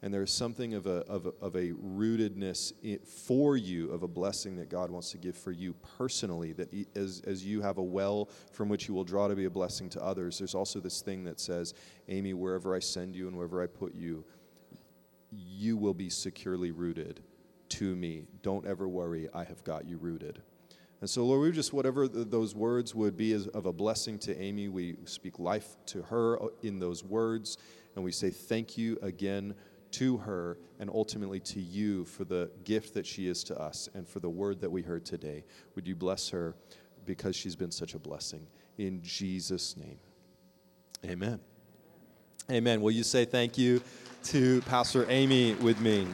and 0.02 0.14
there's 0.14 0.32
something 0.32 0.74
of 0.74 0.86
a, 0.86 1.00
of 1.06 1.26
a, 1.26 1.32
of 1.40 1.54
a 1.56 1.72
rootedness 1.72 2.72
for 3.06 3.56
you 3.56 3.90
of 3.90 4.02
a 4.02 4.08
blessing 4.08 4.56
that 4.56 4.68
God 4.68 4.90
wants 4.90 5.10
to 5.10 5.18
give 5.18 5.36
for 5.36 5.52
you 5.52 5.74
personally 5.98 6.52
that 6.52 6.72
as, 6.96 7.22
as 7.26 7.44
you 7.44 7.60
have 7.60 7.78
a 7.78 7.82
well 7.82 8.28
from 8.52 8.68
which 8.68 8.88
you 8.88 8.94
will 8.94 9.04
draw 9.04 9.28
to 9.28 9.36
be 9.36 9.44
a 9.44 9.50
blessing 9.50 9.88
to 9.90 10.02
others 10.02 10.38
there's 10.38 10.54
also 10.54 10.80
this 10.80 11.02
thing 11.02 11.24
that 11.24 11.40
says 11.40 11.74
Amy 12.08 12.34
wherever 12.34 12.74
I 12.74 12.78
send 12.78 13.14
you 13.14 13.28
and 13.28 13.36
wherever 13.36 13.62
I 13.62 13.66
put 13.66 13.94
you 13.94 14.24
you 15.32 15.76
will 15.76 15.94
be 15.94 16.10
securely 16.10 16.70
rooted 16.70 17.20
to 17.70 17.94
me 17.94 18.24
don't 18.42 18.66
ever 18.66 18.88
worry 18.88 19.28
I 19.34 19.44
have 19.44 19.62
got 19.64 19.86
you 19.86 19.96
rooted 19.98 20.42
and 21.00 21.08
so, 21.08 21.24
Lord, 21.24 21.40
we 21.40 21.52
just, 21.52 21.72
whatever 21.72 22.06
those 22.06 22.54
words 22.54 22.94
would 22.94 23.16
be 23.16 23.32
as, 23.32 23.46
of 23.48 23.64
a 23.64 23.72
blessing 23.72 24.18
to 24.20 24.38
Amy, 24.38 24.68
we 24.68 24.96
speak 25.06 25.38
life 25.38 25.76
to 25.86 26.02
her 26.02 26.42
uh, 26.42 26.48
in 26.62 26.78
those 26.78 27.02
words. 27.02 27.56
And 27.96 28.04
we 28.04 28.12
say 28.12 28.28
thank 28.28 28.76
you 28.76 28.98
again 29.00 29.54
to 29.92 30.18
her 30.18 30.58
and 30.78 30.90
ultimately 30.90 31.40
to 31.40 31.60
you 31.60 32.04
for 32.04 32.24
the 32.24 32.50
gift 32.64 32.94
that 32.94 33.06
she 33.06 33.26
is 33.26 33.44
to 33.44 33.58
us 33.58 33.88
and 33.94 34.06
for 34.06 34.20
the 34.20 34.30
word 34.30 34.60
that 34.60 34.70
we 34.70 34.82
heard 34.82 35.04
today. 35.04 35.44
Would 35.74 35.86
you 35.86 35.96
bless 35.96 36.28
her 36.30 36.54
because 37.04 37.36
she's 37.36 37.56
been 37.56 37.70
such 37.70 37.94
a 37.94 37.98
blessing? 37.98 38.46
In 38.78 39.02
Jesus' 39.02 39.76
name. 39.76 39.98
Amen. 41.04 41.40
Amen. 42.50 42.80
Will 42.80 42.90
you 42.90 43.04
say 43.04 43.24
thank 43.24 43.56
you 43.56 43.80
to 44.24 44.60
Pastor 44.62 45.06
Amy 45.08 45.54
with 45.54 45.80
me? 45.80 46.06